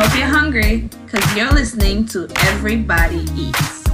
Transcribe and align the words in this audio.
hope 0.00 0.18
you're 0.18 0.26
hungry 0.26 0.88
because 1.04 1.36
you're 1.36 1.52
listening 1.52 2.06
to 2.06 2.26
Everybody 2.46 3.18
Eats. 3.36 3.84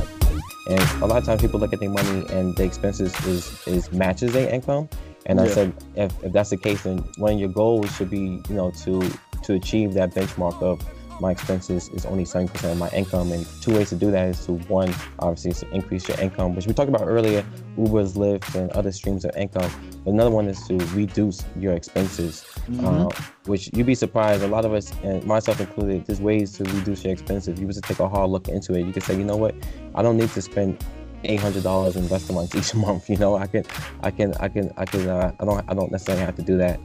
And 0.68 0.80
a 1.02 1.06
lot 1.06 1.18
of 1.18 1.24
times 1.24 1.40
people 1.40 1.58
look 1.58 1.72
at 1.72 1.80
their 1.80 1.90
money 1.90 2.24
and 2.30 2.54
the 2.54 2.62
expenses 2.62 3.12
is, 3.26 3.66
is 3.66 3.90
matches 3.90 4.32
their 4.32 4.48
income. 4.48 4.88
And 5.26 5.40
I 5.40 5.48
said, 5.48 5.74
if, 5.96 6.12
if 6.22 6.32
that's 6.32 6.50
the 6.50 6.58
case, 6.58 6.84
then 6.84 6.98
one 7.16 7.32
of 7.32 7.40
your 7.40 7.48
goals 7.48 7.92
should 7.96 8.08
be, 8.08 8.40
you 8.48 8.54
know, 8.54 8.70
to 8.84 9.10
to 9.42 9.54
achieve 9.54 9.94
that 9.94 10.14
benchmark 10.14 10.60
of 10.62 10.80
my 11.20 11.30
expenses 11.30 11.88
is 11.90 12.04
only 12.06 12.24
7% 12.24 12.70
of 12.70 12.78
my 12.78 12.88
income. 12.90 13.32
And 13.32 13.46
two 13.60 13.74
ways 13.74 13.90
to 13.90 13.96
do 13.96 14.10
that 14.10 14.28
is 14.28 14.44
to 14.46 14.52
one, 14.52 14.94
obviously, 15.18 15.50
is 15.52 15.60
to 15.60 15.70
increase 15.70 16.08
your 16.08 16.18
income, 16.20 16.54
which 16.54 16.66
we 16.66 16.74
talked 16.74 16.88
about 16.88 17.06
earlier, 17.06 17.44
Uber's, 17.76 18.14
Lyft, 18.14 18.54
and 18.54 18.70
other 18.72 18.92
streams 18.92 19.24
of 19.24 19.36
income. 19.36 19.70
But 20.04 20.12
another 20.12 20.30
one 20.30 20.48
is 20.48 20.66
to 20.68 20.76
reduce 20.94 21.44
your 21.58 21.74
expenses, 21.74 22.44
mm-hmm. 22.68 22.86
uh, 22.86 23.08
which 23.46 23.70
you'd 23.72 23.86
be 23.86 23.94
surprised. 23.94 24.42
A 24.42 24.48
lot 24.48 24.64
of 24.64 24.72
us, 24.72 24.92
and 25.02 25.24
myself 25.24 25.60
included, 25.60 26.06
there's 26.06 26.20
ways 26.20 26.52
to 26.52 26.64
reduce 26.64 27.04
your 27.04 27.12
expenses. 27.12 27.58
You 27.58 27.66
was 27.66 27.76
to 27.76 27.82
take 27.82 28.00
a 28.00 28.08
hard 28.08 28.30
look 28.30 28.48
into 28.48 28.74
it. 28.74 28.86
You 28.86 28.92
could 28.92 29.02
say, 29.02 29.16
you 29.16 29.24
know 29.24 29.36
what, 29.36 29.54
I 29.94 30.02
don't 30.02 30.16
need 30.16 30.30
to 30.30 30.42
spend 30.42 30.84
eight 31.24 31.40
hundred 31.40 31.62
dollars 31.62 31.96
in 31.96 32.06
restaurants 32.08 32.54
each 32.54 32.74
month. 32.74 33.08
You 33.08 33.16
know, 33.16 33.36
I 33.36 33.46
can, 33.46 33.64
I 34.02 34.10
can, 34.10 34.34
I 34.34 34.48
can, 34.48 34.72
I 34.76 34.84
can. 34.84 35.08
Uh, 35.08 35.32
I 35.40 35.44
don't, 35.44 35.64
I 35.68 35.74
don't 35.74 35.90
necessarily 35.90 36.24
have 36.24 36.36
to 36.36 36.42
do 36.42 36.56
that. 36.58 36.80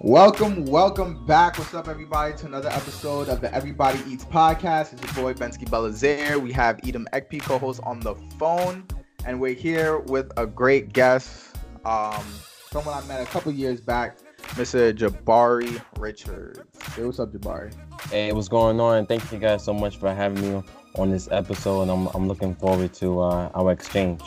Welcome, 0.00 0.64
welcome 0.66 1.26
back. 1.26 1.58
What's 1.58 1.74
up, 1.74 1.88
everybody, 1.88 2.32
to 2.36 2.46
another 2.46 2.68
episode 2.68 3.28
of 3.28 3.40
the 3.40 3.52
Everybody 3.52 3.98
Eats 4.06 4.24
podcast. 4.24 4.92
It's 4.92 5.02
your 5.02 5.24
boy 5.24 5.34
Bensky 5.34 5.68
Belazaire. 5.68 6.40
We 6.40 6.52
have 6.52 6.78
Edom 6.86 7.08
Ekpe, 7.12 7.42
co-host, 7.42 7.80
on 7.82 7.98
the 7.98 8.14
phone, 8.38 8.86
and 9.24 9.40
we're 9.40 9.54
here 9.54 9.98
with 9.98 10.30
a 10.36 10.46
great 10.46 10.92
guest, 10.92 11.56
um, 11.84 12.24
someone 12.70 12.94
I 12.94 13.04
met 13.08 13.20
a 13.20 13.26
couple 13.26 13.50
years 13.50 13.80
back, 13.80 14.18
Mr. 14.54 14.96
Jabari 14.96 15.82
Richards. 15.98 16.60
Hey, 16.94 17.04
what's 17.04 17.18
up, 17.18 17.32
Jabari? 17.32 17.74
Hey, 18.08 18.30
what's 18.32 18.46
going 18.46 18.78
on? 18.78 19.04
Thank 19.04 19.32
you 19.32 19.40
guys 19.40 19.64
so 19.64 19.74
much 19.74 19.96
for 19.96 20.14
having 20.14 20.40
me 20.40 20.62
on 20.94 21.10
this 21.10 21.28
episode, 21.32 21.82
and 21.82 21.90
I'm, 21.90 22.06
I'm 22.14 22.28
looking 22.28 22.54
forward 22.54 22.94
to 22.94 23.18
uh, 23.18 23.50
our 23.52 23.72
exchange. 23.72 24.22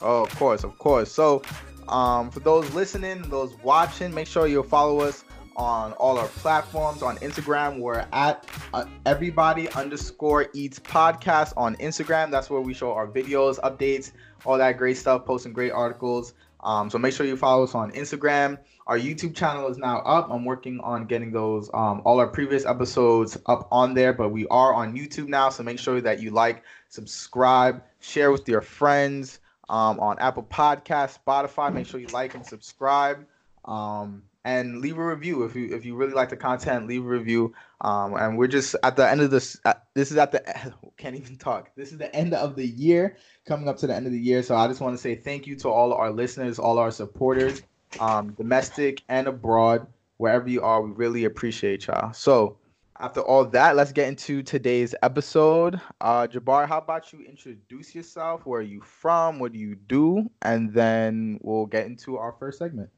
Oh, 0.00 0.22
of 0.22 0.34
course, 0.36 0.64
of 0.64 0.78
course. 0.78 1.12
So 1.12 1.42
um, 1.90 2.30
for 2.30 2.40
those 2.40 2.72
listening, 2.72 3.22
those 3.22 3.56
watching, 3.62 4.14
make 4.14 4.28
sure 4.28 4.46
you 4.46 4.62
follow 4.62 5.00
us 5.00 5.24
on 5.56 5.92
all 5.94 6.18
our 6.18 6.28
platforms. 6.28 7.02
On 7.02 7.16
Instagram, 7.18 7.80
we're 7.80 8.06
at 8.12 8.46
uh, 8.72 8.84
everybody 9.04 9.68
underscore 9.72 10.46
eats 10.54 10.78
podcast 10.78 11.52
on 11.56 11.76
Instagram. 11.76 12.30
That's 12.30 12.48
where 12.48 12.60
we 12.60 12.74
show 12.74 12.92
our 12.92 13.08
videos, 13.08 13.58
updates, 13.60 14.12
all 14.44 14.56
that 14.58 14.78
great 14.78 14.96
stuff, 14.96 15.26
posting 15.26 15.52
great 15.52 15.72
articles. 15.72 16.34
Um, 16.62 16.90
so 16.90 16.98
make 16.98 17.12
sure 17.12 17.26
you 17.26 17.36
follow 17.36 17.64
us 17.64 17.74
on 17.74 17.90
Instagram. 17.92 18.58
Our 18.86 18.98
YouTube 18.98 19.34
channel 19.34 19.68
is 19.68 19.78
now 19.78 19.98
up. 20.00 20.30
I'm 20.30 20.44
working 20.44 20.78
on 20.80 21.06
getting 21.06 21.32
those 21.32 21.70
um, 21.74 22.02
all 22.04 22.20
our 22.20 22.26
previous 22.26 22.66
episodes 22.66 23.36
up 23.46 23.66
on 23.72 23.94
there, 23.94 24.12
but 24.12 24.28
we 24.28 24.46
are 24.48 24.74
on 24.74 24.96
YouTube 24.96 25.28
now. 25.28 25.48
So 25.48 25.62
make 25.62 25.78
sure 25.78 26.00
that 26.00 26.20
you 26.20 26.30
like, 26.30 26.62
subscribe, 26.88 27.82
share 28.00 28.30
with 28.30 28.48
your 28.48 28.60
friends 28.60 29.40
um, 29.70 30.00
on 30.00 30.18
Apple 30.18 30.42
Podcast, 30.42 31.18
Spotify. 31.24 31.72
Make 31.72 31.86
sure 31.86 32.00
you 32.00 32.08
like 32.08 32.34
and 32.34 32.44
subscribe. 32.44 33.24
Um, 33.64 34.24
and 34.44 34.80
leave 34.80 34.96
a 34.98 35.06
review 35.06 35.44
if 35.44 35.54
you 35.54 35.74
if 35.74 35.84
you 35.84 35.94
really 35.94 36.12
like 36.12 36.30
the 36.30 36.36
content. 36.36 36.86
Leave 36.86 37.04
a 37.04 37.08
review. 37.08 37.54
Um, 37.82 38.16
and 38.16 38.36
we're 38.36 38.48
just 38.48 38.74
at 38.82 38.96
the 38.96 39.08
end 39.08 39.20
of 39.20 39.30
this. 39.30 39.58
Uh, 39.64 39.74
this 39.94 40.10
is 40.10 40.16
at 40.16 40.32
the 40.32 40.74
can't 40.96 41.14
even 41.14 41.36
talk. 41.36 41.70
This 41.76 41.92
is 41.92 41.98
the 41.98 42.14
end 42.14 42.34
of 42.34 42.56
the 42.56 42.66
year, 42.66 43.16
coming 43.46 43.68
up 43.68 43.76
to 43.78 43.86
the 43.86 43.94
end 43.94 44.06
of 44.06 44.12
the 44.12 44.18
year. 44.18 44.42
So 44.42 44.56
I 44.56 44.66
just 44.66 44.80
want 44.80 44.94
to 44.94 45.00
say 45.00 45.14
thank 45.14 45.46
you 45.46 45.56
to 45.56 45.68
all 45.68 45.92
our 45.92 46.10
listeners, 46.10 46.58
all 46.58 46.78
our 46.78 46.90
supporters, 46.90 47.62
um, 48.00 48.32
domestic 48.32 49.02
and 49.08 49.28
abroad, 49.28 49.86
wherever 50.16 50.48
you 50.48 50.62
are. 50.62 50.82
We 50.82 50.90
really 50.92 51.24
appreciate 51.24 51.86
y'all. 51.86 52.12
So 52.12 52.56
after 53.00 53.20
all 53.20 53.46
that, 53.46 53.76
let's 53.76 53.92
get 53.92 54.08
into 54.08 54.42
today's 54.42 54.94
episode. 55.02 55.80
Uh, 56.02 56.28
how 56.30 56.78
about 56.78 57.12
you 57.12 57.20
introduce 57.26 57.94
yourself? 57.94 58.44
Where 58.44 58.60
are 58.60 58.62
you 58.62 58.82
from? 58.82 59.38
What 59.38 59.52
do 59.52 59.58
you 59.58 59.74
do? 59.74 60.30
And 60.42 60.72
then 60.72 61.38
we'll 61.42 61.66
get 61.66 61.86
into 61.86 62.18
our 62.18 62.32
first 62.32 62.58
segment. 62.58 62.90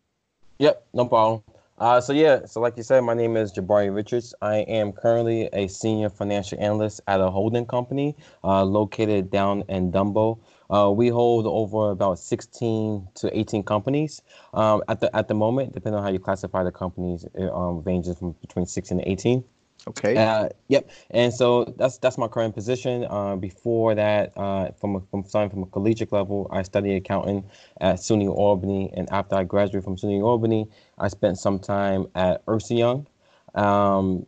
Yep, 0.58 0.86
no 0.92 1.06
problem. 1.06 1.42
Uh, 1.78 2.00
so 2.00 2.12
yeah, 2.12 2.44
so 2.44 2.60
like 2.60 2.76
you 2.76 2.82
said, 2.82 3.00
my 3.02 3.14
name 3.14 3.36
is 3.36 3.52
Jabari 3.52 3.94
Richards. 3.94 4.34
I 4.42 4.58
am 4.58 4.92
currently 4.92 5.48
a 5.52 5.68
senior 5.68 6.10
financial 6.10 6.60
analyst 6.60 7.00
at 7.06 7.20
a 7.20 7.30
holding 7.30 7.66
company 7.66 8.16
uh, 8.44 8.64
located 8.64 9.30
down 9.30 9.64
in 9.68 9.90
Dumbo. 9.90 10.38
Uh, 10.68 10.90
we 10.90 11.08
hold 11.08 11.46
over 11.46 11.90
about 11.90 12.18
16 12.18 13.08
to 13.14 13.38
18 13.38 13.62
companies 13.62 14.22
um, 14.54 14.82
at 14.88 15.00
the 15.00 15.14
at 15.16 15.28
the 15.28 15.34
moment, 15.34 15.74
depending 15.74 15.98
on 15.98 16.04
how 16.04 16.10
you 16.10 16.18
classify 16.18 16.62
the 16.62 16.72
companies. 16.72 17.24
It 17.34 17.50
um, 17.50 17.82
ranges 17.82 18.18
from 18.18 18.32
between 18.40 18.66
16 18.66 18.98
and 18.98 19.08
18. 19.08 19.44
Okay. 19.88 20.16
Uh, 20.16 20.48
yep. 20.68 20.90
And 21.10 21.32
so 21.32 21.64
that's 21.76 21.98
that's 21.98 22.18
my 22.18 22.28
current 22.28 22.54
position. 22.54 23.04
Uh, 23.08 23.36
before 23.36 23.94
that, 23.94 24.32
uh, 24.36 24.70
from 24.72 24.96
a, 24.96 25.00
from 25.10 25.24
starting 25.24 25.50
from 25.50 25.62
a 25.62 25.66
collegiate 25.66 26.12
level, 26.12 26.48
I 26.50 26.62
studied 26.62 26.96
accounting 26.96 27.44
at 27.80 27.96
SUNY 27.96 28.28
Albany, 28.28 28.92
and 28.94 29.10
after 29.10 29.34
I 29.34 29.44
graduated 29.44 29.84
from 29.84 29.96
SUNY 29.96 30.22
Albany, 30.22 30.68
I 30.98 31.08
spent 31.08 31.38
some 31.38 31.58
time 31.58 32.06
at 32.14 32.42
Ernst 32.46 32.70
Young, 32.70 33.06
um, 33.54 34.24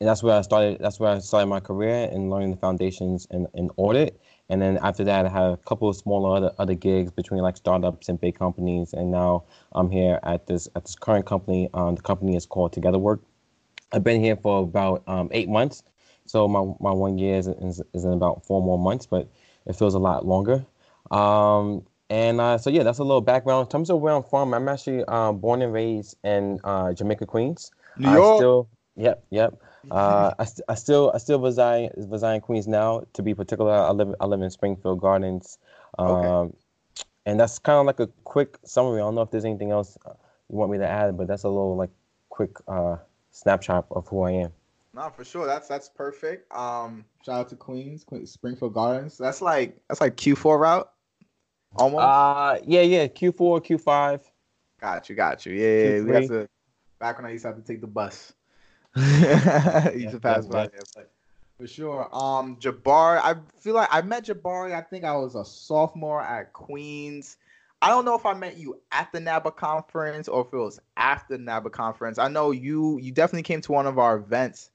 and 0.00 0.08
that's 0.08 0.22
where 0.22 0.36
I 0.36 0.42
started. 0.42 0.78
That's 0.80 1.00
where 1.00 1.12
I 1.12 1.18
started 1.20 1.46
my 1.46 1.60
career 1.60 2.08
in 2.12 2.28
learning 2.28 2.50
the 2.50 2.58
foundations 2.58 3.26
in, 3.30 3.46
in 3.54 3.70
audit. 3.76 4.20
And 4.50 4.60
then 4.60 4.78
after 4.82 5.04
that, 5.04 5.24
I 5.24 5.30
had 5.30 5.52
a 5.52 5.56
couple 5.56 5.88
of 5.88 5.96
smaller 5.96 6.36
other, 6.36 6.52
other 6.58 6.74
gigs 6.74 7.10
between 7.10 7.40
like 7.40 7.56
startups 7.56 8.10
and 8.10 8.20
big 8.20 8.38
companies. 8.38 8.92
And 8.92 9.10
now 9.10 9.44
I'm 9.72 9.90
here 9.90 10.20
at 10.22 10.46
this 10.46 10.68
at 10.76 10.84
this 10.84 10.94
current 10.94 11.24
company. 11.24 11.70
Um, 11.72 11.94
the 11.94 12.02
company 12.02 12.36
is 12.36 12.44
called 12.44 12.74
Together 12.74 12.98
Work 12.98 13.22
I've 13.94 14.04
been 14.04 14.20
here 14.20 14.36
for 14.36 14.62
about 14.62 15.04
um, 15.06 15.28
eight 15.32 15.48
months. 15.48 15.82
So 16.26 16.48
my, 16.48 16.60
my 16.80 16.92
one 16.92 17.16
year 17.18 17.36
is, 17.36 17.46
is, 17.46 17.82
is, 17.92 18.04
in 18.04 18.12
about 18.12 18.44
four 18.44 18.60
more 18.62 18.78
months, 18.78 19.06
but 19.06 19.28
it 19.66 19.76
feels 19.76 19.94
a 19.94 19.98
lot 19.98 20.26
longer. 20.26 20.64
Um, 21.10 21.84
and 22.10 22.40
uh, 22.40 22.58
so, 22.58 22.70
yeah, 22.70 22.82
that's 22.82 22.98
a 22.98 23.04
little 23.04 23.20
background. 23.20 23.66
In 23.66 23.70
terms 23.70 23.90
of 23.90 24.00
where 24.00 24.14
I'm 24.14 24.22
from, 24.22 24.52
I'm 24.52 24.68
actually 24.68 25.04
uh, 25.06 25.32
born 25.32 25.62
and 25.62 25.72
raised 25.72 26.16
in 26.24 26.58
uh, 26.64 26.92
Jamaica, 26.92 27.26
Queens. 27.26 27.70
New 27.98 28.10
York. 28.10 28.34
I 28.34 28.36
still, 28.36 28.68
yep, 28.96 29.24
yep. 29.30 29.62
Uh, 29.90 30.32
I, 30.38 30.44
st- 30.44 30.64
I 30.68 30.74
still 30.74 31.12
I 31.14 31.18
still 31.18 31.38
reside 31.38 31.90
reside 31.96 32.36
in 32.36 32.40
Queens 32.40 32.66
now. 32.66 33.04
To 33.12 33.22
be 33.22 33.34
particular, 33.34 33.70
I 33.70 33.90
live 33.90 34.14
I 34.18 34.24
live 34.24 34.40
in 34.40 34.48
Springfield 34.48 34.98
Gardens. 34.98 35.58
Um, 35.98 36.08
okay. 36.08 36.56
And 37.26 37.38
that's 37.38 37.58
kind 37.58 37.78
of 37.78 37.86
like 37.86 38.00
a 38.00 38.06
quick 38.24 38.58
summary. 38.64 39.00
I 39.00 39.04
don't 39.04 39.14
know 39.14 39.20
if 39.20 39.30
there's 39.30 39.44
anything 39.44 39.72
else 39.72 39.98
you 40.50 40.56
want 40.56 40.72
me 40.72 40.78
to 40.78 40.88
add, 40.88 41.18
but 41.18 41.26
that's 41.26 41.44
a 41.44 41.48
little 41.48 41.76
like 41.76 41.90
quick 42.30 42.56
uh, 42.66 42.96
snapshot 43.34 43.86
of 43.90 44.06
who 44.08 44.22
I 44.22 44.30
am. 44.30 44.52
No, 44.94 45.10
for 45.10 45.24
sure. 45.24 45.44
That's 45.44 45.68
that's 45.68 45.88
perfect. 45.88 46.50
Um, 46.56 47.04
shout 47.26 47.40
out 47.40 47.48
to 47.50 47.56
Queens, 47.56 48.04
Queens 48.04 48.30
Springfield 48.30 48.74
Gardens. 48.74 49.18
That's 49.18 49.42
like 49.42 49.76
that's 49.88 50.00
like 50.00 50.16
Q 50.16 50.36
four 50.36 50.58
route, 50.58 50.88
almost. 51.76 52.02
Uh 52.02 52.58
yeah, 52.64 52.82
yeah. 52.82 53.06
Q 53.08 53.32
four, 53.32 53.60
Q 53.60 53.76
five. 53.76 54.20
Got 54.80 55.08
you, 55.08 55.16
got 55.16 55.44
you. 55.44 55.52
Yeah, 55.52 55.96
yeah. 55.96 56.02
We 56.02 56.12
have 56.12 56.28
to. 56.28 56.48
Back 57.00 57.18
when 57.18 57.26
I 57.26 57.30
used 57.32 57.42
to 57.42 57.48
have 57.48 57.56
to 57.56 57.62
take 57.62 57.80
the 57.80 57.88
bus, 57.88 58.32
used 58.96 59.10
yeah, 59.10 60.10
to 60.10 60.20
pass 60.20 60.46
by 60.46 60.70
for 61.58 61.66
sure. 61.66 62.08
Um, 62.14 62.56
Jabari. 62.56 63.20
I 63.22 63.34
feel 63.58 63.74
like 63.74 63.88
I 63.90 64.02
met 64.02 64.26
Jabari. 64.26 64.74
I 64.74 64.80
think 64.80 65.04
I 65.04 65.16
was 65.16 65.34
a 65.34 65.44
sophomore 65.44 66.22
at 66.22 66.52
Queens. 66.52 67.36
I 67.84 67.88
don't 67.88 68.06
know 68.06 68.14
if 68.14 68.24
I 68.24 68.32
met 68.32 68.56
you 68.56 68.80
at 68.92 69.12
the 69.12 69.20
NABA 69.20 69.50
conference 69.56 70.26
or 70.26 70.40
if 70.40 70.54
it 70.54 70.56
was 70.56 70.80
after 70.96 71.36
the 71.36 71.42
NABA 71.42 71.68
conference. 71.68 72.18
I 72.18 72.28
know 72.28 72.50
you 72.50 72.98
you 72.98 73.12
definitely 73.12 73.42
came 73.42 73.60
to 73.60 73.72
one 73.72 73.86
of 73.86 73.98
our 73.98 74.16
events. 74.16 74.70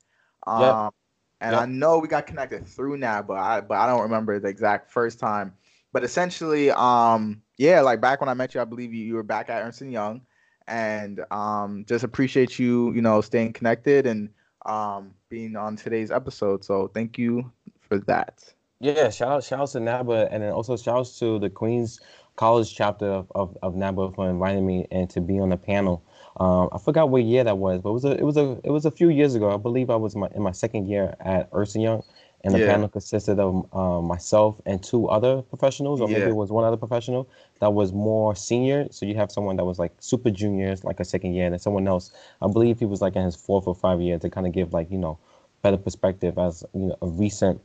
Um, 0.46 0.62
yep. 0.62 0.94
and 1.42 1.54
yep. 1.54 1.62
I 1.62 1.66
know 1.66 1.98
we 1.98 2.08
got 2.08 2.28
connected 2.28 2.68
through 2.68 2.98
NABA, 2.98 3.34
I, 3.34 3.62
but 3.62 3.80
I 3.80 3.88
don't 3.88 4.04
remember 4.04 4.40
the 4.40 4.48
exact 4.48 4.92
first 4.92 5.18
time. 5.18 5.56
But 5.92 6.04
essentially, 6.04 6.70
um, 6.70 7.42
yeah, 7.58 7.82
like 7.82 8.00
back 8.00 8.22
when 8.22 8.30
I 8.30 8.36
met 8.36 8.54
you, 8.54 8.62
I 8.62 8.66
believe 8.66 8.94
you, 8.94 9.04
you 9.04 9.16
were 9.16 9.24
back 9.24 9.50
at 9.50 9.64
Ernst 9.64 9.82
and 9.82 9.92
Young, 9.92 10.22
and 10.68 11.26
um, 11.32 11.86
just 11.88 12.04
appreciate 12.04 12.60
you, 12.60 12.94
you 12.94 13.02
know, 13.02 13.22
staying 13.22 13.54
connected 13.54 14.06
and 14.06 14.30
um, 14.68 15.16
being 15.30 15.56
on 15.56 15.78
today's 15.78 16.12
episode. 16.12 16.64
So 16.64 16.92
thank 16.94 17.18
you 17.18 17.52
for 17.80 17.98
that. 18.02 18.54
Yeah, 18.80 19.10
shout 19.10 19.32
out, 19.32 19.44
shout 19.44 19.62
out 19.62 19.70
to 19.70 19.80
NABA, 19.80 20.30
and 20.32 20.44
then 20.44 20.52
also 20.52 20.78
shout 20.78 21.00
out 21.00 21.12
to 21.18 21.40
the 21.40 21.50
Queens 21.50 22.00
college 22.40 22.74
chapter 22.74 23.06
of, 23.06 23.30
of, 23.36 23.58
of 23.62 23.76
NABA 23.76 24.14
for 24.14 24.30
inviting 24.30 24.66
me 24.66 24.88
and 24.92 25.10
to 25.10 25.20
be 25.20 25.40
on 25.40 25.50
the 25.50 25.58
panel. 25.58 26.02
Um, 26.40 26.70
I 26.72 26.78
forgot 26.78 27.10
what 27.10 27.24
year 27.24 27.44
that 27.44 27.58
was, 27.58 27.82
but 27.82 27.90
it 27.90 27.94
was 27.94 28.06
a 28.06 28.12
it 28.12 28.24
was 28.24 28.38
a 28.38 28.62
it 28.64 28.72
was 28.72 28.86
a 28.86 28.92
few 28.92 29.10
years 29.10 29.36
ago. 29.36 29.52
I 29.54 29.58
believe 29.58 29.90
I 29.90 29.98
was 29.98 30.16
my, 30.16 30.30
in 30.34 30.42
my 30.42 30.54
second 30.54 30.88
year 30.88 31.14
at 31.20 31.50
Ernst 31.52 31.76
Young, 31.76 32.02
and 32.46 32.54
the 32.54 32.60
yeah. 32.60 32.68
panel 32.68 32.88
consisted 32.88 33.40
of 33.40 33.68
uh, 33.74 34.02
myself 34.02 34.56
and 34.66 34.82
two 34.82 35.10
other 35.10 35.42
professionals, 35.42 36.00
or 36.00 36.10
yeah. 36.10 36.20
maybe 36.20 36.30
it 36.30 36.36
was 36.36 36.50
one 36.50 36.64
other 36.64 36.78
professional 36.78 37.28
that 37.60 37.74
was 37.74 37.92
more 37.92 38.38
senior. 38.38 38.88
So 38.90 39.06
you 39.06 39.16
have 39.16 39.34
someone 39.34 39.58
that 39.58 39.66
was 39.66 39.78
like 39.78 39.92
super 40.00 40.32
juniors, 40.32 40.86
like 40.86 41.02
a 41.02 41.06
second 41.06 41.34
year, 41.34 41.44
and 41.44 41.54
then 41.54 41.60
someone 41.60 41.90
else. 41.90 42.14
I 42.42 42.48
believe 42.48 42.80
he 42.80 42.86
was 42.86 43.02
like 43.02 43.18
in 43.18 43.26
his 43.26 43.36
fourth 43.36 43.68
or 43.68 43.76
five 43.76 44.00
year 44.00 44.18
to 44.18 44.30
kind 44.30 44.48
of 44.48 44.54
give 44.54 44.72
like 44.72 44.90
you 44.90 44.98
know 44.98 45.20
better 45.62 45.78
perspective 45.78 46.38
as 46.38 46.64
you 46.74 46.86
know 46.86 46.98
a 47.02 47.08
recent 47.08 47.60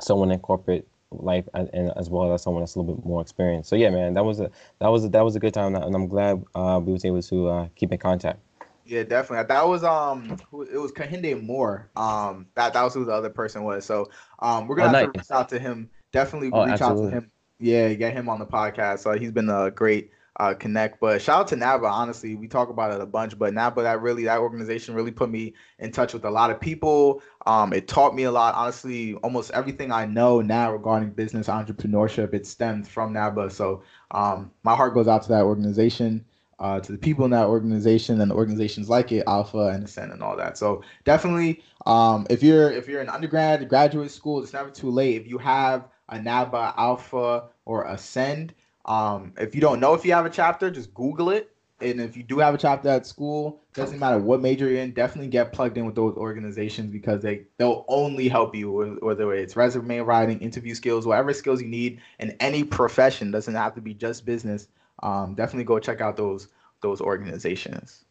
someone 0.00 0.30
in 0.30 0.38
corporate 0.38 0.88
life 1.10 1.48
and, 1.54 1.70
and, 1.72 1.92
as 1.96 2.10
well 2.10 2.32
as 2.32 2.42
someone 2.42 2.62
that's 2.62 2.74
a 2.74 2.80
little 2.80 2.94
bit 2.94 3.04
more 3.04 3.20
experienced. 3.20 3.68
So 3.70 3.76
yeah, 3.76 3.90
man, 3.90 4.14
that 4.14 4.24
was 4.24 4.40
a 4.40 4.50
that 4.80 4.88
was 4.88 5.04
a, 5.04 5.08
that 5.10 5.24
was 5.24 5.36
a 5.36 5.40
good 5.40 5.54
time, 5.54 5.74
and 5.74 5.94
I'm 5.94 6.08
glad 6.08 6.44
uh, 6.54 6.80
we 6.82 6.92
was 6.92 7.04
able 7.04 7.22
to 7.22 7.48
uh, 7.48 7.68
keep 7.76 7.92
in 7.92 7.98
contact. 7.98 8.40
Yeah, 8.84 9.02
definitely. 9.02 9.46
That 9.46 9.68
was 9.68 9.84
um, 9.84 10.36
it 10.72 10.78
was 10.78 10.92
Kahinde 10.92 11.42
Moore. 11.42 11.90
Um, 11.96 12.46
that 12.54 12.72
that 12.72 12.82
was 12.82 12.94
who 12.94 13.04
the 13.04 13.12
other 13.12 13.30
person 13.30 13.64
was. 13.64 13.84
So 13.84 14.10
um, 14.38 14.66
we're 14.66 14.76
gonna 14.76 14.88
Oh, 14.88 14.92
have 14.92 15.06
nice. 15.06 15.12
to 15.12 15.18
reach 15.18 15.30
out 15.30 15.48
to 15.50 15.58
him. 15.58 15.90
Definitely 16.12 16.50
Oh, 16.52 16.64
reach 16.64 16.80
absolutely. 16.80 17.06
out 17.08 17.10
to 17.10 17.16
him. 17.16 17.30
Yeah, 17.60 17.92
get 17.94 18.12
him 18.14 18.28
on 18.28 18.38
the 18.38 18.46
podcast. 18.46 19.00
So 19.00 19.12
he's 19.12 19.32
been 19.32 19.50
a 19.50 19.70
great 19.70 20.10
uh, 20.38 20.54
connect. 20.54 21.00
But 21.00 21.20
shout 21.20 21.40
out 21.40 21.48
to 21.48 21.56
NABA. 21.56 21.86
Honestly, 21.86 22.36
we 22.36 22.48
talk 22.48 22.68
about 22.68 22.92
it 22.92 23.00
a 23.00 23.06
bunch, 23.06 23.38
but 23.38 23.52
NABA 23.54 23.82
that 23.82 24.00
really 24.00 24.24
that 24.24 24.38
organization 24.38 24.94
really 24.94 25.10
put 25.10 25.30
me 25.30 25.54
in 25.78 25.90
touch 25.90 26.12
with 26.12 26.24
a 26.24 26.30
lot 26.30 26.50
of 26.50 26.60
people. 26.60 27.22
Um, 27.46 27.72
it 27.72 27.88
taught 27.88 28.14
me 28.14 28.24
a 28.24 28.30
lot. 28.30 28.54
Honestly, 28.54 29.14
almost 29.14 29.50
everything 29.52 29.90
I 29.90 30.06
know 30.06 30.40
now 30.40 30.72
regarding 30.72 31.10
business 31.10 31.48
entrepreneurship 31.48 32.34
it 32.34 32.46
stemmed 32.46 32.86
from 32.86 33.12
NABA. 33.12 33.50
So 33.50 33.82
um, 34.12 34.50
my 34.62 34.76
heart 34.76 34.94
goes 34.94 35.08
out 35.08 35.22
to 35.22 35.28
that 35.30 35.42
organization. 35.42 36.24
Uh, 36.60 36.80
to 36.80 36.90
the 36.90 36.98
people 36.98 37.24
in 37.24 37.30
that 37.30 37.46
organization 37.46 38.20
and 38.20 38.32
the 38.32 38.34
organizations 38.34 38.88
like 38.88 39.12
it, 39.12 39.22
Alpha 39.28 39.68
and 39.68 39.84
Ascend 39.84 40.10
and 40.10 40.24
all 40.24 40.36
that. 40.36 40.58
So 40.58 40.82
definitely, 41.04 41.62
um, 41.86 42.26
if 42.30 42.42
you're 42.42 42.72
if 42.72 42.88
you're 42.88 43.00
in 43.00 43.08
undergrad, 43.08 43.68
graduate 43.68 44.10
school, 44.10 44.42
it's 44.42 44.52
never 44.52 44.68
too 44.68 44.90
late. 44.90 45.20
If 45.20 45.28
you 45.28 45.38
have 45.38 45.86
a 46.08 46.20
NABA, 46.20 46.74
Alpha, 46.76 47.44
or 47.64 47.84
Ascend, 47.84 48.54
um, 48.88 49.34
if 49.38 49.54
you 49.54 49.60
don't 49.60 49.80
know 49.80 49.92
if 49.94 50.04
you 50.04 50.12
have 50.14 50.26
a 50.26 50.30
chapter, 50.30 50.70
just 50.70 50.92
Google 50.94 51.30
it. 51.30 51.54
And 51.80 52.00
if 52.00 52.16
you 52.16 52.24
do 52.24 52.38
have 52.38 52.54
a 52.54 52.58
chapter 52.58 52.88
at 52.88 53.06
school, 53.06 53.60
doesn't 53.72 54.00
matter 54.00 54.18
what 54.18 54.40
major 54.40 54.68
you're 54.68 54.80
in, 54.80 54.92
definitely 54.92 55.28
get 55.28 55.52
plugged 55.52 55.78
in 55.78 55.86
with 55.86 55.94
those 55.94 56.16
organizations 56.16 56.90
because 56.90 57.22
they 57.22 57.44
they'll 57.58 57.84
only 57.86 58.26
help 58.28 58.56
you 58.56 58.98
whether 59.00 59.32
it's 59.32 59.54
resume 59.54 59.98
writing, 59.98 60.40
interview 60.40 60.74
skills, 60.74 61.06
whatever 61.06 61.32
skills 61.32 61.62
you 61.62 61.68
need 61.68 62.00
in 62.18 62.32
any 62.40 62.64
profession. 62.64 63.30
Doesn't 63.30 63.54
have 63.54 63.76
to 63.76 63.80
be 63.80 63.94
just 63.94 64.26
business. 64.26 64.66
Um, 65.04 65.34
definitely 65.34 65.64
go 65.64 65.78
check 65.78 66.00
out 66.00 66.16
those 66.16 66.48
those 66.80 67.00
organizations. 67.00 68.04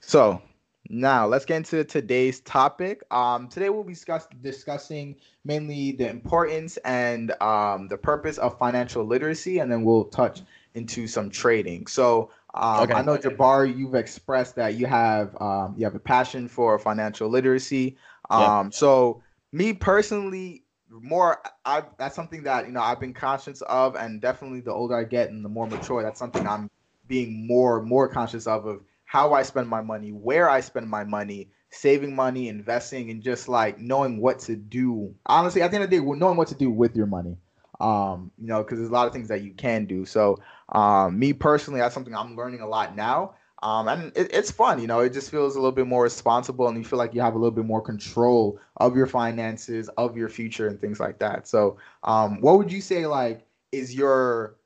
So 0.00 0.42
now 0.88 1.26
let's 1.26 1.44
get 1.44 1.56
into 1.58 1.84
today's 1.84 2.40
topic. 2.40 3.02
Um, 3.10 3.48
today 3.48 3.70
we'll 3.70 3.84
be 3.84 3.94
discuss- 3.94 4.28
discussing 4.42 5.16
mainly 5.44 5.92
the 5.92 6.08
importance 6.08 6.76
and 6.78 7.30
um, 7.42 7.88
the 7.88 7.96
purpose 7.96 8.38
of 8.38 8.58
financial 8.58 9.04
literacy, 9.04 9.58
and 9.58 9.70
then 9.70 9.82
we'll 9.84 10.04
touch 10.04 10.42
into 10.74 11.06
some 11.06 11.30
trading. 11.30 11.86
So 11.86 12.30
um, 12.54 12.90
Okay. 12.90 12.94
I 12.94 13.02
know 13.02 13.16
Jabbar, 13.16 13.74
you've 13.76 13.94
expressed 13.94 14.56
that 14.56 14.74
you 14.74 14.86
have 14.86 15.40
um, 15.40 15.74
you 15.76 15.84
have 15.84 15.94
a 15.94 16.00
passion 16.00 16.48
for 16.48 16.78
financial 16.78 17.28
literacy. 17.28 17.96
Yeah. 18.34 18.52
Um, 18.60 18.70
So 18.72 19.22
me 19.52 19.72
personally, 19.72 20.64
more 20.90 21.40
I 21.64 21.84
that's 21.98 22.14
something 22.14 22.42
that 22.44 22.66
you 22.66 22.72
know 22.72 22.80
I've 22.80 23.00
been 23.00 23.14
conscious 23.14 23.62
of, 23.62 23.96
and 23.96 24.20
definitely 24.20 24.60
the 24.60 24.72
older 24.72 24.96
I 24.96 25.04
get 25.04 25.30
and 25.30 25.44
the 25.44 25.48
more 25.48 25.66
mature, 25.66 26.02
that's 26.02 26.18
something 26.18 26.46
I'm 26.46 26.70
being 27.08 27.46
more 27.46 27.82
more 27.82 28.08
conscious 28.08 28.46
of 28.46 28.66
of 28.66 28.80
how 29.14 29.32
I 29.32 29.44
spend 29.44 29.68
my 29.68 29.80
money, 29.80 30.10
where 30.10 30.50
I 30.50 30.58
spend 30.58 30.90
my 30.90 31.04
money, 31.04 31.48
saving 31.70 32.16
money, 32.16 32.48
investing, 32.48 33.10
and 33.10 33.22
just 33.22 33.48
like 33.48 33.78
knowing 33.78 34.20
what 34.20 34.40
to 34.40 34.56
do. 34.56 35.14
Honestly, 35.26 35.62
at 35.62 35.70
the 35.70 35.76
end 35.76 35.84
of 35.84 35.90
the 35.90 35.98
day, 35.98 36.04
knowing 36.04 36.36
what 36.36 36.48
to 36.48 36.56
do 36.56 36.68
with 36.68 36.96
your 36.96 37.06
money. 37.06 37.36
Um, 37.78 38.32
you 38.40 38.48
know, 38.48 38.64
because 38.64 38.78
there's 38.78 38.90
a 38.90 38.92
lot 38.92 39.06
of 39.06 39.12
things 39.12 39.28
that 39.28 39.42
you 39.42 39.52
can 39.52 39.84
do. 39.84 40.04
So, 40.04 40.40
um, 40.70 41.16
me 41.16 41.32
personally, 41.32 41.78
that's 41.78 41.94
something 41.94 42.12
I'm 42.12 42.34
learning 42.34 42.60
a 42.60 42.66
lot 42.66 42.96
now. 42.96 43.36
Um, 43.62 43.86
and 43.86 44.12
it, 44.16 44.34
it's 44.34 44.50
fun, 44.50 44.80
you 44.80 44.88
know, 44.88 44.98
it 44.98 45.12
just 45.12 45.30
feels 45.30 45.54
a 45.54 45.60
little 45.60 45.70
bit 45.70 45.86
more 45.86 46.02
responsible 46.02 46.66
and 46.66 46.76
you 46.76 46.82
feel 46.82 46.98
like 46.98 47.14
you 47.14 47.20
have 47.20 47.34
a 47.34 47.38
little 47.38 47.54
bit 47.54 47.64
more 47.64 47.80
control 47.80 48.58
of 48.78 48.96
your 48.96 49.06
finances, 49.06 49.88
of 49.96 50.16
your 50.16 50.28
future, 50.28 50.66
and 50.66 50.80
things 50.80 50.98
like 50.98 51.20
that. 51.20 51.46
So, 51.46 51.76
um, 52.02 52.40
what 52.40 52.58
would 52.58 52.72
you 52.72 52.80
say, 52.80 53.06
like, 53.06 53.46
is 53.70 53.94
your 53.94 54.56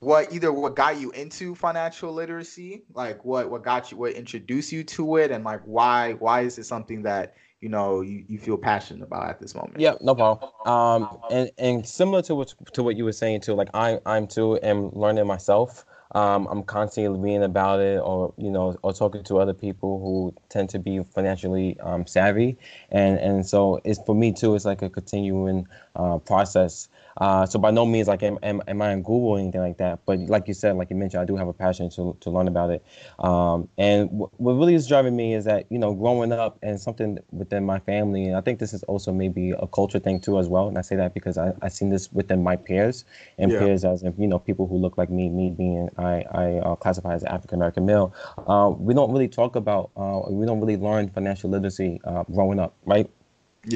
what 0.00 0.32
either 0.32 0.52
what 0.52 0.76
got 0.76 1.00
you 1.00 1.10
into 1.12 1.54
financial 1.54 2.12
literacy 2.12 2.84
like 2.94 3.24
what 3.24 3.50
what 3.50 3.62
got 3.64 3.90
you 3.90 3.96
what 3.96 4.12
introduced 4.12 4.70
you 4.70 4.84
to 4.84 5.16
it 5.16 5.30
and 5.30 5.44
like 5.44 5.60
why 5.64 6.12
why 6.14 6.42
is 6.42 6.58
it 6.58 6.64
something 6.64 7.02
that 7.02 7.34
you 7.60 7.68
know 7.68 8.00
you, 8.00 8.24
you 8.28 8.38
feel 8.38 8.56
passionate 8.56 9.02
about 9.02 9.28
at 9.28 9.40
this 9.40 9.54
moment 9.54 9.80
Yeah, 9.80 9.94
no 10.00 10.14
problem. 10.14 10.50
Um, 10.66 11.20
and 11.30 11.50
and 11.58 11.86
similar 11.86 12.22
to 12.22 12.34
what 12.34 12.54
to 12.72 12.82
what 12.82 12.96
you 12.96 13.04
were 13.04 13.12
saying 13.12 13.40
too, 13.40 13.54
like 13.54 13.68
I 13.74 13.98
I'm 14.06 14.26
too 14.26 14.58
am 14.62 14.90
learning 14.92 15.26
myself. 15.26 15.84
Um, 16.12 16.46
I'm 16.50 16.62
constantly 16.62 17.20
reading 17.20 17.42
about 17.42 17.80
it, 17.80 18.00
or 18.00 18.32
you 18.38 18.50
know, 18.50 18.76
or 18.82 18.94
talking 18.94 19.22
to 19.24 19.38
other 19.38 19.52
people 19.52 20.00
who 20.00 20.34
tend 20.48 20.70
to 20.70 20.78
be 20.78 21.02
financially 21.02 21.78
um, 21.80 22.06
savvy, 22.06 22.56
and 22.90 23.18
and 23.18 23.46
so 23.46 23.80
it's 23.84 24.00
for 24.06 24.14
me 24.14 24.32
too. 24.32 24.54
It's 24.54 24.64
like 24.64 24.80
a 24.80 24.88
continuing 24.88 25.66
uh, 25.96 26.18
process. 26.18 26.88
Uh, 27.18 27.46
so 27.46 27.58
by 27.58 27.70
no 27.70 27.84
means 27.86 28.08
like 28.08 28.22
am, 28.22 28.38
am, 28.42 28.62
am 28.68 28.82
I 28.82 28.92
on 28.92 29.02
Google 29.02 29.28
or 29.30 29.38
anything 29.38 29.60
like 29.60 29.78
that, 29.78 30.00
but 30.06 30.18
like 30.20 30.48
you 30.48 30.54
said, 30.54 30.76
like 30.76 30.90
you 30.90 30.96
mentioned, 30.96 31.20
I 31.22 31.24
do 31.26 31.36
have 31.36 31.48
a 31.48 31.52
passion 31.54 31.90
to, 31.90 32.16
to 32.20 32.30
learn 32.30 32.48
about 32.48 32.70
it. 32.70 32.84
Um, 33.18 33.68
and 33.78 34.08
w- 34.10 34.30
what 34.38 34.52
really 34.54 34.74
is 34.74 34.86
driving 34.88 35.16
me 35.16 35.34
is 35.34 35.44
that 35.44 35.66
you 35.70 35.78
know 35.78 35.94
growing 35.94 36.32
up 36.32 36.58
and 36.62 36.80
something 36.80 37.18
within 37.30 37.64
my 37.64 37.78
family, 37.80 38.26
and 38.26 38.36
I 38.36 38.40
think 38.40 38.58
this 38.58 38.72
is 38.72 38.82
also 38.84 39.12
maybe 39.12 39.50
a 39.52 39.66
culture 39.66 39.98
thing 39.98 40.20
too 40.20 40.38
as 40.38 40.48
well. 40.48 40.68
And 40.68 40.78
I 40.78 40.82
say 40.82 40.96
that 40.96 41.14
because 41.14 41.36
I 41.38 41.52
I 41.62 41.68
seen 41.68 41.90
this 41.90 42.12
within 42.12 42.42
my 42.42 42.56
peers 42.56 43.04
and 43.38 43.54
Yeah. 43.54 43.68
peers 43.68 43.84
as 43.84 44.02
in 44.02 44.14
you 44.18 44.28
know 44.28 44.38
people 44.38 44.66
who 44.66 44.76
look 44.78 44.96
like 44.98 45.10
me, 45.10 45.28
me 45.28 45.50
being 45.50 45.88
I 45.98 46.24
I 46.30 46.54
uh, 46.58 46.76
classify 46.76 47.14
as 47.14 47.24
African 47.24 47.58
American 47.58 47.86
male. 47.86 48.14
Uh, 48.46 48.70
we 48.76 48.94
don't 48.94 49.12
really 49.12 49.28
talk 49.28 49.56
about 49.56 49.90
uh, 49.96 50.20
we 50.30 50.46
don't 50.46 50.60
really 50.60 50.76
learn 50.76 51.08
financial 51.08 51.50
literacy 51.50 52.00
uh, 52.04 52.24
growing 52.32 52.58
up, 52.58 52.74
right? 52.84 53.10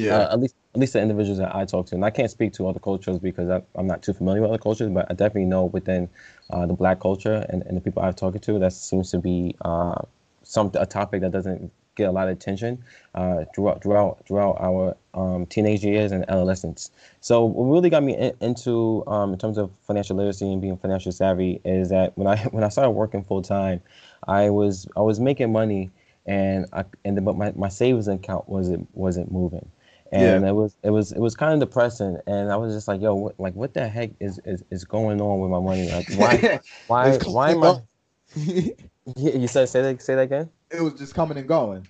uh, 0.09 0.27
at 0.31 0.39
least 0.39 0.55
at 0.73 0.79
least 0.79 0.93
the 0.93 1.01
individuals 1.01 1.37
that 1.37 1.55
I 1.55 1.65
talk 1.65 1.85
to, 1.87 1.95
and 1.95 2.03
I 2.03 2.09
can't 2.09 2.31
speak 2.31 2.53
to 2.53 2.67
other 2.67 2.79
cultures 2.79 3.19
because 3.19 3.49
I, 3.49 3.61
I'm 3.75 3.85
not 3.85 4.01
too 4.01 4.13
familiar 4.13 4.41
with 4.41 4.49
other 4.49 4.57
cultures, 4.57 4.89
but 4.89 5.05
I 5.09 5.13
definitely 5.13 5.45
know 5.45 5.65
within 5.65 6.09
uh, 6.49 6.65
the 6.65 6.73
black 6.73 6.99
culture 6.99 7.45
and, 7.49 7.61
and 7.63 7.77
the 7.77 7.81
people 7.81 8.01
I've 8.01 8.15
talked 8.15 8.41
to, 8.41 8.59
that 8.59 8.73
seems 8.73 9.11
to 9.11 9.19
be 9.19 9.55
uh, 9.61 10.01
some 10.43 10.71
a 10.73 10.85
topic 10.85 11.21
that 11.21 11.31
doesn't 11.31 11.71
get 11.95 12.09
a 12.09 12.11
lot 12.11 12.27
of 12.27 12.35
attention 12.35 12.83
uh, 13.13 13.45
throughout 13.53 13.83
throughout 13.83 14.25
throughout 14.27 14.57
our 14.59 14.97
um, 15.13 15.45
teenage 15.45 15.83
years 15.83 16.11
and 16.11 16.27
adolescence. 16.29 16.89
So 17.21 17.45
what 17.45 17.71
really 17.71 17.89
got 17.91 18.01
me 18.03 18.17
in, 18.17 18.33
into 18.41 19.03
um, 19.07 19.33
in 19.33 19.39
terms 19.39 19.59
of 19.59 19.71
financial 19.85 20.15
literacy 20.15 20.51
and 20.51 20.59
being 20.61 20.77
financially 20.77 21.13
savvy 21.13 21.61
is 21.63 21.89
that 21.89 22.17
when 22.17 22.27
I 22.27 22.37
when 22.51 22.63
I 22.63 22.69
started 22.69 22.91
working 22.91 23.23
full 23.23 23.41
time, 23.41 23.81
I 24.27 24.49
was 24.49 24.87
I 24.97 25.01
was 25.01 25.19
making 25.19 25.51
money 25.51 25.91
and 26.25 26.65
I 26.73 26.85
and 27.05 27.17
then, 27.17 27.23
but 27.23 27.35
my, 27.37 27.51
my 27.55 27.69
savings 27.69 28.07
account 28.07 28.49
wasn't 28.49 28.87
wasn't 28.95 29.31
moving 29.31 29.69
and 30.13 30.43
Yeah. 30.43 30.49
it 30.49 30.53
was 30.53 30.77
it 30.83 30.91
was 30.91 31.11
it 31.11 31.19
was 31.19 31.35
kind 31.35 31.53
of 31.53 31.59
depressing 31.67 32.17
and 32.27 32.51
i 32.51 32.55
was 32.55 32.73
just 32.73 32.87
like 32.87 33.01
yo 33.01 33.15
what, 33.15 33.39
like 33.39 33.55
what 33.55 33.73
the 33.73 33.87
heck 33.87 34.11
is, 34.19 34.39
is 34.45 34.63
is 34.71 34.85
going 34.85 35.19
on 35.19 35.39
with 35.39 35.49
my 35.51 35.59
money 35.59 35.89
like 35.89 36.05
why 36.09 36.59
why 36.87 37.17
why 37.25 37.51
am 37.51 37.63
i 37.63 37.75
you 39.17 39.47
said 39.47 39.67
say 39.67 39.81
that 39.81 40.01
say 40.01 40.15
that 40.15 40.21
again 40.21 40.49
it 40.71 40.81
was 40.81 40.93
just 40.93 41.15
coming 41.15 41.37
and 41.37 41.47
going 41.47 41.87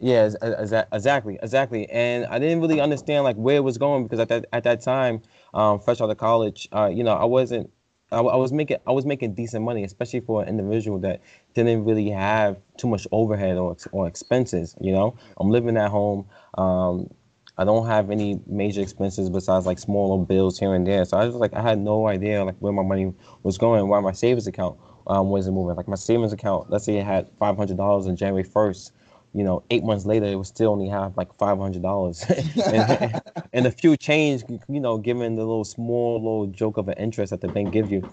yeah 0.00 0.30
ex- 0.42 0.72
ex- 0.72 0.86
exactly 0.92 1.38
exactly 1.42 1.88
and 1.90 2.26
i 2.26 2.38
didn't 2.38 2.60
really 2.60 2.80
understand 2.80 3.24
like 3.24 3.36
where 3.36 3.56
it 3.56 3.64
was 3.64 3.78
going 3.78 4.04
because 4.04 4.20
at 4.20 4.28
that 4.28 4.46
at 4.52 4.64
that 4.64 4.80
time 4.80 5.20
um 5.54 5.78
fresh 5.78 6.00
out 6.00 6.10
of 6.10 6.16
college 6.16 6.68
uh 6.72 6.86
you 6.92 7.04
know 7.04 7.14
i 7.14 7.24
wasn't 7.24 7.70
I, 8.10 8.20
I 8.20 8.36
was 8.36 8.52
making 8.52 8.78
I 8.86 8.92
was 8.92 9.04
making 9.04 9.34
decent 9.34 9.64
money, 9.64 9.84
especially 9.84 10.20
for 10.20 10.42
an 10.42 10.48
individual 10.48 10.98
that 11.00 11.20
didn't 11.54 11.84
really 11.84 12.08
have 12.08 12.56
too 12.78 12.88
much 12.88 13.06
overhead 13.12 13.58
or 13.58 13.76
or 13.92 14.06
expenses. 14.06 14.74
You 14.80 14.92
know, 14.92 15.16
I'm 15.36 15.50
living 15.50 15.76
at 15.76 15.90
home. 15.90 16.26
Um, 16.56 17.10
I 17.58 17.64
don't 17.64 17.86
have 17.86 18.10
any 18.10 18.40
major 18.46 18.80
expenses 18.80 19.28
besides 19.28 19.66
like 19.66 19.80
small 19.80 20.10
little 20.10 20.24
bills 20.24 20.58
here 20.58 20.74
and 20.74 20.86
there. 20.86 21.04
So 21.04 21.18
I 21.18 21.26
was 21.26 21.34
like, 21.34 21.52
I 21.54 21.60
had 21.60 21.78
no 21.78 22.06
idea 22.06 22.44
like 22.44 22.56
where 22.60 22.72
my 22.72 22.84
money 22.84 23.12
was 23.42 23.58
going, 23.58 23.88
why 23.88 23.98
my 24.00 24.12
savings 24.12 24.46
account 24.46 24.78
um, 25.08 25.28
wasn't 25.28 25.56
moving. 25.56 25.74
Like 25.74 25.88
my 25.88 25.96
savings 25.96 26.32
account, 26.32 26.70
let's 26.70 26.84
say 26.84 26.96
it 26.98 27.04
had 27.04 27.28
five 27.38 27.56
hundred 27.56 27.76
dollars 27.76 28.06
on 28.06 28.16
January 28.16 28.44
first. 28.44 28.92
You 29.34 29.44
know, 29.44 29.62
eight 29.70 29.84
months 29.84 30.06
later, 30.06 30.24
it 30.26 30.36
would 30.36 30.46
still 30.46 30.70
only 30.70 30.88
have 30.88 31.16
like 31.16 31.36
five 31.36 31.58
hundred 31.58 31.82
dollars, 31.82 32.24
and, 32.64 33.20
and 33.52 33.66
a 33.66 33.70
few 33.70 33.96
change. 33.96 34.44
You 34.68 34.80
know, 34.80 34.96
given 34.96 35.34
the 35.34 35.42
little 35.42 35.64
small 35.64 36.14
little 36.14 36.46
joke 36.46 36.76
of 36.76 36.88
an 36.88 36.94
interest 36.94 37.30
that 37.30 37.40
the 37.40 37.48
bank 37.48 37.72
gives 37.72 37.90
you. 37.90 38.08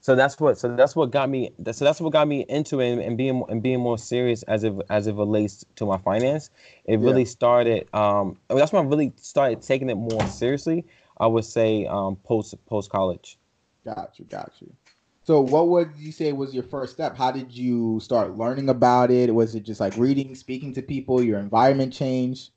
So, 0.00 0.14
that's 0.14 0.40
what 0.40 0.58
so 0.58 0.74
that's 0.74 0.96
what 0.96 1.10
got 1.10 1.28
me 1.28 1.50
so 1.70 1.84
that's 1.84 2.00
what 2.00 2.12
got 2.12 2.28
me 2.28 2.46
into 2.48 2.80
it 2.80 2.98
and, 2.98 3.16
being 3.16 3.44
and 3.48 3.62
being 3.62 3.80
more 3.80 3.98
serious 3.98 4.42
as 4.44 4.64
it 4.64 4.72
as 4.88 5.06
it 5.06 5.14
relates 5.14 5.64
to 5.76 5.86
my 5.86 5.98
finance. 5.98 6.50
It 6.84 7.00
really 7.00 7.24
started 7.24 7.88
um 7.92 8.38
I 8.48 8.54
mean, 8.54 8.60
that's 8.60 8.72
when 8.72 8.86
i 8.86 8.88
really 8.88 9.12
started 9.16 9.60
taking 9.60 9.90
it 9.90 9.96
more 9.96 10.26
seriously 10.28 10.86
i 11.18 11.26
would 11.26 11.44
say 11.44 11.84
um 11.86 12.16
post 12.16 12.54
post 12.66 12.90
college 12.90 13.38
got 13.84 14.12
you 14.18 14.24
got 14.26 14.52
you 14.60 14.72
so 15.28 15.42
what 15.42 15.68
would 15.68 15.90
you 15.98 16.10
say 16.10 16.32
was 16.32 16.54
your 16.54 16.62
first 16.62 16.94
step? 16.94 17.14
How 17.14 17.30
did 17.30 17.52
you 17.52 18.00
start 18.00 18.38
learning 18.38 18.70
about 18.70 19.10
it? 19.10 19.34
Was 19.34 19.54
it 19.54 19.60
just 19.60 19.78
like 19.78 19.94
reading 19.98 20.34
speaking 20.34 20.72
to 20.72 20.80
people 20.80 21.22
your 21.22 21.38
environment 21.38 21.92
changed? 21.92 22.52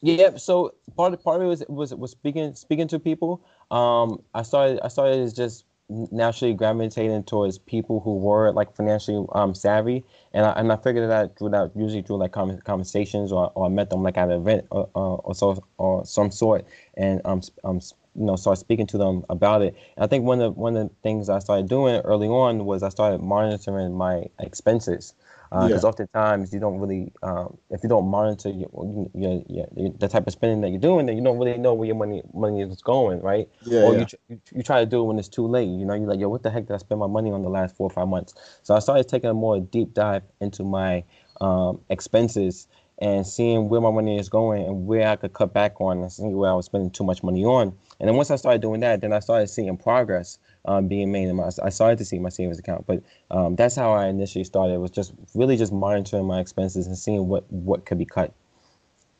Yeah, 0.00 0.36
so 0.36 0.74
part 0.96 1.12
of 1.12 1.24
part 1.24 1.38
of 1.38 1.42
it 1.42 1.46
was 1.46 1.64
was 1.68 1.92
was 1.92 2.12
speaking 2.12 2.54
speaking 2.54 2.86
to 2.86 3.00
people. 3.00 3.42
Um, 3.72 4.22
I 4.32 4.42
started 4.42 4.78
I 4.84 4.86
started 4.86 5.18
as 5.18 5.32
just 5.32 5.64
naturally 5.90 6.54
gravitating 6.54 7.24
towards 7.24 7.58
people 7.58 8.00
who 8.00 8.16
were 8.16 8.52
like 8.52 8.74
financially 8.74 9.26
um 9.32 9.54
savvy, 9.54 10.04
and 10.32 10.46
I 10.46 10.52
and 10.52 10.72
I 10.72 10.76
figured 10.76 11.10
that 11.10 11.36
through 11.38 11.50
that 11.50 11.72
usually 11.74 12.02
through 12.02 12.18
like 12.18 12.32
conversations 12.32 13.32
or, 13.32 13.50
or 13.54 13.66
I 13.66 13.68
met 13.68 13.90
them 13.90 14.02
like 14.02 14.16
at 14.16 14.30
an 14.30 14.40
event 14.40 14.66
or 14.70 14.88
or, 14.94 15.20
or 15.24 15.34
so 15.34 15.62
or 15.78 16.04
some 16.06 16.30
sort, 16.30 16.64
and 16.94 17.20
um 17.24 17.42
um 17.64 17.80
you 18.14 18.24
know 18.24 18.36
start 18.36 18.58
speaking 18.58 18.86
to 18.88 18.98
them 18.98 19.24
about 19.28 19.62
it. 19.62 19.76
And 19.96 20.04
I 20.04 20.06
think 20.06 20.24
one 20.24 20.40
of 20.40 20.56
one 20.56 20.76
of 20.76 20.88
the 20.88 20.94
things 21.02 21.28
I 21.28 21.38
started 21.40 21.68
doing 21.68 22.00
early 22.02 22.28
on 22.28 22.64
was 22.64 22.82
I 22.82 22.88
started 22.88 23.20
monitoring 23.20 23.94
my 23.94 24.26
expenses. 24.38 25.14
Because 25.50 25.72
uh, 25.72 25.86
yeah. 25.86 25.88
oftentimes 25.88 26.52
you 26.54 26.60
don't 26.60 26.78
really, 26.78 27.12
um, 27.24 27.58
if 27.70 27.82
you 27.82 27.88
don't 27.88 28.06
monitor 28.06 28.50
your, 28.50 29.10
your, 29.14 29.42
your, 29.48 29.66
the 29.98 30.06
type 30.06 30.28
of 30.28 30.32
spending 30.32 30.60
that 30.60 30.70
you're 30.70 30.78
doing, 30.78 31.06
then 31.06 31.16
you 31.16 31.24
don't 31.24 31.38
really 31.38 31.58
know 31.58 31.74
where 31.74 31.88
your 31.88 31.96
money 31.96 32.22
money 32.32 32.62
is 32.62 32.80
going, 32.82 33.20
right? 33.20 33.48
Yeah. 33.62 33.80
Or 33.80 33.94
yeah. 33.94 34.00
You, 34.00 34.06
you, 34.28 34.40
you 34.54 34.62
try 34.62 34.78
to 34.78 34.86
do 34.86 35.00
it 35.00 35.04
when 35.04 35.18
it's 35.18 35.26
too 35.26 35.48
late. 35.48 35.68
You 35.68 35.84
know, 35.84 35.94
you're 35.94 36.06
like, 36.06 36.20
yo, 36.20 36.28
what 36.28 36.44
the 36.44 36.50
heck 36.50 36.66
did 36.66 36.74
I 36.74 36.76
spend 36.78 37.00
my 37.00 37.08
money 37.08 37.32
on 37.32 37.42
the 37.42 37.48
last 37.48 37.76
four 37.76 37.88
or 37.88 37.90
five 37.90 38.06
months? 38.06 38.34
So 38.62 38.76
I 38.76 38.78
started 38.78 39.08
taking 39.08 39.28
a 39.28 39.34
more 39.34 39.58
deep 39.58 39.92
dive 39.92 40.22
into 40.40 40.62
my 40.62 41.02
um, 41.40 41.80
expenses 41.90 42.68
and 42.98 43.26
seeing 43.26 43.68
where 43.68 43.80
my 43.80 43.90
money 43.90 44.18
is 44.18 44.28
going 44.28 44.62
and 44.64 44.86
where 44.86 45.08
I 45.08 45.16
could 45.16 45.32
cut 45.32 45.52
back 45.52 45.80
on 45.80 45.98
and 45.98 46.12
seeing 46.12 46.36
where 46.36 46.50
I 46.50 46.54
was 46.54 46.66
spending 46.66 46.90
too 46.90 47.02
much 47.02 47.24
money 47.24 47.44
on. 47.44 47.76
And 47.98 48.08
then 48.08 48.14
once 48.14 48.30
I 48.30 48.36
started 48.36 48.62
doing 48.62 48.80
that, 48.80 49.00
then 49.00 49.12
I 49.12 49.18
started 49.18 49.48
seeing 49.48 49.76
progress 49.76 50.38
um, 50.64 50.88
being 50.88 51.10
made. 51.12 51.32
My, 51.32 51.50
I 51.62 51.70
started 51.70 51.98
to 51.98 52.04
see 52.04 52.18
my 52.18 52.28
savings 52.28 52.58
account, 52.58 52.86
but 52.86 53.02
um, 53.30 53.56
that's 53.56 53.76
how 53.76 53.92
I 53.92 54.06
initially 54.06 54.44
started. 54.44 54.78
Was 54.78 54.90
just 54.90 55.12
really 55.34 55.56
just 55.56 55.72
monitoring 55.72 56.26
my 56.26 56.40
expenses 56.40 56.86
and 56.86 56.96
seeing 56.96 57.28
what 57.28 57.50
what 57.52 57.86
could 57.86 57.98
be 57.98 58.04
cut. 58.04 58.32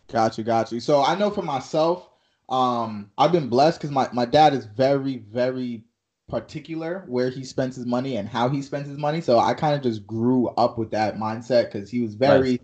Got 0.09 0.39
you, 0.39 0.45
got 0.45 0.73
you. 0.73 0.81
So 0.81 1.03
I 1.03 1.15
know 1.15 1.31
for 1.31 1.43
myself, 1.43 2.09
um, 2.49 3.11
I've 3.17 3.33
been 3.33 3.49
blessed 3.49 3.81
because 3.81 3.91
my 3.91 4.09
my 4.13 4.25
dad 4.25 4.55
is 4.55 4.65
very 4.65 5.19
very 5.19 5.85
particular 6.29 7.05
where 7.09 7.29
he 7.29 7.43
spends 7.43 7.75
his 7.75 7.87
money 7.87 8.17
and 8.17 8.29
how 8.29 8.49
he 8.49 8.63
spends 8.63 8.89
his 8.89 8.99
money. 8.99 9.21
So 9.21 9.39
I 9.39 9.53
kind 9.55 9.75
of 9.75 9.83
just 9.83 10.07
grew 10.07 10.49
up 10.49 10.79
with 10.79 10.93
that 10.93 11.17
mindset 11.17 11.73
because 11.73 11.91
he 11.91 12.01
was 12.01 12.15
very 12.15 12.61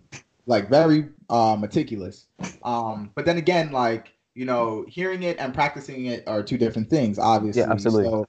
like 0.46 0.68
very 0.68 1.08
uh, 1.28 1.56
meticulous. 1.58 2.26
Um, 2.62 3.10
but 3.14 3.24
then 3.24 3.38
again, 3.38 3.72
like 3.72 4.12
you 4.36 4.44
know, 4.44 4.84
hearing 4.86 5.22
it 5.22 5.38
and 5.38 5.54
practicing 5.54 6.06
it 6.06 6.22
are 6.28 6.42
two 6.42 6.58
different 6.58 6.90
things, 6.90 7.18
obviously. 7.18 7.62
Yeah, 7.62 7.70
absolutely. 7.70 8.10
So, 8.10 8.26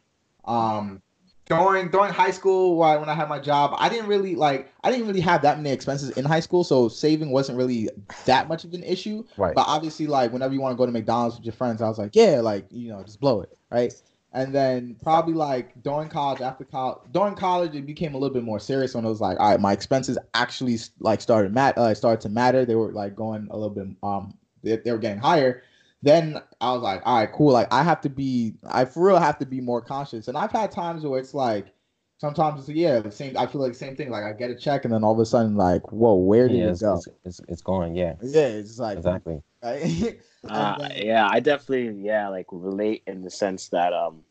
um, 0.47 1.01
during 1.47 1.89
during 1.89 2.11
high 2.11 2.31
school, 2.31 2.77
when 2.77 3.09
I 3.09 3.13
had 3.13 3.29
my 3.29 3.39
job, 3.39 3.75
I 3.77 3.89
didn't 3.89 4.07
really 4.07 4.35
like 4.35 4.71
I 4.83 4.91
didn't 4.91 5.07
really 5.07 5.21
have 5.21 5.41
that 5.43 5.57
many 5.57 5.71
expenses 5.71 6.11
in 6.11 6.25
high 6.25 6.39
school, 6.41 6.63
so 6.63 6.89
saving 6.89 7.31
wasn't 7.31 7.57
really 7.57 7.89
that 8.25 8.47
much 8.47 8.63
of 8.65 8.73
an 8.73 8.83
issue. 8.83 9.23
Right. 9.37 9.55
But 9.55 9.65
obviously, 9.67 10.07
like 10.07 10.33
whenever 10.33 10.53
you 10.53 10.61
want 10.61 10.73
to 10.73 10.77
go 10.77 10.85
to 10.85 10.91
McDonald's 10.91 11.37
with 11.37 11.45
your 11.45 11.53
friends, 11.53 11.81
I 11.81 11.87
was 11.87 11.97
like, 11.97 12.15
yeah, 12.15 12.41
like 12.41 12.65
you 12.69 12.89
know, 12.89 13.01
just 13.03 13.19
blow 13.19 13.41
it, 13.41 13.57
right? 13.71 13.93
And 14.33 14.53
then 14.53 14.97
probably 15.01 15.33
like 15.33 15.81
during 15.83 16.09
college, 16.09 16.41
after 16.41 16.65
college, 16.65 16.99
during 17.11 17.35
college, 17.35 17.73
it 17.75 17.85
became 17.85 18.13
a 18.13 18.17
little 18.17 18.33
bit 18.33 18.43
more 18.43 18.59
serious 18.59 18.93
when 18.93 19.05
it 19.05 19.09
was 19.09 19.21
like, 19.21 19.39
all 19.39 19.49
right, 19.49 19.59
my 19.59 19.71
expenses 19.71 20.17
actually 20.33 20.77
like 20.99 21.21
started 21.21 21.53
mat, 21.53 21.77
uh, 21.77 21.93
started 21.93 22.21
to 22.21 22.29
matter. 22.29 22.65
They 22.65 22.75
were 22.75 22.91
like 22.91 23.15
going 23.15 23.47
a 23.49 23.57
little 23.57 23.73
bit, 23.73 23.87
um, 24.03 24.37
they, 24.63 24.75
they 24.75 24.91
were 24.91 24.97
getting 24.97 25.19
higher 25.19 25.63
then 26.01 26.41
I 26.61 26.71
was 26.73 26.81
like, 26.81 27.01
all 27.05 27.19
right, 27.19 27.31
cool. 27.31 27.51
Like 27.51 27.67
I 27.71 27.83
have 27.83 28.01
to 28.01 28.09
be, 28.09 28.55
I 28.69 28.85
for 28.85 29.07
real 29.07 29.19
have 29.19 29.39
to 29.39 29.45
be 29.45 29.61
more 29.61 29.81
conscious. 29.81 30.27
And 30.27 30.37
I've 30.37 30.51
had 30.51 30.71
times 30.71 31.03
where 31.03 31.19
it's 31.19 31.33
like, 31.33 31.73
sometimes 32.17 32.67
it's 32.67 32.77
yeah, 32.77 32.99
the 32.99 33.11
same. 33.11 33.37
I 33.37 33.47
feel 33.47 33.61
like 33.61 33.73
the 33.73 33.77
same 33.77 33.95
thing. 33.95 34.09
Like 34.09 34.23
I 34.23 34.33
get 34.33 34.49
a 34.49 34.55
check, 34.55 34.85
and 34.85 34.93
then 34.93 35.03
all 35.03 35.13
of 35.13 35.19
a 35.19 35.25
sudden, 35.25 35.55
like, 35.55 35.91
whoa, 35.91 36.15
where 36.15 36.47
did 36.47 36.57
yeah, 36.57 36.71
it 36.71 36.79
go? 36.79 36.95
It's, 36.95 37.07
it's, 37.25 37.41
it's 37.47 37.61
going, 37.61 37.95
yeah. 37.95 38.15
Yeah, 38.21 38.47
it's 38.47 38.79
like 38.79 38.97
exactly. 38.97 39.41
Right? 39.63 40.19
uh, 40.47 40.77
then, 40.77 40.91
yeah, 40.97 41.27
I 41.29 41.39
definitely 41.39 42.05
yeah 42.05 42.29
like 42.29 42.47
relate 42.51 43.03
in 43.07 43.23
the 43.23 43.31
sense 43.31 43.69
that 43.69 43.93
um, 43.93 44.23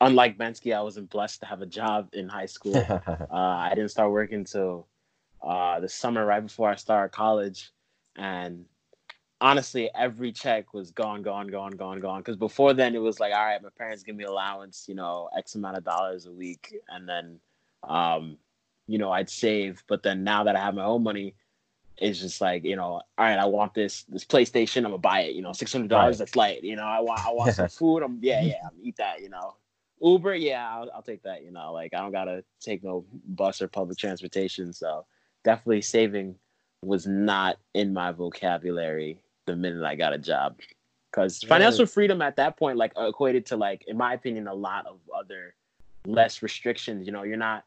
unlike 0.00 0.38
Bensky, 0.38 0.74
I 0.74 0.82
wasn't 0.82 1.10
blessed 1.10 1.40
to 1.40 1.46
have 1.46 1.62
a 1.62 1.66
job 1.66 2.08
in 2.12 2.28
high 2.28 2.46
school. 2.46 2.76
uh, 3.06 3.26
I 3.30 3.70
didn't 3.74 3.90
start 3.90 4.10
working 4.10 4.38
until 4.38 4.86
uh, 5.42 5.80
the 5.80 5.88
summer 5.88 6.24
right 6.24 6.40
before 6.40 6.70
I 6.70 6.76
started 6.76 7.14
college, 7.14 7.72
and 8.16 8.64
honestly, 9.40 9.90
every 9.94 10.32
check 10.32 10.74
was 10.74 10.90
gone, 10.90 11.22
gone, 11.22 11.48
gone, 11.48 11.72
gone, 11.72 12.00
gone. 12.00 12.20
Because 12.20 12.36
before 12.36 12.74
then, 12.74 12.94
it 12.94 12.98
was 12.98 13.20
like, 13.20 13.32
all 13.32 13.44
right, 13.44 13.62
my 13.62 13.68
parents 13.76 14.02
give 14.02 14.16
me 14.16 14.24
allowance, 14.24 14.86
you 14.88 14.94
know, 14.94 15.28
X 15.36 15.54
amount 15.54 15.76
of 15.76 15.84
dollars 15.84 16.26
a 16.26 16.32
week, 16.32 16.74
and 16.88 17.08
then, 17.08 17.38
um, 17.84 18.36
you 18.86 18.98
know, 18.98 19.12
I'd 19.12 19.30
save. 19.30 19.82
But 19.88 20.02
then 20.02 20.24
now 20.24 20.44
that 20.44 20.56
I 20.56 20.60
have 20.60 20.74
my 20.74 20.84
own 20.84 21.02
money, 21.02 21.34
it's 21.96 22.20
just 22.20 22.40
like, 22.40 22.64
you 22.64 22.76
know, 22.76 22.84
all 22.92 23.04
right, 23.18 23.38
I 23.38 23.44
want 23.46 23.74
this 23.74 24.04
this 24.04 24.24
PlayStation, 24.24 24.78
I'm 24.78 24.84
gonna 24.84 24.98
buy 24.98 25.22
it. 25.22 25.34
You 25.34 25.42
know, 25.42 25.52
six 25.52 25.72
hundred 25.72 25.88
dollars. 25.88 26.14
Right. 26.14 26.18
That's 26.18 26.36
light. 26.36 26.64
You 26.64 26.76
know, 26.76 26.84
I 26.84 27.00
want 27.00 27.24
I 27.24 27.32
want 27.32 27.54
some 27.54 27.68
food. 27.68 28.02
I'm 28.02 28.18
yeah 28.22 28.42
yeah, 28.42 28.54
I'm 28.64 28.78
eat 28.82 28.96
that. 28.96 29.20
You 29.20 29.30
know. 29.30 29.56
Uber, 30.00 30.36
yeah, 30.36 30.64
I'll, 30.72 30.88
I'll 30.94 31.02
take 31.02 31.24
that. 31.24 31.42
You 31.44 31.50
know, 31.50 31.72
like 31.72 31.92
I 31.92 31.98
don't 31.98 32.12
gotta 32.12 32.44
take 32.60 32.84
no 32.84 33.04
bus 33.26 33.60
or 33.60 33.66
public 33.66 33.98
transportation. 33.98 34.72
So 34.72 35.06
definitely 35.42 35.82
saving 35.82 36.36
was 36.82 37.08
not 37.08 37.58
in 37.74 37.92
my 37.92 38.12
vocabulary 38.12 39.18
the 39.52 39.56
minute 39.56 39.84
I 39.84 39.94
got 39.94 40.12
a 40.12 40.18
job. 40.18 40.58
Because 41.10 41.42
financial 41.42 41.86
freedom 41.86 42.20
at 42.20 42.36
that 42.36 42.58
point, 42.58 42.76
like 42.76 42.92
equated 42.96 43.46
to 43.46 43.56
like, 43.56 43.84
in 43.88 43.96
my 43.96 44.12
opinion, 44.12 44.46
a 44.46 44.54
lot 44.54 44.86
of 44.86 44.98
other 45.16 45.54
less 46.06 46.42
restrictions. 46.42 47.06
You 47.06 47.12
know, 47.12 47.22
you're 47.22 47.38
not 47.38 47.64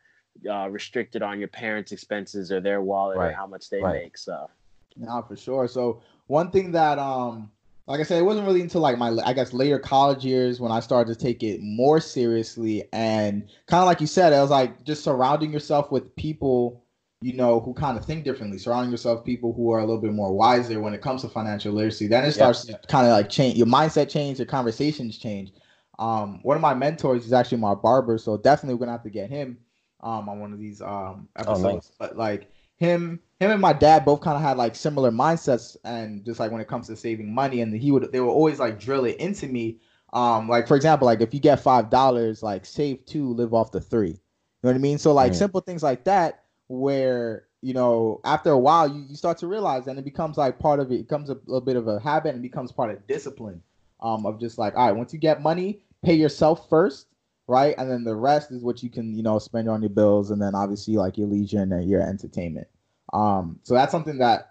uh, 0.50 0.70
restricted 0.70 1.22
on 1.22 1.40
your 1.40 1.48
parents' 1.48 1.92
expenses 1.92 2.52
or 2.52 2.62
their 2.62 2.82
wallet 2.82 3.18
right. 3.18 3.30
or 3.30 3.32
how 3.32 3.48
much 3.48 3.70
they 3.70 3.82
right. 3.82 4.04
make. 4.04 4.18
So, 4.18 4.50
now 4.96 5.22
for 5.22 5.36
sure. 5.36 5.68
So 5.68 6.02
one 6.28 6.52
thing 6.52 6.72
that 6.72 7.00
um 7.00 7.52
like 7.88 8.00
I 8.00 8.04
said, 8.04 8.20
it 8.20 8.26
wasn't 8.26 8.48
really 8.48 8.62
until 8.62 8.82
like 8.82 8.98
my 8.98 9.10
I 9.26 9.34
guess 9.34 9.54
later 9.54 9.80
college 9.80 10.24
years 10.24 10.60
when 10.60 10.72
I 10.72 10.80
started 10.80 11.18
to 11.18 11.20
take 11.20 11.44
it 11.44 11.62
more 11.62 12.00
seriously 12.00 12.88
and 12.94 13.50
kind 13.66 13.82
of 13.82 13.88
like 13.88 14.00
you 14.00 14.08
said, 14.08 14.34
I 14.34 14.42
was 14.42 14.52
like 14.52 14.84
just 14.84 15.04
surrounding 15.04 15.52
yourself 15.52 15.92
with 15.92 16.16
people 16.16 16.81
you 17.22 17.34
know, 17.34 17.60
who 17.60 17.74
kind 17.74 17.98
of 17.98 18.04
think 18.04 18.24
differently, 18.24 18.58
surrounding 18.58 18.90
yourself 18.90 19.24
people 19.24 19.54
who 19.54 19.72
are 19.72 19.80
a 19.80 19.86
little 19.86 20.02
bit 20.02 20.12
more 20.12 20.34
wiser 20.34 20.80
when 20.82 20.94
it 20.94 21.02
comes 21.02 21.22
to 21.22 21.30
financial 21.30 21.72
literacy. 21.72 22.08
Then 22.08 22.26
it 22.26 22.32
starts 22.32 22.66
to 22.66 22.80
kind 22.88 23.06
of 23.06 23.14
like 23.14 23.30
change 23.30 23.58
your 23.58 23.68
mindset 23.68 24.10
change, 24.10 24.40
your 24.40 24.48
conversations 24.48 25.20
change. 25.20 25.54
Um, 26.00 26.40
one 26.42 26.58
of 26.58 26.62
my 26.62 26.74
mentors 26.74 27.26
is 27.26 27.32
actually 27.32 27.60
my 27.60 27.76
barber, 27.76 28.18
so 28.18 28.38
definitely 28.38 28.74
we're 28.74 28.80
gonna 28.80 28.94
have 28.94 29.04
to 29.04 29.12
get 29.12 29.30
him 29.30 29.58
um 30.02 30.28
on 30.28 30.40
one 30.40 30.52
of 30.52 30.58
these 30.58 30.82
um 30.82 31.28
episodes. 31.36 31.64
Oh, 31.64 31.74
nice. 31.74 31.92
But 32.00 32.18
like 32.18 32.52
him, 32.78 33.20
him 33.40 33.52
and 33.52 33.62
my 33.62 33.74
dad 33.74 34.04
both 34.04 34.22
kind 34.22 34.36
of 34.36 34.42
had 34.42 34.58
like 34.58 34.76
similar 34.76 35.12
mindsets, 35.12 35.78
and 35.86 36.26
just 36.26 36.40
like 36.40 36.52
when 36.52 36.60
it 36.60 36.68
comes 36.68 36.88
to 36.88 36.96
saving 36.96 37.32
money, 37.32 37.62
and 37.62 37.72
he 37.72 37.92
would 37.92 38.12
they 38.12 38.20
would 38.20 38.32
always 38.32 38.60
like 38.60 38.80
drill 38.80 39.06
it 39.06 39.18
into 39.18 39.46
me. 39.46 39.78
Um, 40.12 40.50
like 40.50 40.68
for 40.68 40.76
example, 40.76 41.06
like 41.06 41.22
if 41.22 41.36
you 41.36 41.40
get 41.40 41.60
five 41.60 41.92
dollars, 41.92 42.42
like 42.42 42.66
save 42.66 43.06
two, 43.06 43.32
live 43.36 43.54
off 43.54 43.72
the 43.72 43.80
three. 43.80 44.10
You 44.10 44.68
know 44.68 44.70
what 44.70 44.76
I 44.76 44.80
mean? 44.80 44.98
So 44.98 45.14
like 45.14 45.34
mm. 45.34 45.36
simple 45.36 45.62
things 45.62 45.84
like 45.84 46.04
that 46.06 46.41
where 46.72 47.46
you 47.62 47.74
know 47.74 48.20
after 48.24 48.52
a 48.52 48.58
while 48.58 48.88
you, 48.88 49.06
you 49.10 49.16
start 49.16 49.38
to 49.38 49.48
realize 49.48 49.88
and 49.88 50.00
it 50.00 50.06
becomes 50.06 50.38
like 50.38 50.58
part 50.60 50.80
of 50.80 50.92
it, 50.92 50.96
it 50.96 51.08
becomes 51.08 51.30
a 51.30 51.38
little 51.46 51.62
bit 51.62 51.76
of 51.76 51.88
a 51.88 52.00
habit 52.00 52.34
and 52.34 52.42
becomes 52.42 52.72
part 52.72 52.92
of 52.92 53.08
discipline 53.08 53.62
um 54.02 54.26
of 54.26 54.40
just 54.40 54.58
like 54.58 54.76
all 54.76 54.88
right 54.88 54.96
once 54.96 55.14
you 55.14 55.20
get 55.20 55.42
money 55.42 55.82
pay 56.04 56.14
yourself 56.14 56.70
first 56.70 57.08
right? 57.52 57.76
And 57.78 57.92
then 57.92 58.06
the 58.06 58.16
rest 58.16 58.52
is 58.52 58.64
what 58.64 58.82
you 58.82 58.90
can 58.90 59.14
you 59.16 59.24
know 59.24 59.38
spend 59.38 59.70
on 59.70 59.82
your 59.82 59.90
bills 59.90 60.32
and 60.32 60.42
then 60.42 60.56
obviously 60.56 60.96
like 60.96 61.18
your 61.18 61.28
leisure 61.28 61.62
and 61.62 61.90
your 61.90 62.02
entertainment. 62.02 62.68
Um 63.14 63.60
so 63.64 63.74
that's 63.74 63.92
something 63.92 64.18
that 64.20 64.51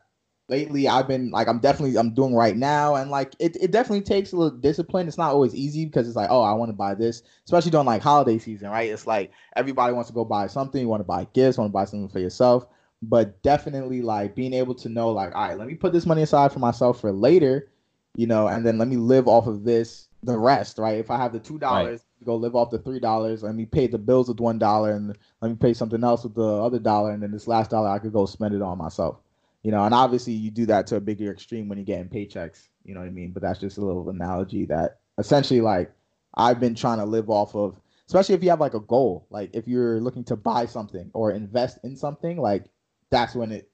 lately 0.51 0.89
I've 0.89 1.09
been 1.09 1.31
like 1.31 1.49
I'm 1.49 1.61
definitely 1.61 1.97
I'm 1.97 2.13
doing 2.13 2.35
right 2.35 2.57
now 2.57 2.97
and 2.97 3.11
like 3.11 3.35
it, 3.39 3.57
it 3.61 3.71
definitely 3.71 4.03
takes 4.03 4.33
a 4.33 4.37
little 4.37 4.59
discipline. 4.59 5.07
It's 5.07 5.17
not 5.17 5.33
always 5.33 5.55
easy 5.55 5.87
because 5.87 6.07
it's 6.07 6.17
like, 6.17 6.29
oh, 6.31 6.43
I 6.43 6.53
want 6.53 6.71
to 6.71 6.77
buy 6.77 6.95
this, 6.95 7.23
especially 7.45 7.71
during 7.71 7.87
like 7.87 8.03
holiday 8.03 8.37
season, 8.37 8.69
right? 8.69 8.91
It's 8.91 9.07
like 9.07 9.31
everybody 9.57 9.95
wants 9.95 10.11
to 10.11 10.15
go 10.15 10.25
buy 10.25 10.49
something, 10.49 10.81
you 10.83 10.89
want 10.89 11.01
to 11.01 11.07
buy 11.07 11.27
gifts, 11.33 11.57
want 11.57 11.71
to 11.71 11.73
buy 11.73 11.85
something 11.85 12.09
for 12.09 12.19
yourself. 12.19 12.67
But 13.03 13.41
definitely 13.43 14.03
like 14.03 14.35
being 14.35 14.53
able 14.53 14.75
to 14.75 14.89
know 14.89 15.11
like, 15.11 15.35
all 15.35 15.49
right, 15.49 15.57
let 15.57 15.69
me 15.69 15.75
put 15.75 15.93
this 15.93 16.05
money 16.05 16.23
aside 16.23 16.53
for 16.53 16.59
myself 16.59 17.01
for 17.01 17.13
later, 17.13 17.71
you 18.17 18.27
know, 18.27 18.49
and 18.49 18.67
then 18.67 18.77
let 18.77 18.89
me 18.89 18.97
live 18.97 19.29
off 19.29 19.47
of 19.47 19.65
this 19.65 20.09
the 20.23 20.37
rest, 20.37 20.79
right? 20.79 20.99
If 20.99 21.11
I 21.11 21.17
have 21.17 21.33
the 21.33 21.39
two 21.39 21.59
dollars, 21.59 22.05
right. 22.21 22.27
go 22.27 22.35
live 22.35 22.57
off 22.57 22.71
the 22.71 22.79
three 22.79 23.01
dollars. 23.01 23.45
Let 23.45 23.55
me 23.55 23.65
pay 23.65 23.87
the 23.87 23.97
bills 23.97 24.29
with 24.29 24.41
one 24.41 24.59
dollar, 24.59 24.93
and 24.93 25.17
let 25.41 25.49
me 25.49 25.55
pay 25.55 25.73
something 25.73 26.05
else 26.05 26.25
with 26.25 26.35
the 26.35 26.43
other 26.43 26.79
dollar, 26.79 27.13
and 27.13 27.23
then 27.23 27.31
this 27.31 27.47
last 27.47 27.71
dollar 27.71 27.89
I 27.89 28.01
could 28.01 28.13
go 28.13 28.27
spend 28.27 28.55
it 28.55 28.61
on 28.61 28.77
myself 28.77 29.21
you 29.63 29.71
know, 29.71 29.85
and 29.85 29.95
obviously 29.95 30.33
you 30.33 30.51
do 30.51 30.67
that 30.67 30.87
to 30.89 30.97
a 30.97 31.01
bigger 31.01 31.31
extreme 31.31 31.69
when 31.69 31.79
you're 31.79 31.85
getting 31.85 32.09
paychecks, 32.09 32.69
you 32.85 32.95
know 32.95 33.01
what 33.01 33.07
I 33.07 33.11
mean? 33.11 33.33
But 33.33 33.43
that's 33.43 33.61
just 33.61 33.79
a 33.79 33.85
little 33.85 34.09
analogy 34.09 34.65
that 34.67 35.01
essentially 35.19 35.61
like 35.61 35.93
I've 36.35 36.61
been 36.61 36.75
trying 36.75 36.99
to 36.99 37.05
live 37.05 37.29
off 37.29 37.55
of, 37.55 37.79
especially 38.07 38.35
if 38.35 38.43
you 38.43 38.51
have 38.51 38.61
like 38.61 38.75
a 38.75 38.81
goal, 38.81 39.27
like 39.31 39.51
if 39.53 39.69
you're 39.69 40.01
looking 40.01 40.25
to 40.25 40.37
buy 40.37 40.67
something 40.67 41.11
or 41.13 41.33
invest 41.33 41.79
in 41.85 41.97
something, 41.97 42.41
like 42.41 42.65
that's 43.11 43.35
when 43.35 43.53
it, 43.53 43.69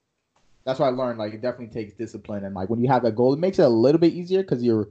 that's 0.65 0.79
what 0.79 0.87
I 0.87 0.89
learned. 0.89 1.19
Like 1.19 1.33
it 1.33 1.41
definitely 1.41 1.73
takes 1.73 1.93
discipline. 1.93 2.43
And 2.43 2.53
like 2.53 2.69
when 2.69 2.81
you 2.81 2.89
have 2.89 3.03
that 3.03 3.15
goal, 3.15 3.33
it 3.33 3.39
makes 3.39 3.59
it 3.59 3.63
a 3.63 3.69
little 3.69 3.99
bit 3.99 4.13
easier 4.13 4.41
because 4.41 4.61
you're 4.61 4.89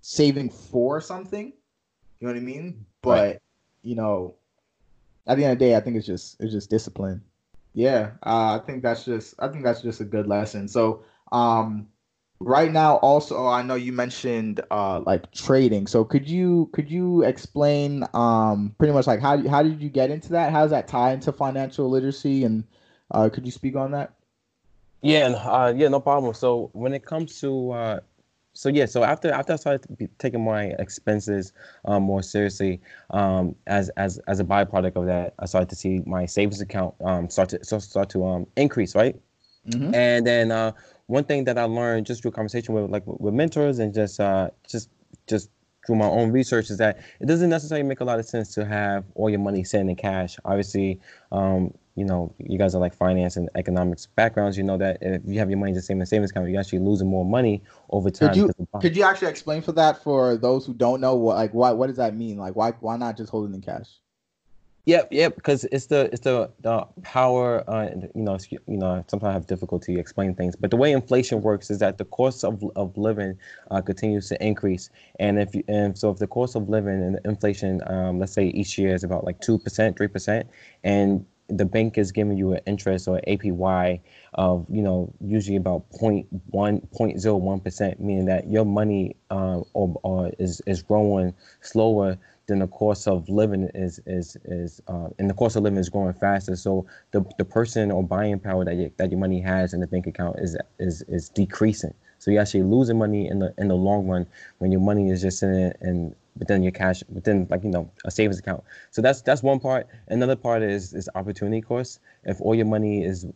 saving 0.00 0.50
for 0.50 1.00
something, 1.00 1.52
you 2.20 2.26
know 2.26 2.32
what 2.32 2.40
I 2.40 2.44
mean? 2.44 2.86
But, 3.02 3.10
right. 3.10 3.38
you 3.82 3.96
know, 3.96 4.36
at 5.26 5.36
the 5.36 5.44
end 5.44 5.54
of 5.54 5.58
the 5.58 5.64
day, 5.64 5.74
I 5.74 5.80
think 5.80 5.96
it's 5.96 6.06
just, 6.06 6.36
it's 6.40 6.52
just 6.52 6.70
discipline. 6.70 7.22
Yeah, 7.78 8.14
uh, 8.26 8.58
I 8.60 8.66
think 8.66 8.82
that's 8.82 9.04
just 9.04 9.36
I 9.38 9.46
think 9.46 9.62
that's 9.62 9.82
just 9.82 10.00
a 10.00 10.04
good 10.04 10.26
lesson. 10.26 10.66
So, 10.66 11.04
um, 11.30 11.86
right 12.40 12.72
now, 12.72 12.96
also, 12.96 13.46
I 13.46 13.62
know 13.62 13.76
you 13.76 13.92
mentioned 13.92 14.60
uh, 14.72 14.98
like 15.06 15.30
trading. 15.30 15.86
So, 15.86 16.04
could 16.04 16.28
you 16.28 16.70
could 16.72 16.90
you 16.90 17.22
explain 17.22 18.02
um, 18.14 18.74
pretty 18.78 18.92
much 18.92 19.06
like 19.06 19.20
how 19.20 19.46
how 19.48 19.62
did 19.62 19.80
you 19.80 19.90
get 19.90 20.10
into 20.10 20.30
that? 20.30 20.50
How 20.50 20.62
does 20.62 20.72
that 20.72 20.88
tie 20.88 21.12
into 21.12 21.30
financial 21.30 21.88
literacy? 21.88 22.42
And 22.42 22.64
uh, 23.12 23.28
could 23.28 23.46
you 23.46 23.52
speak 23.52 23.76
on 23.76 23.92
that? 23.92 24.12
Yeah, 25.00 25.28
uh, 25.28 25.72
yeah, 25.76 25.86
no 25.86 26.00
problem. 26.00 26.34
So, 26.34 26.70
when 26.72 26.92
it 26.94 27.04
comes 27.06 27.40
to 27.42 27.70
uh, 27.70 28.00
so 28.58 28.68
yeah, 28.70 28.86
so 28.86 29.04
after 29.04 29.30
after 29.30 29.52
I 29.52 29.56
started 29.56 30.10
taking 30.18 30.42
my 30.42 30.74
expenses 30.80 31.52
um, 31.84 32.02
more 32.02 32.24
seriously, 32.24 32.80
um, 33.10 33.54
as 33.68 33.88
as 33.90 34.18
as 34.26 34.40
a 34.40 34.44
byproduct 34.44 34.96
of 34.96 35.06
that, 35.06 35.34
I 35.38 35.46
started 35.46 35.68
to 35.68 35.76
see 35.76 36.02
my 36.04 36.26
savings 36.26 36.60
account 36.60 36.96
um, 37.04 37.30
start 37.30 37.50
to 37.50 37.80
start 37.80 38.10
to 38.10 38.26
um, 38.26 38.48
increase, 38.56 38.96
right? 38.96 39.14
Mm-hmm. 39.68 39.94
And 39.94 40.26
then 40.26 40.50
uh, 40.50 40.72
one 41.06 41.22
thing 41.22 41.44
that 41.44 41.56
I 41.56 41.62
learned 41.62 42.06
just 42.06 42.22
through 42.22 42.32
conversation 42.32 42.74
with 42.74 42.90
like 42.90 43.04
with 43.06 43.32
mentors 43.32 43.78
and 43.78 43.94
just 43.94 44.18
uh, 44.18 44.50
just 44.68 44.90
just 45.28 45.50
through 45.88 45.96
my 45.96 46.06
own 46.06 46.30
research 46.30 46.68
is 46.68 46.76
that 46.76 46.98
it 47.18 47.26
doesn't 47.26 47.48
necessarily 47.48 47.82
make 47.82 48.00
a 48.00 48.04
lot 48.04 48.18
of 48.18 48.26
sense 48.26 48.52
to 48.52 48.66
have 48.66 49.06
all 49.14 49.30
your 49.30 49.38
money 49.38 49.64
sitting 49.64 49.88
in 49.88 49.96
cash. 49.96 50.36
Obviously, 50.44 51.00
um, 51.32 51.72
you 51.96 52.04
know, 52.04 52.30
you 52.36 52.58
guys 52.58 52.74
are 52.74 52.78
like 52.78 52.94
finance 52.94 53.38
and 53.38 53.48
economics 53.54 54.04
backgrounds. 54.04 54.58
You 54.58 54.64
know 54.64 54.76
that 54.76 54.98
if 55.00 55.22
you 55.24 55.38
have 55.38 55.48
your 55.48 55.58
money 55.58 55.72
in 55.72 55.76
the 55.76 56.06
savings 56.06 56.30
account, 56.30 56.50
you're 56.50 56.60
actually 56.60 56.80
losing 56.80 57.08
more 57.08 57.24
money 57.24 57.62
over 57.88 58.10
time. 58.10 58.28
Could 58.28 58.36
you 58.36 58.52
could 58.82 58.96
you 58.98 59.02
actually 59.02 59.28
explain 59.28 59.62
for 59.62 59.72
that 59.72 60.02
for 60.04 60.36
those 60.36 60.66
who 60.66 60.74
don't 60.74 61.00
know 61.00 61.14
what 61.14 61.36
like 61.36 61.54
what 61.54 61.78
what 61.78 61.86
does 61.86 61.96
that 61.96 62.14
mean? 62.14 62.36
Like 62.36 62.54
why 62.54 62.72
why 62.80 62.98
not 62.98 63.16
just 63.16 63.30
hold 63.30 63.50
it 63.50 63.54
in 63.54 63.62
cash? 63.62 63.88
Yep, 64.88 65.08
yep. 65.12 65.34
Because 65.36 65.64
it's 65.66 65.84
the 65.86 66.08
it's 66.12 66.22
the 66.22 66.50
the 66.62 66.86
power. 67.02 67.62
Uh, 67.68 67.90
you 68.14 68.22
know, 68.22 68.38
you 68.50 68.58
know. 68.68 69.04
Sometimes 69.06 69.28
I 69.28 69.32
have 69.34 69.46
difficulty 69.46 69.98
explaining 69.98 70.34
things, 70.34 70.56
but 70.56 70.70
the 70.70 70.78
way 70.78 70.92
inflation 70.92 71.42
works 71.42 71.70
is 71.70 71.78
that 71.80 71.98
the 71.98 72.06
cost 72.06 72.42
of 72.42 72.64
of 72.74 72.96
living 72.96 73.36
uh, 73.70 73.82
continues 73.82 74.30
to 74.30 74.42
increase, 74.42 74.88
and 75.20 75.38
if 75.38 75.54
you, 75.54 75.62
and 75.68 75.98
so 75.98 76.10
if 76.10 76.16
the 76.18 76.26
cost 76.26 76.56
of 76.56 76.70
living 76.70 77.02
and 77.02 77.20
inflation, 77.26 77.82
um, 77.86 78.18
let's 78.18 78.32
say 78.32 78.46
each 78.46 78.78
year 78.78 78.94
is 78.94 79.04
about 79.04 79.24
like 79.24 79.38
two 79.42 79.58
percent, 79.58 79.98
three 79.98 80.08
percent, 80.08 80.48
and 80.82 81.26
the 81.50 81.66
bank 81.66 81.98
is 81.98 82.10
giving 82.10 82.38
you 82.38 82.52
an 82.54 82.60
interest 82.66 83.08
or 83.08 83.20
APY 83.28 84.00
of 84.34 84.64
you 84.70 84.80
know 84.80 85.12
usually 85.20 85.56
about 85.56 85.84
0.1 86.00 86.26
0.01 86.94 87.62
percent, 87.62 88.00
meaning 88.00 88.24
that 88.24 88.50
your 88.50 88.64
money 88.64 89.16
uh, 89.30 89.60
or, 89.74 90.00
or 90.02 90.30
is 90.38 90.62
is 90.66 90.82
growing 90.82 91.34
slower 91.60 92.16
then 92.48 92.60
the 92.60 92.68
cost 92.68 93.06
of 93.06 93.28
living 93.28 93.68
is 93.74 94.00
is 94.06 94.36
is 94.44 94.80
uh, 94.88 95.08
and 95.18 95.30
the 95.30 95.34
cost 95.34 95.56
of 95.56 95.62
living 95.62 95.78
is 95.78 95.88
growing 95.88 96.14
faster. 96.14 96.56
So 96.56 96.86
the 97.12 97.24
the 97.38 97.44
person 97.44 97.90
or 97.92 98.02
buying 98.02 98.40
power 98.40 98.64
that 98.64 98.74
you, 98.74 98.90
that 98.96 99.10
your 99.10 99.20
money 99.20 99.40
has 99.40 99.74
in 99.74 99.80
the 99.80 99.86
bank 99.86 100.06
account 100.06 100.40
is 100.40 100.56
is 100.78 101.02
is 101.08 101.28
decreasing. 101.28 101.94
So 102.18 102.30
you're 102.30 102.42
actually 102.42 102.64
losing 102.64 102.98
money 102.98 103.28
in 103.28 103.38
the 103.38 103.54
in 103.58 103.68
the 103.68 103.76
long 103.76 104.06
run 104.06 104.26
when 104.58 104.72
your 104.72 104.80
money 104.80 105.10
is 105.10 105.22
just 105.22 105.42
in 105.42 106.14
within 106.38 106.62
your 106.62 106.72
cash 106.72 107.02
within 107.12 107.46
like 107.50 107.64
you 107.64 107.70
know 107.70 107.90
a 108.04 108.10
savings 108.10 108.38
account. 108.38 108.62
So 108.90 109.02
that's 109.02 109.22
that's 109.22 109.42
one 109.42 109.60
part. 109.60 109.86
Another 110.08 110.36
part 110.36 110.62
is 110.62 110.94
is 110.94 111.08
opportunity 111.14 111.60
cost. 111.60 112.00
If 112.24 112.40
all 112.40 112.54
your 112.54 112.66
money 112.66 113.04
is 113.04 113.26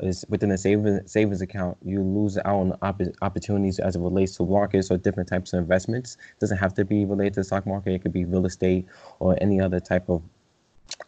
is 0.00 0.24
within 0.28 0.50
a 0.50 0.58
savings 0.58 1.10
savings 1.10 1.42
account, 1.42 1.76
you 1.84 2.02
lose 2.02 2.38
out 2.38 2.46
on 2.46 2.78
opp- 2.82 3.02
opportunities 3.22 3.78
as 3.78 3.96
it 3.96 4.00
relates 4.00 4.36
to 4.36 4.46
markets 4.46 4.90
or 4.90 4.98
different 4.98 5.28
types 5.28 5.52
of 5.52 5.58
investments. 5.60 6.16
It 6.36 6.40
doesn't 6.40 6.58
have 6.58 6.74
to 6.74 6.84
be 6.84 7.04
related 7.04 7.34
to 7.34 7.40
the 7.40 7.44
stock 7.44 7.66
market. 7.66 7.92
It 7.94 8.02
could 8.02 8.12
be 8.12 8.24
real 8.24 8.46
estate 8.46 8.86
or 9.18 9.36
any 9.40 9.60
other 9.60 9.80
type 9.80 10.08
of 10.08 10.22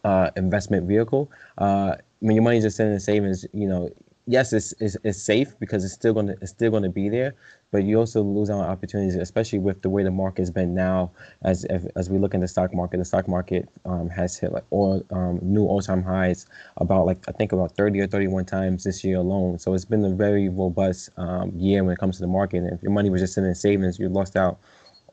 uh, 0.03 0.31
investment 0.35 0.87
vehicle. 0.87 1.31
Uh, 1.57 1.95
when 2.19 2.35
your 2.35 2.43
money 2.43 2.57
is 2.57 2.63
just 2.63 2.79
in 2.79 2.99
savings, 2.99 3.45
you 3.53 3.67
know, 3.67 3.89
yes, 4.27 4.53
it's, 4.53 4.73
it's, 4.79 4.97
it's 5.03 5.21
safe 5.21 5.57
because 5.59 5.83
it's 5.83 5.93
still 5.93 6.13
gonna 6.13 6.35
it's 6.41 6.51
still 6.51 6.69
gonna 6.69 6.89
be 6.89 7.09
there, 7.09 7.33
but 7.71 7.83
you 7.83 7.97
also 7.97 8.21
lose 8.21 8.49
out 8.49 8.59
on 8.59 8.69
opportunities, 8.69 9.15
especially 9.15 9.59
with 9.59 9.81
the 9.81 9.89
way 9.89 10.03
the 10.03 10.11
market's 10.11 10.49
been 10.49 10.75
now. 10.75 11.11
As 11.41 11.65
as 11.95 12.09
we 12.09 12.19
look 12.19 12.33
in 12.33 12.41
the 12.41 12.47
stock 12.47 12.73
market, 12.73 12.97
the 12.97 13.05
stock 13.05 13.27
market 13.27 13.69
um, 13.85 14.09
has 14.09 14.37
hit 14.37 14.51
like 14.51 14.65
all 14.69 15.03
um, 15.11 15.39
new 15.41 15.65
all-time 15.65 16.03
highs 16.03 16.45
about 16.77 17.05
like 17.05 17.23
I 17.27 17.31
think 17.31 17.53
about 17.53 17.75
30 17.75 18.01
or 18.01 18.07
31 18.07 18.45
times 18.45 18.83
this 18.83 19.03
year 19.03 19.17
alone. 19.17 19.57
So 19.57 19.73
it's 19.73 19.85
been 19.85 20.03
a 20.03 20.13
very 20.13 20.49
robust 20.49 21.09
um, 21.17 21.51
year 21.55 21.83
when 21.83 21.93
it 21.93 21.99
comes 21.99 22.17
to 22.17 22.21
the 22.21 22.27
market. 22.27 22.57
And 22.57 22.73
if 22.73 22.83
your 22.83 22.91
money 22.91 23.09
was 23.09 23.21
just 23.21 23.33
sitting 23.33 23.49
in 23.49 23.55
savings, 23.55 23.97
you 23.97 24.09
lost 24.09 24.35
out 24.35 24.59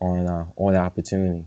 on 0.00 0.26
uh, 0.26 0.46
all 0.56 0.72
the 0.72 0.78
opportunity. 0.78 1.46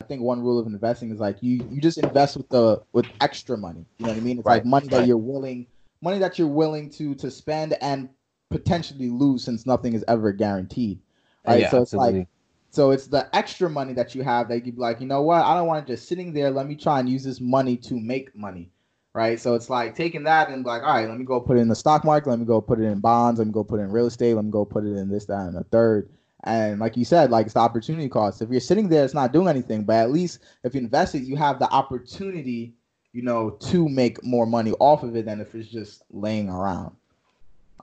I 0.00 0.06
think 0.06 0.22
one 0.22 0.42
rule 0.42 0.58
of 0.58 0.66
investing 0.66 1.10
is 1.10 1.20
like 1.20 1.36
you 1.42 1.66
you 1.70 1.80
just 1.80 1.98
invest 1.98 2.36
with 2.36 2.48
the 2.48 2.82
with 2.92 3.06
extra 3.20 3.56
money. 3.56 3.84
You 3.98 4.06
know 4.06 4.12
what 4.12 4.18
I 4.18 4.20
mean? 4.20 4.38
It's 4.38 4.46
right. 4.46 4.56
like 4.56 4.64
money 4.64 4.88
that 4.88 5.06
you're 5.06 5.16
willing 5.16 5.66
money 6.04 6.18
that 6.18 6.38
you're 6.38 6.46
willing 6.46 6.90
to 6.90 7.14
to 7.16 7.30
spend 7.30 7.76
and 7.80 8.08
potentially 8.50 9.10
lose 9.10 9.42
since 9.42 9.66
nothing 9.66 9.94
is 9.94 10.04
ever 10.06 10.30
guaranteed. 10.32 11.00
Right. 11.46 11.62
Yeah, 11.62 11.70
so 11.70 11.82
it's 11.82 11.94
absolutely. 11.94 12.20
like 12.20 12.28
so 12.70 12.90
it's 12.90 13.06
the 13.06 13.28
extra 13.34 13.70
money 13.70 13.92
that 13.94 14.14
you 14.14 14.22
have 14.22 14.48
that 14.48 14.66
you'd 14.66 14.76
be 14.76 14.80
like, 14.80 15.00
you 15.00 15.06
know 15.06 15.22
what? 15.22 15.44
I 15.44 15.56
don't 15.56 15.66
want 15.66 15.86
to 15.86 15.92
just 15.92 16.08
sitting 16.08 16.32
there. 16.32 16.50
Let 16.50 16.66
me 16.66 16.76
try 16.76 17.00
and 17.00 17.08
use 17.08 17.24
this 17.24 17.40
money 17.40 17.76
to 17.78 17.94
make 17.94 18.34
money. 18.34 18.70
Right. 19.12 19.38
So 19.40 19.54
it's 19.54 19.70
like 19.70 19.94
taking 19.94 20.24
that 20.24 20.48
and 20.48 20.66
like, 20.66 20.82
all 20.82 20.92
right, 20.92 21.08
let 21.08 21.16
me 21.16 21.24
go 21.24 21.40
put 21.40 21.56
it 21.56 21.60
in 21.60 21.68
the 21.68 21.76
stock 21.76 22.04
market. 22.04 22.28
Let 22.28 22.40
me 22.40 22.44
go 22.44 22.60
put 22.60 22.80
it 22.80 22.84
in 22.84 22.98
bonds. 22.98 23.38
Let 23.38 23.46
me 23.46 23.52
go 23.52 23.62
put 23.62 23.78
it 23.78 23.84
in 23.84 23.92
real 23.92 24.06
estate. 24.06 24.34
Let 24.34 24.44
me 24.44 24.50
go 24.50 24.64
put 24.64 24.84
it 24.84 24.96
in 24.96 25.08
this, 25.08 25.26
that, 25.26 25.46
and 25.46 25.56
the 25.56 25.62
third. 25.64 26.10
And 26.42 26.80
like 26.80 26.96
you 26.96 27.04
said, 27.04 27.30
like 27.30 27.46
it's 27.46 27.54
the 27.54 27.60
opportunity 27.60 28.08
cost. 28.08 28.42
If 28.42 28.50
you're 28.50 28.60
sitting 28.60 28.88
there, 28.88 29.04
it's 29.04 29.14
not 29.14 29.32
doing 29.32 29.48
anything. 29.48 29.84
But 29.84 29.96
at 29.96 30.10
least 30.10 30.40
if 30.64 30.74
you 30.74 30.80
invest 30.80 31.14
it, 31.14 31.22
you 31.22 31.36
have 31.36 31.60
the 31.60 31.70
opportunity 31.70 32.74
you 33.14 33.22
know, 33.22 33.50
to 33.50 33.88
make 33.88 34.22
more 34.24 34.44
money 34.44 34.72
off 34.80 35.04
of 35.04 35.16
it 35.16 35.24
than 35.24 35.40
if 35.40 35.54
it's 35.54 35.68
just 35.68 36.02
laying 36.10 36.50
around. 36.50 36.94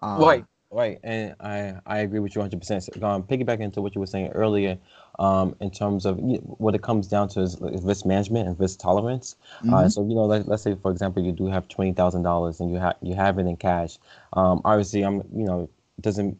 Um, 0.01 0.21
right, 0.21 0.45
right, 0.69 0.99
and 1.03 1.35
I 1.39 1.75
I 1.85 1.99
agree 1.99 2.19
with 2.19 2.35
you 2.35 2.41
100. 2.41 2.59
percent 2.59 3.03
Um, 3.03 3.23
piggyback 3.23 3.61
into 3.61 3.81
what 3.81 3.95
you 3.95 4.01
were 4.01 4.07
saying 4.07 4.31
earlier, 4.33 4.77
um, 5.19 5.55
in 5.61 5.71
terms 5.71 6.05
of 6.05 6.19
what 6.19 6.75
it 6.75 6.81
comes 6.81 7.07
down 7.07 7.29
to 7.29 7.41
is 7.41 7.57
risk 7.61 8.05
management 8.05 8.49
and 8.49 8.59
risk 8.59 8.79
tolerance. 8.79 9.37
Uh, 9.61 9.63
mm-hmm. 9.63 9.73
Uh, 9.73 9.89
so 9.89 10.03
you 10.03 10.15
know, 10.15 10.25
let, 10.25 10.47
us 10.49 10.63
say 10.63 10.75
for 10.75 10.91
example, 10.91 11.23
you 11.23 11.31
do 11.31 11.47
have 11.47 11.65
twenty 11.69 11.93
thousand 11.93 12.23
dollars 12.23 12.59
and 12.59 12.69
you 12.69 12.77
have 12.77 12.97
you 13.01 13.15
have 13.15 13.39
it 13.39 13.47
in 13.47 13.55
cash. 13.55 13.97
Um, 14.33 14.61
obviously, 14.65 15.03
I'm 15.03 15.23
you 15.33 15.45
know, 15.45 15.69
it 15.97 16.01
doesn't 16.01 16.37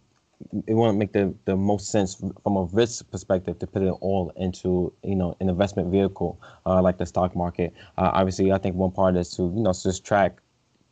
it 0.68 0.74
wouldn't 0.74 0.98
make 0.98 1.14
the, 1.14 1.34
the 1.46 1.56
most 1.56 1.92
sense 1.92 2.16
from 2.16 2.56
a 2.58 2.64
risk 2.72 3.10
perspective 3.12 3.60
to 3.60 3.68
put 3.68 3.82
it 3.82 3.90
all 4.02 4.32
into 4.36 4.94
you 5.04 5.16
know 5.16 5.36
an 5.40 5.50
investment 5.50 5.90
vehicle 5.90 6.40
uh, 6.66 6.82
like 6.82 6.98
the 6.98 7.06
stock 7.06 7.36
market. 7.36 7.74
Uh, 7.98 8.12
obviously, 8.14 8.52
I 8.52 8.58
think 8.58 8.76
one 8.76 8.92
part 8.92 9.16
is 9.16 9.32
to 9.32 9.44
you 9.44 9.64
know 9.64 9.74
just 9.74 10.06
track 10.06 10.40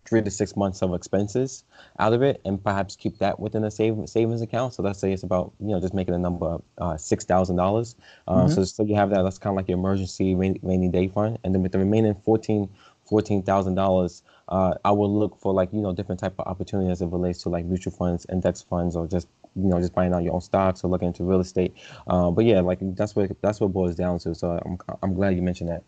three 0.05 0.21
to 0.21 0.31
six 0.31 0.55
months 0.55 0.81
of 0.81 0.93
expenses 0.93 1.63
out 1.99 2.13
of 2.13 2.23
it 2.23 2.41
and 2.43 2.63
perhaps 2.63 2.95
keep 2.95 3.19
that 3.19 3.39
within 3.39 3.63
a 3.63 3.69
save, 3.69 3.95
savings 4.07 4.41
account. 4.41 4.73
So 4.73 4.81
let's 4.81 4.97
say 4.97 5.13
it's 5.13 5.23
about 5.23 5.53
you 5.59 5.67
know 5.67 5.79
just 5.79 5.93
making 5.93 6.15
a 6.15 6.19
number 6.19 6.45
of 6.45 6.63
uh, 6.77 6.97
six 6.97 7.25
thousand 7.25 7.57
dollars. 7.57 7.95
Uh, 8.27 8.45
mm-hmm. 8.45 8.53
So 8.53 8.63
so 8.63 8.83
you 8.83 8.95
have 8.95 9.09
that. 9.11 9.23
That's 9.23 9.37
kind 9.37 9.53
of 9.53 9.57
like 9.57 9.67
your 9.67 9.77
emergency 9.77 10.35
rainy, 10.35 10.59
rainy 10.63 10.89
day 10.89 11.07
fund, 11.07 11.37
and 11.43 11.53
then 11.53 11.61
with 11.61 11.71
the 11.71 11.79
remaining 11.79 12.15
fourteen 12.25 12.69
fourteen 13.05 13.43
thousand 13.43 13.75
dollars 13.75 14.23
uh, 14.49 14.73
I 14.83 14.91
will 14.91 15.13
look 15.13 15.39
for 15.39 15.53
like 15.53 15.71
you 15.71 15.81
know 15.81 15.93
different 15.93 16.19
type 16.19 16.33
of 16.39 16.47
opportunities 16.47 16.91
as 16.93 17.01
it 17.01 17.07
relates 17.07 17.43
to 17.43 17.49
like 17.49 17.65
mutual 17.65 17.93
funds, 17.93 18.25
index 18.29 18.61
funds, 18.61 18.95
or 18.95 19.07
just 19.07 19.27
you 19.55 19.67
know 19.67 19.79
just 19.79 19.93
buying 19.93 20.13
out 20.13 20.23
your 20.23 20.33
own 20.33 20.41
stocks 20.41 20.83
or 20.83 20.89
looking 20.89 21.07
into 21.07 21.23
real 21.23 21.39
estate. 21.39 21.75
Uh, 22.07 22.31
but 22.31 22.45
yeah, 22.45 22.61
like 22.61 22.79
that's 22.95 23.15
what 23.15 23.31
that's 23.41 23.59
what 23.59 23.73
boils 23.73 23.95
down 23.95 24.19
to. 24.19 24.35
So 24.35 24.59
I'm 24.65 24.77
I'm 25.03 25.13
glad 25.13 25.35
you 25.35 25.41
mentioned 25.41 25.69
that. 25.69 25.83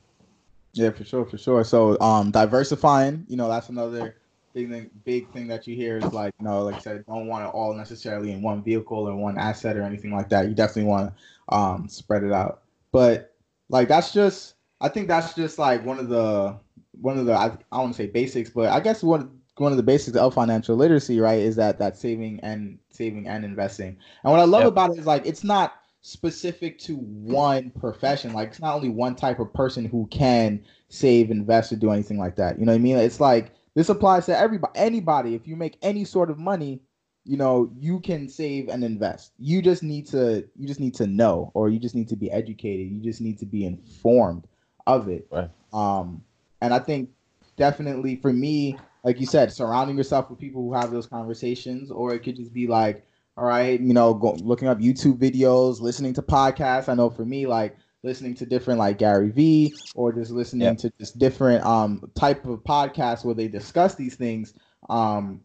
Yeah, 0.73 0.91
for 0.91 1.03
sure, 1.03 1.25
for 1.25 1.37
sure. 1.37 1.63
So 1.63 1.99
um, 1.99 2.31
diversifying, 2.31 3.25
you 3.27 3.35
know, 3.35 3.49
that's 3.49 3.69
another 3.69 4.15
big 4.53 4.69
thing. 4.69 4.89
Big 5.03 5.31
thing 5.33 5.47
that 5.47 5.67
you 5.67 5.75
hear 5.75 5.97
is 5.97 6.13
like, 6.13 6.33
you 6.39 6.45
know, 6.45 6.63
like 6.63 6.75
I 6.75 6.79
said, 6.79 7.05
don't 7.05 7.27
want 7.27 7.45
it 7.45 7.49
all 7.49 7.73
necessarily 7.73 8.31
in 8.31 8.41
one 8.41 8.63
vehicle 8.63 9.09
or 9.09 9.15
one 9.15 9.37
asset 9.37 9.75
or 9.75 9.83
anything 9.83 10.13
like 10.13 10.29
that. 10.29 10.47
You 10.47 10.53
definitely 10.53 10.89
want 10.89 11.13
to 11.13 11.55
um, 11.55 11.89
spread 11.89 12.23
it 12.23 12.31
out. 12.31 12.61
But 12.93 13.35
like 13.69 13.89
that's 13.89 14.13
just, 14.13 14.55
I 14.79 14.87
think 14.87 15.07
that's 15.09 15.33
just 15.33 15.59
like 15.59 15.85
one 15.85 15.99
of 15.99 16.07
the 16.07 16.57
one 17.01 17.17
of 17.17 17.25
the 17.25 17.33
I, 17.33 17.51
I 17.71 17.79
want 17.79 17.93
to 17.93 17.97
say 17.97 18.07
basics, 18.07 18.49
but 18.49 18.69
I 18.69 18.79
guess 18.79 19.03
one 19.03 19.40
one 19.61 19.71
of 19.71 19.77
the 19.77 19.83
basics 19.83 20.17
of 20.17 20.33
financial 20.33 20.75
literacy, 20.75 21.19
right, 21.19 21.39
is 21.39 21.55
that 21.55 21.79
that 21.79 21.97
saving 21.97 22.39
and 22.41 22.77
saving 22.89 23.27
and 23.27 23.45
investing. 23.45 23.97
And 24.23 24.31
what 24.31 24.39
I 24.39 24.45
love 24.45 24.63
yep. 24.63 24.71
about 24.71 24.91
it 24.91 24.99
is 24.99 25.05
like 25.05 25.25
it's 25.25 25.43
not 25.43 25.75
specific 26.01 26.79
to 26.79 26.95
one 26.95 27.71
profession. 27.79 28.33
Like 28.33 28.49
it's 28.49 28.59
not 28.59 28.75
only 28.75 28.89
one 28.89 29.15
type 29.15 29.39
of 29.39 29.53
person 29.53 29.85
who 29.85 30.07
can 30.07 30.63
save, 30.89 31.31
invest, 31.31 31.71
or 31.71 31.75
do 31.75 31.91
anything 31.91 32.17
like 32.17 32.35
that. 32.37 32.59
You 32.59 32.65
know 32.65 32.71
what 32.71 32.79
I 32.79 32.81
mean? 32.81 32.97
It's 32.97 33.19
like 33.19 33.53
this 33.75 33.89
applies 33.89 34.25
to 34.25 34.37
everybody. 34.37 34.73
Anybody, 34.75 35.35
if 35.35 35.47
you 35.47 35.55
make 35.55 35.77
any 35.81 36.03
sort 36.03 36.29
of 36.29 36.37
money, 36.37 36.81
you 37.23 37.37
know 37.37 37.71
you 37.77 37.99
can 37.99 38.27
save 38.27 38.67
and 38.67 38.83
invest. 38.83 39.33
You 39.37 39.61
just 39.61 39.83
need 39.83 40.07
to 40.07 40.47
you 40.57 40.67
just 40.67 40.79
need 40.79 40.95
to 40.95 41.07
know, 41.07 41.51
or 41.53 41.69
you 41.69 41.79
just 41.79 41.95
need 41.95 42.09
to 42.09 42.15
be 42.15 42.31
educated. 42.31 42.91
You 42.91 42.99
just 42.99 43.21
need 43.21 43.39
to 43.39 43.45
be 43.45 43.65
informed 43.65 44.47
of 44.87 45.07
it. 45.07 45.27
Right. 45.31 45.49
Um, 45.71 46.23
and 46.61 46.73
I 46.73 46.79
think 46.79 47.09
definitely 47.57 48.15
for 48.15 48.33
me, 48.33 48.77
like 49.03 49.19
you 49.19 49.25
said, 49.25 49.51
surrounding 49.51 49.97
yourself 49.97 50.29
with 50.29 50.39
people 50.39 50.61
who 50.61 50.73
have 50.73 50.91
those 50.91 51.07
conversations, 51.07 51.91
or 51.91 52.13
it 52.13 52.19
could 52.19 52.35
just 52.35 52.53
be 52.53 52.67
like, 52.67 53.05
all 53.37 53.45
right, 53.45 53.79
you 53.79 53.93
know, 53.93 54.13
go, 54.13 54.33
looking 54.33 54.67
up 54.67 54.79
YouTube 54.79 55.17
videos, 55.17 55.81
listening 55.81 56.13
to 56.13 56.21
podcasts. 56.21 56.89
I 56.89 56.93
know 56.93 57.09
for 57.09 57.25
me, 57.25 57.47
like 57.47 57.75
listening 58.03 58.35
to 58.35 58.45
different 58.45 58.79
like 58.79 58.97
Gary 58.97 59.29
Vee 59.29 59.73
or 59.95 60.11
just 60.11 60.31
listening 60.31 60.67
yep. 60.67 60.77
to 60.77 60.91
just 60.99 61.19
different 61.19 61.63
um 61.65 62.09
type 62.15 62.45
of 62.45 62.59
podcasts 62.63 63.23
where 63.23 63.35
they 63.35 63.47
discuss 63.47 63.95
these 63.95 64.15
things. 64.15 64.53
Um, 64.89 65.41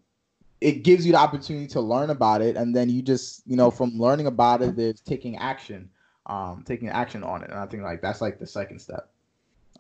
it 0.61 0.83
gives 0.85 1.05
you 1.05 1.13
the 1.13 1.19
opportunity 1.19 1.67
to 1.69 1.81
learn 1.81 2.11
about 2.11 2.43
it, 2.43 2.57
and 2.57 2.75
then 2.75 2.89
you 2.89 3.03
just 3.03 3.43
you 3.47 3.57
know 3.57 3.71
from 3.71 3.91
learning 3.99 4.27
about 4.27 4.63
it, 4.63 4.77
there's 4.77 5.01
taking 5.01 5.37
action, 5.37 5.91
um, 6.27 6.65
taking 6.67 6.89
action 6.89 7.23
on 7.23 7.43
it, 7.43 7.51
and 7.51 7.59
I 7.59 7.67
think 7.67 7.83
like 7.83 8.03
that's 8.03 8.21
like 8.21 8.39
the 8.39 8.47
second 8.47 8.81
step. 8.81 9.11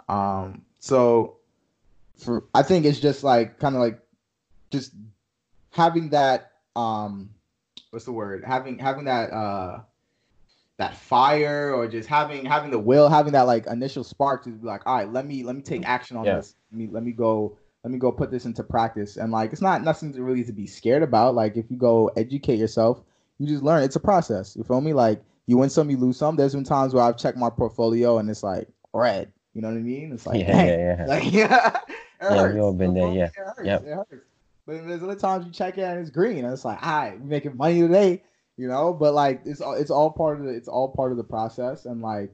Um, 0.09 0.62
so 0.79 1.36
for 2.18 2.44
I 2.55 2.62
think 2.62 2.85
it's 2.87 3.00
just 3.00 3.22
like 3.24 3.59
kind 3.59 3.74
of 3.74 3.81
like 3.81 4.00
just 4.70 4.92
having 5.70 6.11
that 6.11 6.52
um 6.74 7.31
what's 7.90 8.05
the 8.05 8.12
word? 8.12 8.44
Having 8.44 8.79
having 8.79 9.05
that 9.05 9.33
uh 9.33 9.81
that 10.79 10.94
fire 10.96 11.72
or 11.74 11.88
just 11.88 12.09
having 12.09 12.44
having 12.44 12.70
the 12.70 12.79
will, 12.79 13.09
having 13.09 13.33
that 13.33 13.42
like 13.46 13.66
initial 13.66 14.05
spark 14.05 14.44
to 14.44 14.50
be 14.50 14.66
like, 14.66 14.83
all 14.87 14.96
right, 14.96 15.11
let 15.11 15.26
me 15.26 15.42
let 15.42 15.57
me 15.57 15.62
take 15.62 15.87
action 15.87 16.16
on 16.16 16.24
Yeah. 16.24 16.37
this. 16.37 16.55
Let 16.72 16.79
me 16.79 16.88
let 16.90 17.02
me 17.02 17.12
go 17.12 17.57
let 17.85 17.92
me 17.92 17.98
go 17.98 18.11
put 18.11 18.31
this 18.31 18.44
into 18.46 18.62
practice. 18.64 19.16
And 19.16 19.33
like 19.33 19.52
it's 19.52 19.62
not 19.62 19.83
nothing 19.85 20.12
to 20.14 20.22
really 20.22 20.44
to 20.44 20.52
be 20.52 20.66
scared 20.66 21.02
about. 21.02 21.35
Like 21.35 21.57
if 21.57 21.70
you 21.70 21.76
go 21.76 22.09
educate 22.16 22.59
yourself, 22.59 23.02
you 23.38 23.46
just 23.46 23.62
learn. 23.62 23.83
It's 23.83 23.96
a 23.96 24.00
process. 24.00 24.57
You 24.57 24.64
feel 24.64 24.81
me? 24.81 24.92
Like 24.92 25.22
you 25.46 25.57
win 25.57 25.70
some, 25.70 25.88
you 25.88 25.96
lose 25.96 26.16
some. 26.16 26.37
There's 26.37 26.55
been 26.55 26.64
times 26.64 26.92
where 26.92 27.05
I've 27.05 27.16
checked 27.16 27.38
my 27.38 27.48
portfolio 27.50 28.18
and 28.18 28.29
it's 28.29 28.42
like 28.42 28.68
red. 28.92 29.33
You 29.55 29.62
know 29.62 29.68
what 29.68 29.79
I 29.79 29.83
mean? 29.83 30.12
It's 30.12 30.26
like 30.26 30.40
yeah, 30.40 30.64
yeah, 30.64 30.76
yeah. 30.76 31.07
Like 31.09 31.24
yeah, 31.33 31.76
it 32.20 32.24
Yeah, 32.24 32.31
we 32.33 32.38
hurts. 32.38 32.59
all 32.59 32.72
been 32.72 32.94
there, 32.94 33.09
You 33.09 33.09
feel 33.09 33.14
me? 33.14 33.18
yeah. 33.18 33.24
It 33.26 33.35
hurts. 33.57 33.66
Yep. 33.66 33.83
It 33.85 33.94
hurts. 33.94 34.24
But 34.66 34.87
there's 34.88 35.02
other 35.02 35.14
times 35.14 35.46
you 35.46 35.52
check 35.52 35.79
it 35.79 35.83
and 35.83 36.00
it's 36.00 36.11
green, 36.11 36.44
and 36.44 36.52
it's 36.52 36.64
like, 36.64 36.85
all 36.85 36.92
right, 37.02 37.20
we're 37.20 37.26
making 37.26 37.57
money 37.57 37.81
today, 37.81 38.22
you 38.57 38.66
know. 38.66 38.92
But 38.92 39.14
like, 39.14 39.42
it's 39.44 39.61
all 39.61 39.74
it's 39.74 39.90
all 39.92 40.11
part 40.11 40.40
of 40.40 40.46
the 40.46 40.50
it's 40.52 40.66
all 40.68 40.88
part 40.88 41.12
of 41.12 41.18
the 41.18 41.24
process, 41.24 41.85
and 41.87 42.02
like, 42.02 42.31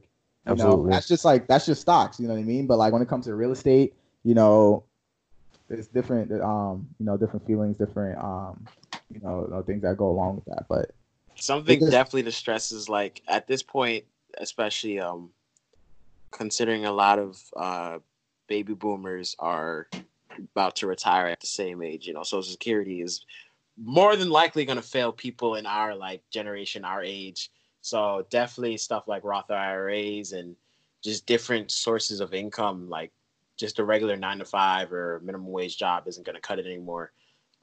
you 0.47 0.55
know, 0.55 0.63
Absolutely. 0.63 0.91
that's 0.91 1.07
just 1.07 1.25
like 1.25 1.47
that's 1.47 1.65
just 1.67 1.81
stocks, 1.81 2.19
you 2.19 2.27
know 2.27 2.33
what 2.33 2.39
I 2.39 2.43
mean. 2.43 2.65
But 2.65 2.77
like 2.77 2.91
when 2.91 3.01
it 3.03 3.07
comes 3.07 3.25
to 3.25 3.35
real 3.35 3.51
estate, 3.51 3.93
you 4.23 4.33
know, 4.33 4.83
it's 5.69 5.87
different 5.87 6.31
um 6.41 6.87
you 6.99 7.05
know 7.05 7.17
different 7.17 7.45
feelings, 7.45 7.77
different 7.77 8.17
um 8.23 8.65
you 9.13 9.19
know, 9.21 9.63
things 9.67 9.83
that 9.83 9.95
go 9.97 10.09
along 10.09 10.35
with 10.37 10.45
that. 10.45 10.65
But 10.67 10.89
Something 11.35 11.77
Because- 11.79 11.91
definitely 11.91 12.23
to 12.23 12.31
stress 12.31 12.71
is 12.71 12.89
like 12.89 13.21
at 13.27 13.45
this 13.47 13.61
point, 13.61 14.05
especially 14.39 14.99
um, 14.99 15.29
considering 16.31 16.85
a 16.85 16.91
lot 16.91 17.19
of 17.19 17.39
uh, 17.55 17.99
baby 18.47 18.73
boomers 18.73 19.35
are 19.39 19.87
about 20.39 20.75
to 20.77 20.87
retire 20.87 21.27
at 21.27 21.39
the 21.39 21.47
same 21.47 21.81
age. 21.81 22.07
You 22.07 22.13
know, 22.13 22.23
Social 22.23 22.51
Security 22.51 23.01
is 23.01 23.25
more 23.77 24.15
than 24.15 24.29
likely 24.29 24.65
going 24.65 24.77
to 24.77 24.81
fail 24.81 25.11
people 25.11 25.55
in 25.55 25.65
our 25.65 25.95
like 25.95 26.21
generation, 26.29 26.85
our 26.85 27.03
age. 27.03 27.51
So 27.81 28.25
definitely 28.29 28.77
stuff 28.77 29.07
like 29.07 29.23
Roth 29.23 29.51
IRAs 29.51 30.31
and 30.31 30.55
just 31.03 31.25
different 31.25 31.71
sources 31.71 32.21
of 32.21 32.33
income, 32.33 32.89
like 32.89 33.11
just 33.57 33.79
a 33.79 33.83
regular 33.83 34.15
nine 34.15 34.39
to 34.39 34.45
five 34.45 34.91
or 34.93 35.21
minimum 35.23 35.51
wage 35.51 35.77
job 35.77 36.07
isn't 36.07 36.25
going 36.25 36.35
to 36.35 36.41
cut 36.41 36.59
it 36.59 36.65
anymore. 36.65 37.11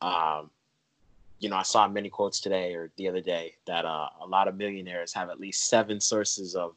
Um, 0.02 0.50
you 1.38 1.48
know, 1.48 1.56
I 1.56 1.62
saw 1.62 1.88
many 1.88 2.10
quotes 2.10 2.38
today 2.38 2.74
or 2.74 2.90
the 2.96 3.08
other 3.08 3.22
day 3.22 3.54
that 3.66 3.84
uh, 3.86 4.08
a 4.20 4.26
lot 4.26 4.46
of 4.46 4.56
millionaires 4.56 5.12
have 5.14 5.30
at 5.30 5.40
least 5.40 5.68
seven 5.68 6.00
sources 6.00 6.54
of 6.54 6.76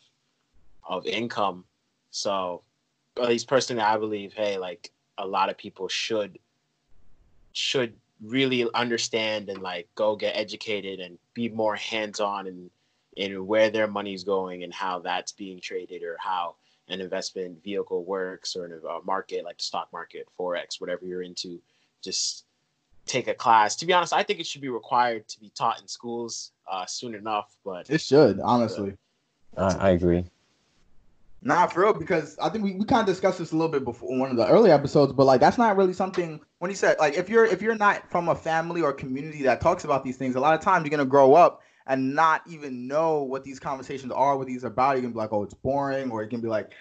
of 0.88 1.06
income. 1.06 1.66
So, 2.12 2.63
at 3.21 3.30
least 3.30 3.47
personally, 3.47 3.82
I 3.82 3.97
believe, 3.97 4.34
hey, 4.34 4.58
like 4.58 4.91
a 5.17 5.28
lot 5.28 5.49
of 5.49 5.58
people 5.58 5.88
should 5.88 6.39
should 7.54 7.93
really 8.23 8.67
understand 8.73 9.49
and 9.49 9.62
like 9.62 9.88
go 9.95 10.15
get 10.15 10.36
educated 10.36 10.99
and 10.99 11.17
be 11.34 11.49
more 11.49 11.76
hands 11.76 12.19
on 12.19 12.47
and 12.47 12.69
in 13.15 13.45
where 13.45 13.69
their 13.69 13.88
money's 13.88 14.23
going 14.23 14.63
and 14.63 14.73
how 14.73 14.99
that's 14.99 15.32
being 15.32 15.60
traded 15.60 16.02
or 16.02 16.17
how 16.19 16.56
an 16.89 16.99
investment 16.99 17.63
vehicle 17.63 18.04
works 18.04 18.56
or 18.56 18.65
in 18.65 18.71
a 18.71 19.06
market 19.06 19.43
like 19.45 19.58
the 19.58 19.63
stock 19.63 19.88
market, 19.93 20.28
forex, 20.39 20.82
whatever 20.82 21.06
you're 21.06 21.21
into. 21.21 21.62
Just 22.02 22.45
take 23.06 23.28
a 23.28 23.34
class. 23.34 23.76
To 23.78 23.86
be 23.86 23.93
honest, 23.93 24.13
I 24.13 24.23
think 24.23 24.39
it 24.39 24.47
should 24.47 24.62
be 24.62 24.69
required 24.69 25.28
to 25.30 25.39
be 25.39 25.49
taught 25.49 25.80
in 25.82 25.88
schools 25.88 26.52
uh, 26.69 26.86
soon 26.86 27.15
enough. 27.15 27.56
But 27.63 27.89
it 27.89 28.02
should 28.02 28.39
honestly. 28.39 28.97
I, 29.56 29.76
I 29.76 29.89
agree. 29.91 30.26
Nah, 31.45 31.67
for 31.67 31.82
real, 31.82 31.93
because 31.93 32.38
I 32.39 32.47
think 32.49 32.63
we, 32.63 32.73
we 32.73 32.86
kind 32.86 33.01
of 33.01 33.06
discussed 33.06 33.39
this 33.39 33.51
a 33.51 33.56
little 33.56 33.71
bit 33.71 33.84
before 33.84 34.12
in 34.13 34.19
one 34.19 34.32
of 34.32 34.38
the 34.38 34.47
early 34.47 34.71
episodes, 34.71 35.12
but 35.12 35.25
like 35.25 35.41
that's 35.41 35.58
not 35.58 35.75
really 35.75 35.93
something 35.93 36.39
when 36.60 36.71
he 36.71 36.75
said 36.75 36.97
like 36.99 37.15
if 37.15 37.29
you're 37.29 37.45
if 37.45 37.62
you're 37.62 37.75
not 37.75 38.10
from 38.10 38.29
a 38.29 38.36
family 38.36 38.82
or 38.82 38.93
community 38.93 39.43
that 39.43 39.60
talks 39.60 39.84
about 39.84 40.03
these 40.03 40.15
things, 40.15 40.36
a 40.36 40.39
lot 40.39 40.53
of 40.53 40.62
times 40.62 40.84
you're 40.86 40.91
gonna 40.91 41.06
grow 41.06 41.34
up 41.34 41.62
and 41.86 42.15
not 42.15 42.41
even 42.47 42.88
know 42.88 43.23
what 43.23 43.43
these 43.43 43.60
conversations 43.60 44.12
are, 44.13 44.38
what 44.38 44.47
these 44.47 44.63
are 44.63 44.67
about. 44.67 44.91
You're 44.93 45.01
gonna 45.01 45.13
be 45.13 45.19
like, 45.19 45.34
oh, 45.34 45.43
it's 45.43 45.53
boring, 45.53 46.12
or 46.12 46.23
it 46.23 46.29
can 46.29 46.39
be 46.39 46.47
like 46.47 46.71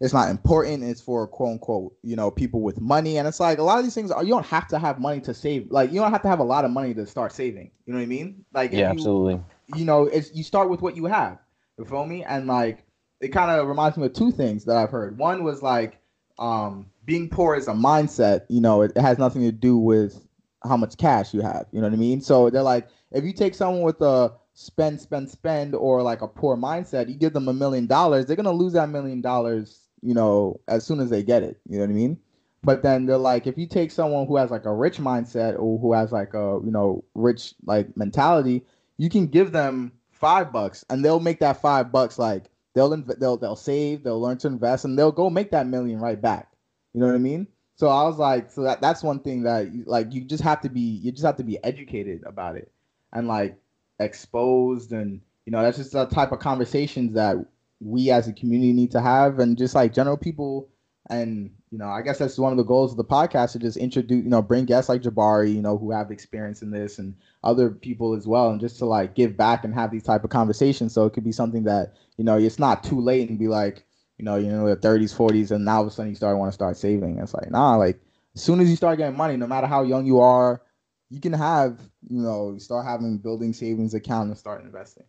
it's 0.00 0.12
not 0.14 0.30
important. 0.30 0.82
It's 0.84 1.00
for 1.00 1.26
quote 1.26 1.50
unquote, 1.52 1.96
you 2.02 2.16
know, 2.16 2.30
people 2.30 2.60
with 2.60 2.80
money. 2.80 3.18
And 3.18 3.26
it's 3.26 3.40
like 3.40 3.58
a 3.58 3.62
lot 3.62 3.78
of 3.78 3.84
these 3.84 3.94
things 3.94 4.10
are 4.10 4.22
you 4.22 4.30
don't 4.30 4.46
have 4.46 4.68
to 4.68 4.78
have 4.78 5.00
money 5.00 5.20
to 5.22 5.34
save. 5.34 5.70
Like 5.70 5.92
you 5.92 6.00
don't 6.00 6.12
have 6.12 6.22
to 6.22 6.28
have 6.28 6.38
a 6.40 6.44
lot 6.44 6.64
of 6.64 6.70
money 6.70 6.94
to 6.94 7.06
start 7.06 7.32
saving. 7.32 7.70
You 7.86 7.92
know 7.92 7.98
what 7.98 8.04
I 8.04 8.06
mean? 8.06 8.44
Like 8.52 8.72
Yeah, 8.72 8.78
you- 8.78 8.86
absolutely. 8.90 9.40
you 9.74 9.84
know, 9.84 10.04
it's 10.04 10.32
you 10.34 10.42
start 10.44 10.68
with 10.70 10.80
what 10.80 10.96
you 10.96 11.06
have. 11.06 11.38
You 11.78 11.84
feel 11.84 12.06
me? 12.06 12.22
And 12.24 12.46
like 12.46 12.84
it 13.22 13.28
kind 13.28 13.50
of 13.50 13.68
reminds 13.68 13.96
me 13.96 14.04
of 14.04 14.12
two 14.12 14.32
things 14.32 14.64
that 14.64 14.76
I've 14.76 14.90
heard. 14.90 15.16
One 15.16 15.44
was 15.44 15.62
like 15.62 15.98
um 16.38 16.86
being 17.04 17.28
poor 17.28 17.54
is 17.54 17.68
a 17.68 17.72
mindset, 17.72 18.42
you 18.48 18.60
know, 18.60 18.82
it, 18.82 18.92
it 18.96 19.00
has 19.00 19.18
nothing 19.18 19.42
to 19.42 19.52
do 19.52 19.76
with 19.78 20.26
how 20.64 20.76
much 20.76 20.96
cash 20.96 21.32
you 21.32 21.40
have. 21.40 21.66
You 21.72 21.80
know 21.80 21.88
what 21.88 21.94
I 21.94 21.98
mean? 21.98 22.20
So 22.20 22.50
they're 22.50 22.62
like, 22.62 22.88
if 23.10 23.24
you 23.24 23.32
take 23.32 23.54
someone 23.54 23.82
with 23.82 24.00
a 24.00 24.32
spend, 24.54 25.00
spend, 25.00 25.28
spend, 25.28 25.74
or 25.74 26.02
like 26.02 26.22
a 26.22 26.28
poor 26.28 26.56
mindset, 26.56 27.08
you 27.08 27.14
give 27.14 27.32
them 27.32 27.48
a 27.48 27.52
million 27.52 27.86
dollars, 27.86 28.26
they're 28.26 28.36
gonna 28.36 28.52
lose 28.52 28.74
that 28.74 28.88
million 28.88 29.20
dollars, 29.20 29.80
you 30.02 30.14
know, 30.14 30.60
as 30.68 30.84
soon 30.84 31.00
as 31.00 31.10
they 31.10 31.22
get 31.22 31.42
it. 31.42 31.58
You 31.68 31.78
know 31.78 31.84
what 31.84 31.90
I 31.90 31.94
mean? 31.94 32.18
But 32.64 32.82
then 32.82 33.06
they're 33.06 33.18
like, 33.18 33.46
if 33.46 33.58
you 33.58 33.66
take 33.66 33.90
someone 33.90 34.26
who 34.26 34.36
has 34.36 34.50
like 34.50 34.66
a 34.66 34.72
rich 34.72 34.98
mindset 34.98 35.58
or 35.58 35.78
who 35.78 35.92
has 35.92 36.12
like 36.12 36.34
a 36.34 36.60
you 36.64 36.70
know 36.70 37.04
rich 37.14 37.54
like 37.66 37.96
mentality, 37.96 38.64
you 38.98 39.08
can 39.08 39.26
give 39.26 39.52
them 39.52 39.92
five 40.10 40.52
bucks 40.52 40.84
and 40.88 41.04
they'll 41.04 41.20
make 41.20 41.40
that 41.40 41.60
five 41.60 41.90
bucks 41.90 42.18
like 42.18 42.52
they'll 42.74 42.90
inv- 42.90 43.18
they'll 43.18 43.36
they'll 43.36 43.56
save, 43.56 44.02
they'll 44.02 44.20
learn 44.20 44.38
to 44.38 44.48
invest, 44.48 44.84
and 44.84 44.98
they'll 44.98 45.12
go 45.12 45.30
make 45.30 45.50
that 45.52 45.66
million 45.66 46.00
right 46.00 46.20
back. 46.20 46.52
You 46.92 47.00
know 47.00 47.06
what 47.06 47.14
I 47.14 47.18
mean? 47.18 47.46
So 47.76 47.88
I 47.88 48.04
was 48.04 48.18
like, 48.18 48.50
so 48.50 48.62
that 48.62 48.80
that's 48.80 49.02
one 49.02 49.20
thing 49.20 49.42
that 49.44 49.68
like 49.86 50.12
you 50.12 50.24
just 50.24 50.42
have 50.42 50.60
to 50.62 50.68
be 50.68 50.80
you 50.80 51.12
just 51.12 51.24
have 51.24 51.36
to 51.36 51.44
be 51.44 51.62
educated 51.64 52.22
about 52.24 52.56
it 52.56 52.70
and 53.12 53.28
like 53.28 53.58
exposed 53.98 54.92
and 54.92 55.20
you 55.46 55.52
know 55.52 55.62
that's 55.62 55.78
just 55.78 55.92
the 55.92 56.06
type 56.06 56.32
of 56.32 56.38
conversations 56.38 57.14
that 57.14 57.36
we 57.80 58.10
as 58.10 58.28
a 58.28 58.32
community 58.32 58.72
need 58.72 58.90
to 58.92 59.00
have 59.00 59.38
and 59.38 59.58
just 59.58 59.74
like 59.74 59.92
general 59.92 60.16
people 60.16 60.68
and 61.10 61.50
you 61.72 61.78
know 61.78 61.88
i 61.88 62.02
guess 62.02 62.18
that's 62.18 62.38
one 62.38 62.52
of 62.52 62.58
the 62.58 62.62
goals 62.64 62.92
of 62.92 62.98
the 62.98 63.04
podcast 63.04 63.52
to 63.52 63.58
just 63.58 63.76
introduce 63.78 64.22
you 64.22 64.30
know 64.30 64.42
bring 64.42 64.66
guests 64.66 64.88
like 64.88 65.02
jabari 65.02 65.52
you 65.52 65.62
know 65.62 65.76
who 65.76 65.90
have 65.90 66.12
experience 66.12 66.62
in 66.62 66.70
this 66.70 66.98
and 66.98 67.16
other 67.44 67.70
people 67.70 68.14
as 68.14 68.26
well 68.26 68.50
and 68.50 68.60
just 68.60 68.78
to 68.78 68.84
like 68.84 69.14
give 69.14 69.36
back 69.36 69.64
and 69.64 69.74
have 69.74 69.90
these 69.90 70.04
type 70.04 70.22
of 70.22 70.30
conversations. 70.30 70.92
So 70.92 71.06
it 71.06 71.12
could 71.12 71.24
be 71.24 71.32
something 71.32 71.64
that 71.64 71.94
you 72.16 72.24
know 72.24 72.38
it's 72.38 72.58
not 72.58 72.84
too 72.84 73.00
late 73.00 73.28
and 73.28 73.38
be 73.38 73.48
like 73.48 73.84
you 74.18 74.24
know 74.24 74.36
you 74.36 74.48
know 74.48 74.68
the 74.68 74.76
30s 74.76 75.14
40s 75.14 75.50
and 75.50 75.64
now 75.64 75.76
all 75.76 75.82
of 75.82 75.88
a 75.88 75.90
sudden 75.90 76.10
you 76.10 76.16
start 76.16 76.38
want 76.38 76.50
to 76.50 76.54
start 76.54 76.76
saving. 76.76 77.18
It's 77.18 77.34
like 77.34 77.50
nah 77.50 77.76
like 77.76 78.00
as 78.34 78.42
soon 78.42 78.60
as 78.60 78.70
you 78.70 78.76
start 78.76 78.98
getting 78.98 79.16
money 79.16 79.36
no 79.36 79.46
matter 79.46 79.66
how 79.66 79.82
young 79.82 80.06
you 80.06 80.20
are 80.20 80.62
you 81.10 81.20
can 81.20 81.32
have 81.32 81.80
you 82.08 82.22
know 82.22 82.56
start 82.58 82.86
having 82.86 83.18
building 83.18 83.52
savings 83.52 83.94
account 83.94 84.28
and 84.28 84.38
start 84.38 84.62
investing. 84.62 85.04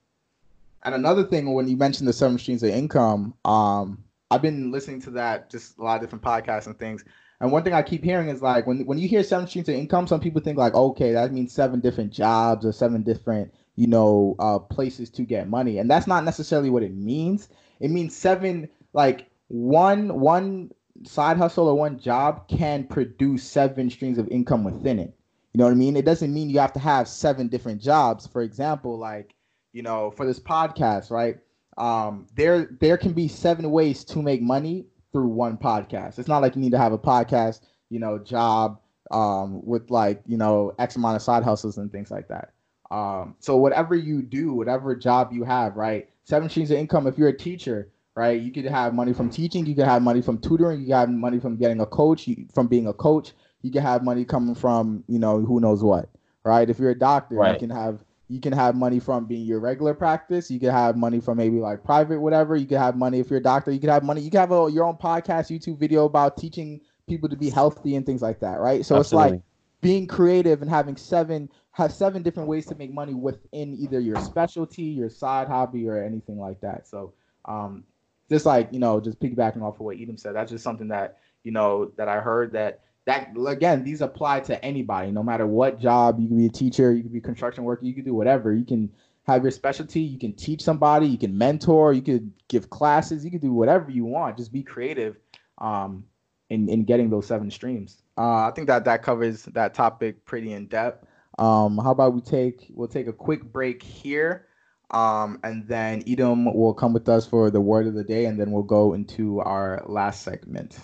And 0.86 0.96
another 0.96 1.24
thing 1.24 1.54
when 1.54 1.68
you 1.68 1.78
mentioned 1.78 2.10
the 2.10 2.14
seven 2.14 2.38
streams 2.38 2.64
of 2.64 2.72
income 2.72 3.36
um 3.46 4.03
i've 4.34 4.42
been 4.42 4.72
listening 4.72 5.02
to 5.02 5.12
that 5.12 5.50
just 5.50 5.78
a 5.78 5.84
lot 5.84 5.96
of 5.96 6.02
different 6.02 6.24
podcasts 6.24 6.68
and 6.68 6.78
things 6.78 7.04
and 7.40 7.52
one 7.52 7.64
thing 7.64 7.74
i 7.74 7.82
keep 7.82 8.04
hearing 8.04 8.30
is 8.30 8.42
like 8.42 8.66
when 8.68 8.86
when 8.86 8.98
you 8.98 9.08
hear 9.08 9.24
seven 9.24 9.48
streams 9.48 9.70
of 9.70 9.76
income 9.76 10.08
some 10.08 10.20
people 10.20 10.42
think 10.42 10.58
like 10.58 10.74
okay 10.74 11.12
that 11.12 11.32
means 11.32 11.52
seven 11.54 11.80
different 11.80 12.12
jobs 12.12 12.66
or 12.66 12.72
seven 12.72 13.04
different 13.04 13.54
you 13.76 13.88
know 13.88 14.36
uh 14.40 14.60
places 14.60 15.10
to 15.10 15.24
get 15.24 15.50
money 15.50 15.78
and 15.78 15.90
that's 15.90 16.08
not 16.08 16.24
necessarily 16.24 16.70
what 16.70 16.84
it 16.84 16.94
means 16.94 17.50
it 17.80 17.90
means 17.90 18.16
seven 18.16 18.68
like 18.94 19.30
one 19.48 20.20
one 20.20 20.70
side 21.04 21.38
hustle 21.38 21.68
or 21.68 21.76
one 21.76 22.00
job 22.00 22.48
can 22.48 22.86
produce 22.86 23.44
seven 23.44 23.90
streams 23.90 24.18
of 24.18 24.28
income 24.30 24.64
within 24.64 25.00
it 25.00 25.14
you 25.54 25.60
know 25.60 25.66
what 25.66 25.72
I 25.72 25.76
mean? 25.76 25.96
It 25.96 26.06
doesn't 26.06 26.34
mean 26.34 26.50
you 26.50 26.60
have 26.60 26.74
to 26.74 26.80
have 26.80 27.08
seven 27.08 27.48
different 27.48 27.80
jobs. 27.80 28.26
For 28.26 28.42
example, 28.42 28.98
like, 28.98 29.36
you 29.72 29.84
know, 29.84 30.10
for 30.10 30.26
this 30.26 30.40
podcast, 30.40 31.12
right? 31.12 31.38
Um, 31.78 32.28
there 32.36 32.66
there 32.80 32.98
can 32.98 33.14
be 33.14 33.28
seven 33.28 33.70
ways 33.72 34.04
to 34.06 34.22
make 34.22 34.42
money 34.42 34.86
through 35.12 35.28
one 35.28 35.58
podcast. 35.58 36.20
It's 36.20 36.28
not 36.28 36.42
like 36.42 36.56
you 36.56 36.62
need 36.62 36.72
to 36.72 36.78
have 36.78 36.94
a 36.94 36.98
podcast, 36.98 37.62
you 37.90 38.00
know, 38.00 38.18
job 38.20 38.80
um 39.12 39.64
with 39.66 39.90
like, 39.92 40.22
you 40.26 40.38
know, 40.38 40.74
X 40.80 40.96
amount 40.96 41.16
of 41.16 41.22
side 41.22 41.44
hustles 41.44 41.78
and 41.78 41.92
things 41.92 42.10
like 42.10 42.28
that. 42.30 42.54
Um, 42.92 43.36
so 43.40 43.58
whatever 43.58 43.96
you 43.96 44.22
do, 44.22 44.54
whatever 44.54 44.96
job 44.96 45.32
you 45.34 45.44
have, 45.44 45.76
right? 45.76 46.10
Seven 46.26 46.50
streams 46.50 46.72
of 46.72 46.78
income. 46.78 47.08
If 47.08 47.18
you're 47.18 47.30
a 47.30 47.38
teacher, 47.38 47.90
right? 48.16 48.40
You 48.40 48.52
could 48.52 48.66
have 48.66 48.94
money 48.94 49.14
from 49.14 49.30
teaching, 49.30 49.66
you 49.66 49.76
could 49.76 49.86
have 49.86 50.02
money 50.02 50.22
from 50.22 50.38
tutoring, 50.38 50.82
you 50.82 50.88
could 50.88 50.96
have 50.96 51.10
money 51.10 51.40
from 51.40 51.58
getting 51.58 51.82
a 51.82 51.86
coach, 51.86 52.28
you, 52.28 52.46
from 52.54 52.68
being 52.68 52.88
a 52.88 52.94
coach 52.94 53.34
you 53.64 53.72
can 53.72 53.82
have 53.82 54.04
money 54.04 54.26
coming 54.26 54.54
from 54.54 55.04
you 55.08 55.18
know 55.18 55.40
who 55.40 55.60
knows 55.60 55.84
what 55.84 56.10
right 56.44 56.70
if 56.70 56.78
you're 56.80 56.92
a 56.92 57.00
doctor 57.00 57.36
Right. 57.36 57.54
you 57.54 57.68
can 57.68 57.70
have 57.76 58.04
you 58.34 58.42
can 58.42 58.52
have 58.54 58.76
money 58.76 59.00
from 59.00 59.26
being 59.26 59.46
your 59.46 59.60
regular 59.60 59.94
practice. 59.94 60.50
You 60.50 60.60
can 60.60 60.72
have 60.72 60.98
money 60.98 61.20
from 61.20 61.38
maybe 61.38 61.58
like 61.58 61.84
private 61.84 62.20
whatever. 62.20 62.56
You 62.56 62.66
can 62.66 62.78
have 62.78 62.96
money 62.96 63.20
if 63.20 63.30
you're 63.30 63.40
a 63.40 63.44
doctor. 63.44 63.72
You 63.72 63.80
can 63.80 63.90
have 63.90 64.04
money. 64.04 64.22
You 64.22 64.32
can 64.32 64.40
have 64.40 64.52
a, 64.52 64.70
your 64.72 64.86
own 64.86 64.98
podcast 64.98 65.52
youtube 65.52 65.80
video 65.80 66.06
about 66.06 66.38
teaching 66.38 66.82
people 67.08 67.30
to 67.30 67.38
be 67.38 67.50
healthy 67.50 67.96
and 67.96 68.06
things 68.06 68.22
like 68.22 68.40
that 68.40 68.60
right? 68.60 68.86
So 68.86 69.00
it's 69.00 69.14
like 69.14 69.42
being 69.82 70.08
creative 70.08 70.62
and 70.62 70.70
having 70.70 70.96
seven 70.96 71.50
have 71.72 71.94
seven 71.94 72.24
different 72.24 72.50
ways 72.50 72.66
to 72.68 72.76
make 72.76 72.92
money 72.92 73.14
within 73.14 73.76
either 73.78 74.00
your 74.00 74.20
specialty 74.20 74.84
your 74.84 75.10
side 75.10 75.48
hobby 75.48 75.88
or 75.88 76.02
anything 76.02 76.40
like 76.40 76.60
that. 76.62 76.88
So 76.88 77.14
um 77.46 77.84
just 78.30 78.46
like 78.46 78.72
you 78.72 78.80
know 78.80 79.00
just 79.00 79.20
piggybacking 79.20 79.62
off 79.62 79.76
of 79.76 79.82
what 79.82 79.98
edom 80.00 80.18
said 80.18 80.36
that's 80.36 80.52
just 80.52 80.64
something 80.64 80.88
that 80.88 81.18
you 81.44 81.52
know 81.52 81.92
that 81.98 82.08
i 82.08 82.20
heard 82.20 82.52
that 82.54 82.80
that 83.06 83.30
again 83.48 83.84
these 83.84 84.02
apply 84.02 84.40
to 84.40 84.64
anybody 84.64 85.12
no 85.12 85.24
matter 85.24 85.46
what 85.46 85.80
job 85.80 86.20
you 86.20 86.28
can 86.28 86.38
be 86.38 86.46
a 86.46 86.50
teacher 86.50 86.94
you 86.94 87.02
can 87.02 87.12
be 87.12 87.20
a 87.20 87.22
construction 87.22 87.64
worker 87.64 87.86
you 87.86 87.94
can 87.94 88.04
do 88.04 88.14
whatever 88.14 88.54
you 88.54 88.66
can 88.66 88.90
have 89.26 89.42
your 89.42 89.52
specialty. 89.52 90.02
You 90.02 90.20
can 90.20 90.34
teach 90.34 90.62
somebody. 90.62 91.08
You 91.08 91.18
can 91.18 91.38
mentor. 91.38 91.94
You 91.94 92.02
could 92.02 92.32
give 92.48 92.70
classes. 92.70 93.24
You 93.24 93.32
could 93.32 93.42
do 93.42 93.54
whatever 93.54 93.90
you 93.90 94.06
want. 94.06 94.38
Just 94.38 94.52
be 94.52 94.64
creative. 94.64 95.18
Um, 95.60 96.06
in 96.50 96.68
in 96.70 96.84
getting 96.84 97.10
those 97.10 97.26
seven 97.26 97.50
streams. 97.50 98.04
Uh, 98.18 98.48
I 98.48 98.52
think 98.54 98.68
that 98.68 98.86
that 98.86 99.02
covers 99.02 99.44
that 99.46 99.74
topic 99.74 100.26
pretty 100.26 100.52
in 100.52 100.68
depth. 100.68 101.08
Um, 101.40 101.78
how 101.78 101.92
about 101.92 102.14
we 102.14 102.22
take 102.22 102.68
we'll 102.74 102.88
take 102.88 103.08
a 103.08 103.14
quick 103.14 103.44
break 103.44 103.82
here. 103.82 104.48
Um, 104.92 105.40
and 105.44 105.68
then 105.68 106.04
Edom 106.06 106.54
will 106.54 106.74
come 106.74 106.94
with 106.94 107.10
us 107.10 107.26
for 107.26 107.50
the 107.50 107.62
word 107.62 107.88
of 107.88 107.96
the 107.96 108.04
day, 108.04 108.26
and 108.26 108.40
then 108.40 108.52
we'll 108.52 108.62
go 108.62 108.94
into 108.94 109.40
our 109.40 109.82
last 109.88 110.22
segment. 110.22 110.78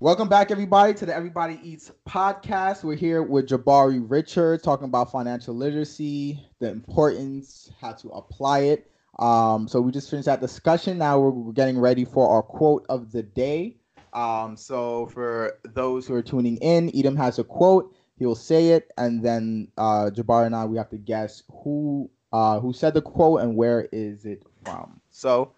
Welcome 0.00 0.28
back, 0.28 0.50
everybody, 0.50 0.94
to 0.94 1.06
the 1.06 1.14
Everybody 1.14 1.60
Eats 1.62 1.92
podcast. 2.08 2.82
We're 2.82 2.94
here 2.94 3.22
with 3.22 3.48
Jabari 3.48 4.02
Richard 4.08 4.62
talking 4.62 4.86
about 4.86 5.12
financial 5.12 5.54
literacy, 5.54 6.40
the 6.60 6.70
importance, 6.70 7.70
how 7.80 7.92
to 7.92 8.08
apply 8.10 8.60
it. 8.60 8.90
Um, 9.18 9.68
so 9.68 9.80
we 9.80 9.92
just 9.92 10.08
finished 10.08 10.26
that 10.26 10.40
discussion. 10.40 10.98
Now 10.98 11.18
we're, 11.18 11.52
getting 11.52 11.78
ready 11.78 12.04
for 12.04 12.30
our 12.30 12.42
quote 12.42 12.86
of 12.88 13.12
the 13.12 13.22
day. 13.22 13.76
Um, 14.12 14.56
so 14.56 15.06
for 15.08 15.58
those 15.64 16.06
who 16.06 16.14
are 16.14 16.22
tuning 16.22 16.56
in, 16.58 16.90
Edom 16.94 17.16
has 17.16 17.38
a 17.38 17.44
quote. 17.44 17.94
He'll 18.18 18.34
say 18.34 18.68
it, 18.68 18.90
and 18.96 19.22
then 19.22 19.68
uh, 19.76 20.10
Jabari 20.14 20.46
and 20.46 20.56
I 20.56 20.64
we 20.64 20.78
have 20.78 20.90
to 20.90 20.96
guess 20.96 21.42
who 21.50 22.08
uh, 22.32 22.60
who 22.60 22.72
said 22.72 22.94
the 22.94 23.02
quote 23.02 23.40
and 23.40 23.56
where 23.56 23.88
is 23.92 24.24
it 24.24 24.42
from. 24.64 25.00
So, 25.10 25.52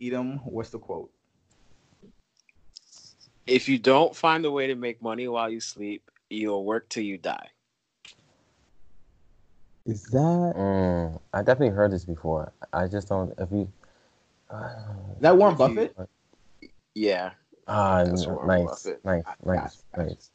Edom, 0.00 0.38
what's 0.44 0.70
the 0.70 0.78
quote? 0.78 1.10
If 3.46 3.68
you 3.68 3.78
don't 3.78 4.14
find 4.14 4.44
a 4.44 4.50
way 4.50 4.68
to 4.68 4.74
make 4.74 5.02
money 5.02 5.26
while 5.28 5.50
you 5.50 5.60
sleep, 5.60 6.10
you'll 6.30 6.64
work 6.64 6.88
till 6.88 7.02
you 7.02 7.18
die. 7.18 7.48
Is 9.84 10.04
that 10.04 10.54
Mm, 10.56 11.20
I 11.32 11.42
definitely 11.42 11.74
heard 11.74 11.90
this 11.90 12.04
before. 12.04 12.52
I 12.72 12.86
just 12.86 13.08
don't. 13.08 13.34
If 13.36 13.50
you. 13.50 13.70
Uh, 14.48 14.70
that 15.20 15.36
Warren 15.36 15.54
If 15.54 15.58
you- 15.60 15.90
Buffett? 15.90 15.96
Yeah. 16.94 17.32
ah, 17.66 18.04
That's 18.04 18.26
n- 18.26 18.32
Warren 18.34 18.46
nice, 18.48 18.66
Buffett. 18.66 19.04
nice, 19.04 19.24
nice, 19.44 19.82
Gotcha. 19.96 20.08
nice. 20.08 20.30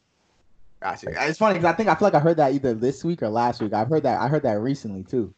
Gotcha. 0.80 1.28
It's 1.28 1.38
funny 1.38 1.54
because 1.54 1.72
I 1.72 1.76
think 1.76 1.88
I 1.88 1.94
feel 1.94 2.06
like 2.06 2.14
I 2.14 2.20
heard 2.20 2.36
that 2.36 2.52
either 2.52 2.74
this 2.74 3.02
week 3.04 3.22
or 3.22 3.28
last 3.30 3.62
week. 3.62 3.72
I've 3.72 3.88
heard 3.88 4.02
that 4.02 4.20
I 4.20 4.28
heard 4.28 4.42
that 4.42 4.60
recently 4.60 5.02
too. 5.02 5.32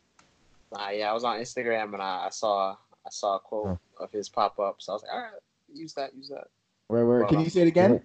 Uh, 0.72 0.90
yeah, 0.90 1.10
I 1.10 1.12
was 1.12 1.24
on 1.24 1.38
Instagram 1.38 1.94
and 1.94 2.02
I, 2.02 2.26
I 2.26 2.30
saw 2.30 2.76
I 3.06 3.10
saw 3.10 3.36
a 3.36 3.40
quote 3.40 3.78
of 3.98 4.12
his 4.12 4.28
pop 4.28 4.58
up. 4.58 4.76
So 4.78 4.92
I 4.92 4.94
was 4.94 5.02
like, 5.02 5.12
all 5.12 5.18
right, 5.20 5.30
use 5.72 5.94
that, 5.94 6.14
use 6.14 6.28
that. 6.28 6.48
Where 6.88 7.06
where 7.06 7.24
can 7.26 7.38
Wow. 7.38 7.44
you 7.44 7.50
say 7.50 7.62
it 7.62 7.68
again? 7.68 8.02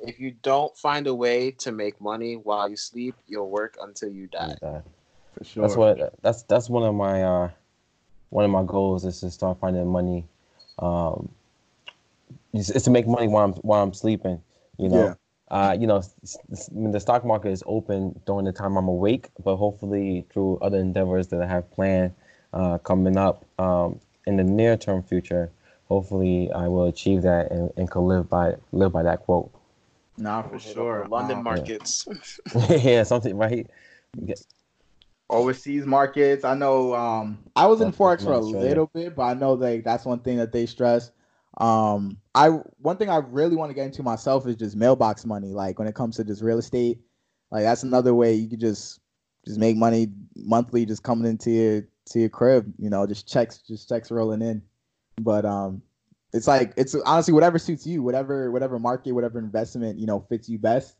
If 0.00 0.20
you 0.20 0.30
don't 0.42 0.76
find 0.76 1.06
a 1.06 1.14
way 1.14 1.50
to 1.52 1.72
make 1.72 2.00
money 2.00 2.34
while 2.36 2.68
you 2.68 2.76
sleep, 2.76 3.16
you'll 3.26 3.50
work 3.50 3.76
until 3.80 4.10
you 4.10 4.28
die. 4.28 4.56
Uh, 4.62 4.80
For 5.36 5.44
sure. 5.44 5.62
That's 5.62 5.76
what. 5.76 6.22
That's 6.22 6.42
that's 6.44 6.68
one 6.70 6.84
of 6.84 6.94
my 6.94 7.22
uh, 7.22 7.50
one 8.30 8.44
of 8.44 8.50
my 8.50 8.62
goals 8.64 9.04
is 9.04 9.20
to 9.20 9.30
start 9.30 9.58
finding 9.60 9.86
money. 9.86 10.26
Um, 10.78 11.28
it's, 12.52 12.70
it's 12.70 12.84
to 12.84 12.90
make 12.90 13.06
money 13.08 13.26
while 13.28 13.44
I'm 13.44 13.52
while 13.54 13.82
I'm 13.82 13.92
sleeping. 13.92 14.40
You 14.76 14.88
know. 14.88 15.16
Yeah. 15.50 15.56
Uh, 15.56 15.72
you 15.72 15.86
know, 15.86 15.98
s- 15.98 16.14
s- 16.52 16.68
I 16.70 16.78
mean, 16.78 16.92
the 16.92 17.00
stock 17.00 17.24
market 17.24 17.50
is 17.50 17.62
open 17.66 18.20
during 18.26 18.44
the 18.44 18.52
time 18.52 18.76
I'm 18.76 18.88
awake, 18.88 19.28
but 19.42 19.56
hopefully 19.56 20.26
through 20.30 20.58
other 20.58 20.78
endeavors 20.78 21.28
that 21.28 21.42
I 21.42 21.46
have 21.46 21.70
planned 21.70 22.14
uh, 22.52 22.78
coming 22.78 23.16
up 23.16 23.44
um, 23.58 24.00
in 24.26 24.36
the 24.36 24.44
near 24.44 24.76
term 24.76 25.02
future, 25.02 25.50
hopefully 25.88 26.50
I 26.52 26.68
will 26.68 26.84
achieve 26.86 27.22
that 27.22 27.50
and, 27.50 27.70
and 27.76 27.90
can 27.90 28.06
live 28.06 28.28
by 28.28 28.56
live 28.72 28.92
by 28.92 29.02
that 29.04 29.20
quote. 29.20 29.50
Nah, 30.18 30.42
for 30.42 30.58
sure. 30.58 31.06
London 31.08 31.38
Um, 31.38 31.44
markets. 31.44 32.06
yeah, 32.70 33.02
something 33.04 33.36
right. 33.36 33.66
overseas 35.30 35.86
markets. 35.86 36.44
I 36.44 36.54
know 36.54 36.94
um 36.94 37.38
I 37.56 37.66
was 37.66 37.80
in 37.80 37.86
That's 37.86 37.98
Forex 37.98 38.24
for 38.24 38.32
a 38.32 38.40
little 38.40 38.86
bit, 38.92 39.14
but 39.14 39.22
I 39.22 39.34
know 39.34 39.52
like 39.54 39.84
that's 39.84 40.04
one 40.04 40.20
thing 40.20 40.38
that 40.38 40.52
they 40.52 40.66
stress. 40.66 41.10
Um 41.56 42.18
I 42.34 42.48
one 42.78 42.96
thing 42.96 43.10
I 43.10 43.16
really 43.16 43.56
want 43.56 43.70
to 43.70 43.74
get 43.74 43.86
into 43.86 44.02
myself 44.02 44.46
is 44.46 44.56
just 44.56 44.76
mailbox 44.76 45.24
money. 45.24 45.48
Like 45.48 45.78
when 45.78 45.88
it 45.88 45.94
comes 45.94 46.16
to 46.16 46.24
just 46.24 46.42
real 46.42 46.58
estate. 46.58 47.00
Like 47.50 47.64
that's 47.64 47.82
another 47.82 48.14
way 48.14 48.34
you 48.34 48.48
could 48.48 48.60
just 48.60 49.00
just 49.46 49.58
make 49.58 49.76
money 49.76 50.08
monthly 50.36 50.84
just 50.84 51.02
coming 51.02 51.28
into 51.28 51.50
your 51.50 51.82
to 52.10 52.20
your 52.20 52.28
crib, 52.28 52.72
you 52.78 52.90
know, 52.90 53.06
just 53.06 53.26
checks 53.26 53.58
just 53.58 53.88
checks 53.88 54.10
rolling 54.10 54.42
in. 54.42 54.62
But 55.20 55.44
um 55.44 55.82
it's 56.32 56.46
like 56.46 56.74
it's 56.76 56.94
honestly 57.06 57.32
whatever 57.32 57.58
suits 57.58 57.86
you, 57.86 58.02
whatever 58.02 58.50
whatever 58.50 58.78
market, 58.78 59.12
whatever 59.12 59.38
investment, 59.38 59.98
you 59.98 60.06
know, 60.06 60.20
fits 60.28 60.48
you 60.48 60.58
best. 60.58 60.96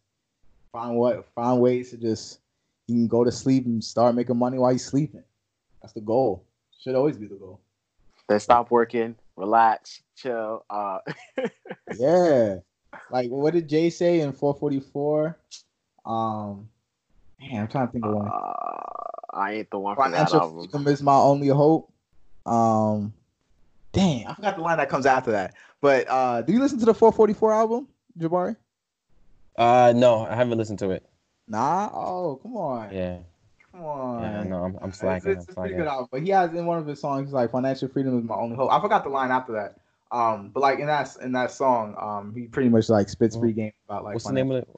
Find 0.72 0.96
what 0.96 1.26
find 1.34 1.60
ways 1.60 1.90
to 1.90 1.98
just 1.98 2.40
you 2.86 2.94
can 2.94 3.08
go 3.08 3.22
to 3.22 3.30
sleep 3.30 3.66
and 3.66 3.84
start 3.84 4.14
making 4.14 4.38
money 4.38 4.58
while 4.58 4.72
you're 4.72 4.78
sleeping. 4.78 5.22
That's 5.82 5.92
the 5.92 6.00
goal. 6.00 6.44
Should 6.80 6.94
always 6.94 7.18
be 7.18 7.26
the 7.26 7.36
goal. 7.36 7.60
then 8.28 8.40
stop 8.40 8.70
working, 8.70 9.16
relax, 9.38 10.02
chill. 10.16 10.64
Uh, 10.68 10.98
Yeah. 11.98 12.56
Like 13.10 13.30
what 13.30 13.54
did 13.54 13.68
Jay 13.68 13.90
say 13.90 14.20
in 14.20 14.32
444? 14.32 15.38
Um 16.04 16.68
man, 17.40 17.62
I'm 17.62 17.68
trying 17.68 17.86
to 17.86 17.92
think 17.92 18.04
of 18.04 18.12
one. 18.14 18.28
uh, 18.28 19.32
I 19.32 19.52
ain't 19.54 19.70
the 19.70 19.78
one 19.78 19.94
for 19.96 20.02
that 20.04 20.12
Financial 20.12 20.40
album. 20.40 20.58
freedom 20.68 20.86
is 20.88 21.02
my 21.02 21.14
only 21.16 21.48
hope. 21.48 21.92
Um 22.44 23.12
dang, 23.92 24.26
I 24.26 24.34
forgot 24.34 24.56
the 24.56 24.62
line 24.62 24.78
that 24.78 24.88
comes 24.88 25.06
after 25.06 25.30
that. 25.32 25.54
But 25.80 26.06
uh 26.10 26.42
do 26.42 26.52
you 26.52 26.60
listen 26.60 26.78
to 26.80 26.84
the 26.86 26.94
444 26.94 27.52
album, 27.52 27.88
Jabari? 28.18 28.56
Uh, 29.56 29.92
no, 29.96 30.24
I 30.24 30.36
haven't 30.36 30.56
listened 30.58 30.78
to 30.80 30.90
it. 30.90 31.04
Nah. 31.48 31.90
Oh, 31.92 32.38
come 32.42 32.56
on. 32.56 32.94
Yeah, 32.94 33.18
Come 33.78 33.86
on. 33.86 34.22
yeah, 34.22 34.42
no, 34.42 34.56
I'm, 34.64 34.78
I'm 34.82 34.88
It's, 34.88 34.98
slacking. 34.98 35.30
it's 35.30 35.36
I'm 35.36 35.42
a 35.42 35.44
pretty 35.44 35.54
slacking. 35.54 35.76
good 35.76 35.86
album, 35.86 36.08
but 36.10 36.22
he 36.22 36.30
has 36.30 36.52
in 36.52 36.66
one 36.66 36.78
of 36.78 36.86
his 36.86 37.00
songs, 37.00 37.32
like 37.32 37.52
"Financial 37.52 37.88
freedom 37.88 38.18
is 38.18 38.24
my 38.24 38.34
only 38.34 38.56
hope." 38.56 38.72
I 38.72 38.80
forgot 38.80 39.04
the 39.04 39.10
line 39.10 39.30
after 39.30 39.52
that. 39.52 39.76
Um, 40.10 40.50
but 40.52 40.60
like 40.60 40.80
in 40.80 40.86
that 40.86 41.16
in 41.22 41.32
that 41.32 41.52
song, 41.52 41.94
um, 42.00 42.34
he 42.34 42.46
pretty 42.48 42.70
much 42.70 42.88
like 42.88 43.08
spits 43.08 43.36
free 43.36 43.52
game 43.52 43.72
about 43.88 44.04
like 44.04 44.14
What's 44.14 44.26
the 44.26 44.32
name 44.32 44.50
of 44.50 44.58
it? 44.58 44.68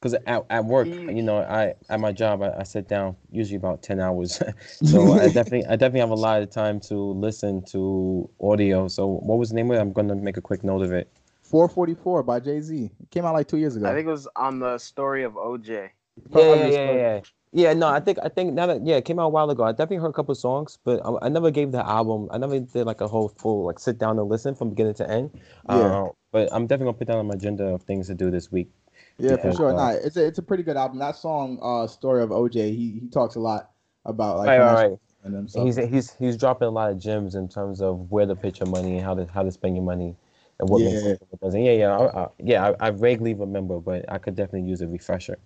Because 0.00 0.14
at, 0.26 0.46
at 0.48 0.64
work, 0.64 0.88
you 0.88 1.22
know, 1.22 1.38
I 1.38 1.74
at 1.90 2.00
my 2.00 2.10
job, 2.10 2.42
I, 2.42 2.60
I 2.60 2.62
sit 2.64 2.88
down 2.88 3.14
usually 3.30 3.56
about 3.56 3.82
ten 3.82 4.00
hours, 4.00 4.42
so 4.82 5.12
I 5.20 5.26
definitely 5.26 5.66
I 5.66 5.76
definitely 5.76 6.00
have 6.00 6.10
a 6.10 6.14
lot 6.14 6.42
of 6.42 6.50
time 6.50 6.80
to 6.80 6.96
listen 6.96 7.62
to 7.66 8.28
audio. 8.40 8.88
So 8.88 9.06
what 9.06 9.38
was 9.38 9.50
the 9.50 9.54
name 9.54 9.70
of 9.70 9.76
it? 9.76 9.80
I'm 9.80 9.92
gonna 9.92 10.16
make 10.16 10.38
a 10.38 10.42
quick 10.42 10.64
note 10.64 10.82
of 10.82 10.92
it. 10.92 11.08
444 11.42 12.22
by 12.22 12.40
Jay 12.40 12.60
Z. 12.60 12.90
It 13.00 13.10
came 13.10 13.24
out 13.24 13.34
like 13.34 13.46
two 13.48 13.58
years 13.58 13.76
ago. 13.76 13.88
I 13.88 13.94
think 13.94 14.06
it 14.06 14.10
was 14.10 14.28
on 14.36 14.58
the 14.58 14.78
story 14.78 15.24
of 15.24 15.34
OJ. 15.34 15.90
Yeah, 16.30 16.54
yeah, 16.54 16.66
yeah, 16.66 16.92
yeah. 16.94 17.20
Yeah, 17.52 17.72
no, 17.72 17.88
I 17.88 17.98
think 17.98 18.18
I 18.22 18.28
think 18.28 18.54
now 18.54 18.66
that 18.66 18.86
yeah, 18.86 18.96
it 18.96 19.04
came 19.04 19.18
out 19.18 19.26
a 19.26 19.28
while 19.28 19.50
ago. 19.50 19.64
I 19.64 19.72
definitely 19.72 19.96
heard 19.96 20.10
a 20.10 20.12
couple 20.12 20.34
songs, 20.36 20.78
but 20.84 21.00
I, 21.04 21.26
I 21.26 21.28
never 21.28 21.50
gave 21.50 21.72
the 21.72 21.84
album. 21.84 22.28
I 22.30 22.38
never 22.38 22.60
did 22.60 22.86
like 22.86 23.00
a 23.00 23.08
whole 23.08 23.28
full 23.28 23.64
like 23.66 23.80
sit 23.80 23.98
down 23.98 24.18
and 24.20 24.28
listen 24.28 24.54
from 24.54 24.70
beginning 24.70 24.94
to 24.94 25.10
end. 25.10 25.30
Yeah. 25.68 25.74
Uh, 25.74 26.08
but 26.30 26.48
I'm 26.52 26.68
definitely 26.68 26.92
gonna 26.92 26.98
put 26.98 27.08
that 27.08 27.16
on 27.16 27.26
my 27.26 27.34
agenda 27.34 27.64
of 27.66 27.82
things 27.82 28.06
to 28.06 28.14
do 28.14 28.30
this 28.30 28.52
week. 28.52 28.70
Yeah, 29.18 29.36
for 29.36 29.52
sure. 29.52 29.70
uh, 29.70 29.76
Nah, 29.76 29.90
it's 29.90 30.16
a 30.16 30.24
it's 30.24 30.38
a 30.38 30.42
pretty 30.42 30.62
good 30.62 30.76
album. 30.76 30.98
That 30.98 31.16
song, 31.16 31.58
uh, 31.60 31.86
"Story 31.88 32.22
of 32.22 32.30
OJ," 32.30 32.70
he 32.70 33.00
he 33.00 33.08
talks 33.08 33.34
a 33.34 33.40
lot 33.40 33.72
about 34.04 34.36
like 34.38 34.48
right, 34.48 34.58
right, 34.58 34.98
and 35.24 35.34
them. 35.34 35.48
So 35.48 35.64
he's 35.64 35.76
he's 35.76 36.14
he's 36.14 36.36
dropping 36.36 36.68
a 36.68 36.70
lot 36.70 36.90
of 36.90 36.98
gems 36.98 37.34
in 37.34 37.48
terms 37.48 37.80
of 37.82 38.10
where 38.10 38.26
to 38.26 38.36
pitch 38.36 38.60
your 38.60 38.68
money 38.68 38.96
and 38.96 39.04
how 39.04 39.14
to 39.14 39.26
how 39.26 39.42
to 39.42 39.50
spend 39.50 39.74
your 39.76 39.84
money 39.84 40.14
and 40.58 40.68
what 40.68 40.80
makes 40.80 41.02
Yeah. 41.02 41.08
sense 41.08 41.18
what 41.28 41.40
doesn't. 41.40 41.62
Yeah, 41.62 41.72
yeah, 41.72 41.98
I, 41.98 42.22
I, 42.22 42.28
yeah. 42.38 42.72
I, 42.80 42.86
I 42.88 42.90
vaguely 42.90 43.34
remember, 43.34 43.80
but 43.80 44.04
I 44.10 44.18
could 44.18 44.36
definitely 44.36 44.68
use 44.68 44.80
a 44.80 44.88
refresher. 44.88 45.38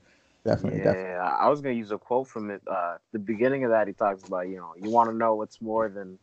Definitely, 0.44 0.80
Yeah, 0.80 0.84
definitely. 0.84 1.14
I 1.14 1.48
was 1.48 1.60
gonna 1.60 1.74
use 1.74 1.90
a 1.90 1.98
quote 1.98 2.28
from 2.28 2.50
it. 2.50 2.62
Uh, 2.66 2.96
the 3.12 3.18
beginning 3.18 3.64
of 3.64 3.70
that, 3.70 3.86
he 3.88 3.94
talks 3.94 4.24
about 4.24 4.48
you 4.48 4.56
know 4.56 4.74
you 4.80 4.90
want 4.90 5.10
to 5.10 5.16
know 5.16 5.34
what's 5.34 5.60
more 5.60 5.88
than 5.88 6.18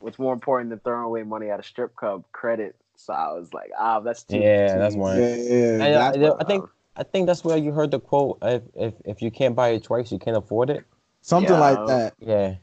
what's 0.00 0.18
more 0.18 0.32
important 0.32 0.70
than 0.70 0.80
throwing 0.80 1.04
away 1.04 1.22
money 1.22 1.50
at 1.50 1.60
a 1.60 1.62
strip 1.62 1.94
club 1.94 2.24
credit. 2.32 2.76
So 2.96 3.12
I 3.12 3.32
was 3.32 3.52
like, 3.52 3.70
ah, 3.78 4.00
that's 4.00 4.24
too. 4.24 4.38
Yeah, 4.38 4.74
too 4.74 4.78
that's 4.78 4.94
one. 4.96 5.16
Yeah, 5.18 5.36
yeah. 5.36 5.84
And 5.84 5.94
that's 5.94 6.16
I, 6.16 6.20
what- 6.20 6.40
I 6.40 6.44
think 6.44 6.70
I 6.96 7.02
think 7.04 7.26
that's 7.26 7.44
where 7.44 7.56
you 7.56 7.72
heard 7.72 7.90
the 7.90 8.00
quote: 8.00 8.38
if 8.42 8.62
if 8.74 8.94
if 9.04 9.22
you 9.22 9.30
can't 9.30 9.56
buy 9.56 9.70
it 9.70 9.82
twice, 9.84 10.12
you 10.12 10.18
can't 10.18 10.36
afford 10.36 10.70
it. 10.70 10.84
something 11.22 11.52
Yeah. 11.54 11.60
like 11.60 11.86
that. 11.86 12.14
Yeah, 12.20 12.56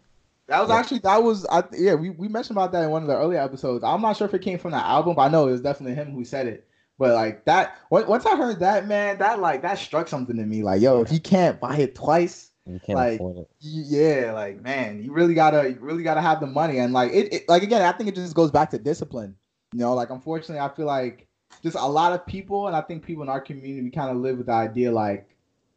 That 0.47 0.61
was 0.61 0.69
Yeah. 0.69 0.75
actually 0.77 0.99
that 0.99 1.23
was 1.23 1.45
I 1.47 1.63
yeah 1.73 1.95
we, 1.95 2.11
we 2.11 2.27
mentioned 2.27 2.57
about 2.57 2.71
that 2.73 2.83
in 2.83 2.91
one 2.91 3.01
of 3.03 3.07
the 3.07 3.17
earlier 3.17 3.39
episodes. 3.39 3.83
I'm 3.83 4.01
not 4.01 4.17
sure 4.17 4.27
if 4.27 4.33
it 4.33 4.41
came 4.41 4.59
from 4.59 4.71
the 4.71 4.77
album, 4.77 5.15
but 5.15 5.23
I 5.23 5.29
know 5.29 5.47
it 5.47 5.51
was 5.51 5.61
definitely 5.61 5.95
him 5.95 6.11
who 6.13 6.23
said 6.25 6.47
it. 6.47 6.68
But 6.99 7.13
like 7.13 7.45
that, 7.45 7.77
once 7.89 8.25
I 8.25 8.35
heard 8.35 8.59
that 8.59 8.85
man, 8.85 9.17
that 9.19 9.39
like 9.39 9.61
that 9.61 9.79
struck 9.79 10.09
something 10.09 10.35
to 10.35 10.43
me. 10.45 10.61
Like 10.63 10.81
yo, 10.81 11.01
if 11.01 11.11
you 11.13 11.19
can't 11.21 11.57
buy 11.59 11.77
it 11.77 11.95
twice, 11.95 12.51
you 12.65 12.77
can't 12.79 12.97
Like, 12.97 13.15
afford 13.15 13.37
it. 13.37 13.49
yeah, 13.61 14.33
like 14.33 14.61
man, 14.61 15.01
you 15.01 15.13
really 15.13 15.33
gotta 15.33 15.69
you 15.69 15.77
really 15.79 16.03
gotta 16.03 16.19
have 16.19 16.41
the 16.41 16.45
money 16.45 16.79
and 16.79 16.91
like 16.91 17.13
it, 17.13 17.33
it 17.33 17.49
like 17.49 17.63
again, 17.63 17.81
I 17.81 17.93
think 17.93 18.09
it 18.09 18.15
just 18.15 18.35
goes 18.35 18.51
back 18.51 18.69
to 18.71 18.77
discipline. 18.77 19.33
You 19.71 19.79
know, 19.79 19.93
like 19.93 20.09
unfortunately, 20.09 20.59
I 20.59 20.67
feel 20.67 20.87
like 20.87 21.25
just 21.63 21.77
a 21.77 21.87
lot 21.87 22.11
of 22.11 22.25
people, 22.25 22.67
and 22.67 22.75
I 22.75 22.81
think 22.81 23.03
people 23.05 23.23
in 23.23 23.29
our 23.29 23.41
community, 23.41 23.81
we 23.81 23.91
kind 23.91 24.11
of 24.11 24.17
live 24.17 24.37
with 24.37 24.47
the 24.47 24.53
idea 24.53 24.91
like 24.91 25.25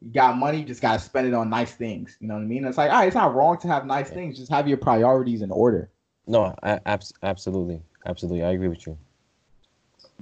you 0.01 0.11
got 0.11 0.37
money, 0.37 0.59
you 0.59 0.65
just 0.65 0.83
gotta 0.83 0.99
spend 0.99 1.29
it 1.29 1.35
on 1.35 1.49
nice 1.49 1.73
things. 1.73 2.17
You 2.19 2.27
know 2.27 2.35
what 2.35 2.41
I 2.41 2.47
mean? 2.47 2.65
It's 2.65 2.79
like, 2.79 2.91
all 2.91 2.99
right, 2.99 3.07
it's 3.07 3.15
not 3.15 3.33
wrong 3.33 3.59
to 3.59 3.69
have 3.69 3.87
nice 3.87 4.11
things, 4.11 4.39
just 4.39 4.51
have 4.51 4.67
your 4.67 4.79
priorities 4.79 5.41
in 5.41 5.53
order. 5.53 5.89
No, 6.27 6.53
I, 6.65 6.81
abs- 6.85 7.13
absolutely, 7.23 7.81
absolutely. 8.07 8.43
I 8.43 8.51
agree 8.51 8.67
with 8.69 8.89
you. 8.89 8.99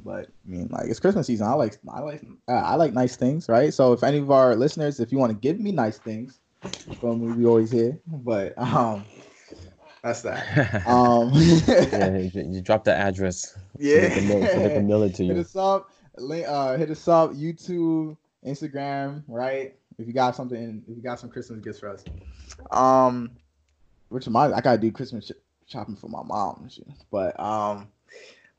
But 0.05 0.27
I 0.47 0.51
mean, 0.51 0.69
like 0.71 0.87
it's 0.89 1.01
Christmas 1.01 1.27
season. 1.27 1.47
I 1.47 1.53
like 1.53 1.79
I 1.93 2.01
like 2.01 2.25
uh, 2.49 2.53
I 2.53 2.75
like 2.77 2.93
nice 2.93 3.17
things, 3.17 3.49
right? 3.49 3.73
So 3.73 3.93
if 3.93 4.03
any 4.03 4.19
of 4.19 4.31
our 4.31 4.57
listeners, 4.57 5.01
if 5.01 5.13
you 5.13 5.19
want 5.19 5.33
to 5.33 5.39
give 5.39 5.61
me 5.61 5.73
nice 5.73 5.99
things, 5.99 6.41
from 7.01 7.37
we 7.37 7.45
always 7.45 7.71
here. 7.71 7.99
But 8.07 8.57
um, 8.59 9.05
that's 10.03 10.23
that. 10.23 10.83
Um, 10.87 11.33
yeah, 11.35 12.19
you, 12.35 12.53
you 12.55 12.61
drop 12.63 12.85
the 12.85 12.95
address. 12.95 13.59
yeah. 13.79 14.09
So 14.09 14.21
they 14.21 14.29
mail, 14.29 14.49
so 14.49 14.61
they 14.61 14.71
can 14.71 14.87
mail 14.87 15.03
it 15.03 15.15
to 15.17 15.25
hit 15.25 15.37
us 15.37 15.57
up. 15.57 15.91
Link, 16.17 16.47
uh, 16.49 16.77
hit 16.77 16.91
us 16.91 17.07
up. 17.09 17.33
YouTube, 17.33 18.17
Instagram, 18.47 19.23
right? 19.29 19.77
If 19.99 20.07
you 20.07 20.13
got 20.13 20.35
something, 20.35 20.83
if 20.89 20.97
you 20.97 21.03
got 21.03 21.21
some 21.21 21.31
Christmas 21.31 21.61
gifts 21.61 21.81
for 21.81 21.91
us. 21.91 22.05
Um, 22.71 23.33
which 24.09 24.29
my 24.29 24.53
I 24.53 24.61
gotta 24.61 24.79
do 24.79 24.91
Christmas 24.91 25.27
sh- 25.27 25.33
shopping 25.67 25.97
for 25.97 26.09
my 26.09 26.23
mom. 26.23 26.69
But 27.11 27.39
um, 27.39 27.89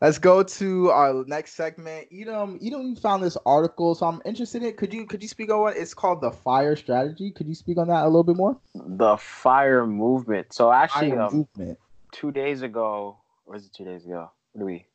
let's 0.01 0.17
go 0.17 0.43
to 0.43 0.89
our 0.89 1.23
next 1.27 1.53
segment. 1.53 2.07
Edom, 2.11 2.59
Edom, 2.61 2.81
you 2.87 2.95
found 2.95 3.23
this 3.23 3.37
article, 3.45 3.95
so 3.95 4.07
I'm 4.07 4.21
interested 4.25 4.63
in 4.63 4.69
it. 4.69 4.77
Could 4.77 4.93
you 4.93 5.05
could 5.05 5.21
you 5.21 5.29
speak 5.29 5.51
on 5.51 5.59
what 5.61 5.77
it's 5.77 5.93
called? 5.93 6.21
The 6.21 6.31
Fire 6.31 6.75
Strategy. 6.75 7.31
Could 7.31 7.47
you 7.47 7.55
speak 7.55 7.77
on 7.77 7.87
that 7.87 8.03
a 8.03 8.07
little 8.07 8.23
bit 8.23 8.35
more? 8.35 8.57
The 8.75 9.17
fire 9.17 9.85
movement. 9.85 10.51
So 10.53 10.71
actually, 10.71 11.13
um, 11.13 11.33
movement. 11.33 11.79
two 12.11 12.31
days 12.31 12.63
ago, 12.63 13.17
or 13.45 13.55
is 13.55 13.65
it 13.65 13.73
two 13.73 13.85
days 13.85 14.05
ago? 14.05 14.31
What 14.51 14.59
do 14.59 14.65
we? 14.65 14.85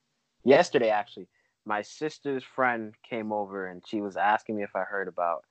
Yesterday, 0.45 0.91
actually, 0.91 1.29
my 1.65 1.83
sister's 1.83 2.45
friend 2.45 2.95
came 3.09 3.33
over 3.33 3.67
and 3.67 3.83
she 3.87 4.01
was 4.01 4.17
asking 4.17 4.57
me 4.57 4.63
if 4.63 4.77
I 4.77 4.83
heard 4.83 5.09
about 5.09 5.45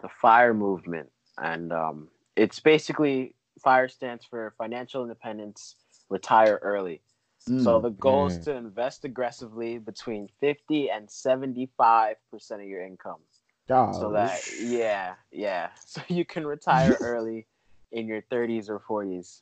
the 0.00 0.08
fire 0.08 0.54
movement, 0.54 1.10
and 1.36 1.72
um, 1.72 2.08
it's 2.36 2.60
basically 2.60 3.34
fire 3.62 3.88
stands 3.88 4.24
for 4.24 4.54
financial 4.56 5.02
independence, 5.02 5.76
retire 6.08 6.58
early. 6.62 7.02
So 7.40 7.80
Mm. 7.80 7.82
the 7.82 7.90
goal 7.90 8.26
is 8.26 8.38
to 8.44 8.54
invest 8.54 9.04
aggressively 9.04 9.78
between 9.78 10.28
fifty 10.40 10.90
and 10.90 11.10
seventy-five 11.10 12.16
percent 12.30 12.60
of 12.62 12.68
your 12.68 12.82
income. 12.82 13.20
God, 13.68 13.94
So 13.94 14.12
that 14.12 14.40
yeah, 14.60 15.14
yeah. 15.32 15.70
So 15.86 16.02
you 16.08 16.24
can 16.24 16.46
retire 16.46 16.96
early 17.00 17.46
in 17.92 18.06
your 18.06 18.22
30s 18.22 18.68
or 18.68 18.78
40s. 18.78 19.40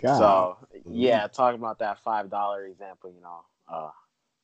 God. 0.00 0.18
So 0.18 0.56
yeah, 0.88 1.26
talking 1.28 1.58
about 1.60 1.80
that 1.80 1.98
five 2.02 2.30
dollar 2.30 2.64
example, 2.64 3.10
you 3.10 3.20
know, 3.20 3.44
uh, 3.68 3.90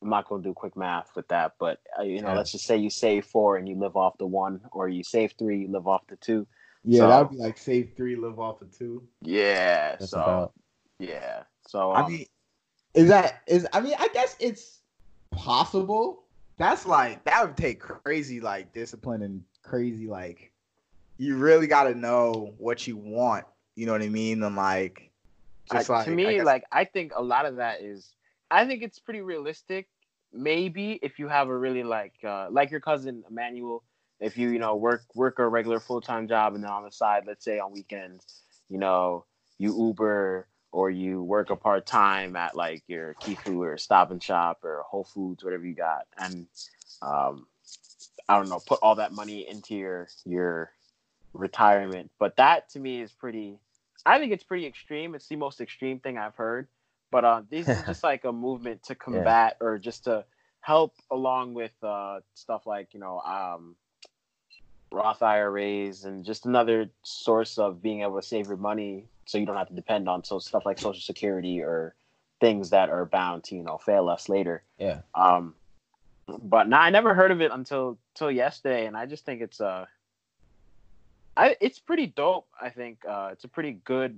I'm 0.01 0.09
not 0.09 0.27
gonna 0.27 0.43
do 0.43 0.53
quick 0.53 0.75
math 0.77 1.15
with 1.15 1.27
that, 1.29 1.53
but 1.59 1.79
uh, 1.97 2.03
you 2.03 2.21
know, 2.21 2.29
Yeah. 2.29 2.35
let's 2.35 2.51
just 2.51 2.65
say 2.65 2.77
you 2.77 2.89
save 2.89 3.25
four 3.25 3.57
and 3.57 3.67
you 3.67 3.75
live 3.75 3.95
off 3.95 4.17
the 4.17 4.27
one, 4.27 4.61
or 4.71 4.87
you 4.89 5.03
save 5.03 5.33
three, 5.39 5.59
you 5.61 5.67
live 5.71 5.87
off 5.87 6.05
the 6.07 6.15
two. 6.17 6.45
yeah, 6.83 6.99
so- 6.99 7.07
that 7.07 7.19
would 7.19 7.29
be 7.31 7.37
like 7.43 7.57
save 7.57 7.93
three, 7.95 8.15
live 8.15 8.39
off 8.39 8.61
of 8.61 8.71
two. 8.77 9.07
Yeah. 9.21 9.91
That's 9.97 10.11
so 10.11 10.17
about. 10.19 10.53
yeah. 10.99 11.43
So 11.67 11.91
I 11.91 12.01
um, 12.03 12.11
mean, 12.11 12.25
is 12.99 13.07
that 13.09 13.41
is? 13.47 13.65
I 13.73 13.79
mean, 13.79 13.93
I 13.97 14.09
guess 14.13 14.35
it's 14.39 14.79
possible. 15.31 16.23
That's 16.57 16.85
like 16.85 17.23
that 17.23 17.45
would 17.45 17.55
take 17.55 17.79
crazy 17.79 18.41
like 18.41 18.73
discipline 18.73 19.21
and 19.21 19.43
crazy 19.63 20.07
like 20.07 20.51
you 21.17 21.37
really 21.37 21.67
got 21.67 21.83
to 21.83 21.95
know 21.95 22.53
what 22.57 22.87
you 22.87 22.97
want. 22.97 23.45
You 23.75 23.85
know 23.85 23.93
what 23.93 24.01
I 24.01 24.09
mean? 24.09 24.43
And 24.43 24.55
like 24.55 25.11
just 25.71 25.89
I- 25.89 25.93
like 25.93 26.05
to 26.05 26.11
me, 26.11 26.37
guess- 26.37 26.45
like 26.45 26.65
I 26.71 26.83
think 26.83 27.13
a 27.15 27.21
lot 27.23 27.45
of 27.45 27.55
that 27.57 27.81
is, 27.81 28.13
I 28.51 28.65
think 28.65 28.83
it's 28.83 28.99
pretty 28.99 29.21
realistic. 29.21 29.87
Maybe 30.33 30.99
if 31.01 31.19
you 31.19 31.27
have 31.29 31.47
a 31.47 31.57
really 31.57 31.83
like, 31.83 32.13
uh, 32.23 32.47
like 32.51 32.69
your 32.69 32.81
cousin 32.81 33.23
Emmanuel, 33.29 33.83
if 34.19 34.37
you 34.37 34.49
you 34.49 34.59
know 34.59 34.75
work 34.75 35.03
work 35.15 35.39
a 35.39 35.47
regular 35.47 35.79
full 35.79 36.01
time 36.01 36.27
job 36.27 36.53
and 36.53 36.63
then 36.63 36.69
on 36.71 36.83
the 36.83 36.91
side, 36.91 37.23
let's 37.25 37.45
say 37.45 37.59
on 37.59 37.71
weekends, 37.71 38.43
you 38.69 38.77
know, 38.77 39.25
you 39.57 39.75
Uber 39.87 40.47
or 40.71 40.89
you 40.89 41.21
work 41.23 41.49
a 41.49 41.55
part 41.55 41.85
time 41.85 42.35
at 42.35 42.55
like 42.55 42.83
your 42.87 43.15
Key 43.15 43.35
Food 43.35 43.63
or 43.63 43.77
Stop 43.77 44.11
and 44.11 44.21
Shop 44.21 44.59
or 44.63 44.83
Whole 44.87 45.03
Foods, 45.03 45.43
whatever 45.43 45.65
you 45.65 45.75
got, 45.75 46.05
and 46.17 46.47
um, 47.01 47.47
I 48.27 48.37
don't 48.37 48.49
know, 48.49 48.59
put 48.65 48.79
all 48.81 48.95
that 48.95 49.11
money 49.11 49.47
into 49.47 49.75
your 49.75 50.07
your 50.25 50.71
retirement. 51.33 52.11
But 52.19 52.37
that 52.37 52.69
to 52.69 52.79
me 52.79 53.01
is 53.01 53.11
pretty. 53.11 53.57
I 54.05 54.19
think 54.19 54.31
it's 54.31 54.43
pretty 54.43 54.65
extreme. 54.65 55.15
It's 55.15 55.27
the 55.27 55.35
most 55.35 55.59
extreme 55.61 55.99
thing 55.99 56.17
I've 56.17 56.35
heard. 56.35 56.67
But 57.11 57.25
uh, 57.25 57.41
this 57.49 57.67
is 57.67 57.83
just 57.85 58.03
like 58.03 58.25
a 58.25 58.31
movement 58.31 58.83
to 58.83 58.95
combat 58.95 59.57
or 59.59 59.79
just 59.79 60.03
to 60.05 60.25
help 60.61 60.93
along 61.09 61.53
with 61.53 61.71
uh, 61.83 62.19
stuff 62.35 62.67
like 62.67 62.93
you 62.93 62.99
know 62.99 63.19
um, 63.21 63.75
Roth 64.91 65.21
IRAs 65.21 66.05
and 66.05 66.23
just 66.23 66.45
another 66.45 66.89
source 67.03 67.57
of 67.57 67.81
being 67.81 68.01
able 68.01 68.19
to 68.19 68.27
save 68.27 68.47
your 68.47 68.57
money 68.57 69.05
so 69.29 69.37
you 69.37 69.45
don't 69.45 69.57
have 69.57 69.67
to 69.67 69.75
depend 69.75 70.09
on 70.09 70.23
so 70.23 70.39
stuff 70.39 70.65
like 70.65 70.79
Social 70.79 71.01
Security 71.01 71.61
or 71.61 71.93
things 72.39 72.71
that 72.71 72.89
are 72.89 73.05
bound 73.05 73.43
to 73.43 73.55
you 73.55 73.61
know 73.61 73.77
fail 73.77 74.09
us 74.09 74.27
later. 74.27 74.63
Yeah. 74.79 75.01
Um, 75.13 75.53
but 76.27 76.67
now 76.67 76.81
I 76.81 76.89
never 76.89 77.13
heard 77.13 77.29
of 77.29 77.39
it 77.39 77.51
until 77.51 77.99
till 78.15 78.31
yesterday, 78.31 78.87
and 78.87 78.97
I 78.97 79.05
just 79.05 79.25
think 79.25 79.41
it's 79.41 79.61
uh, 79.61 79.85
I 81.37 81.57
it's 81.61 81.77
pretty 81.77 82.07
dope. 82.07 82.47
I 82.59 82.69
think 82.69 83.03
uh, 83.07 83.29
it's 83.33 83.43
a 83.43 83.47
pretty 83.47 83.73
good, 83.73 84.17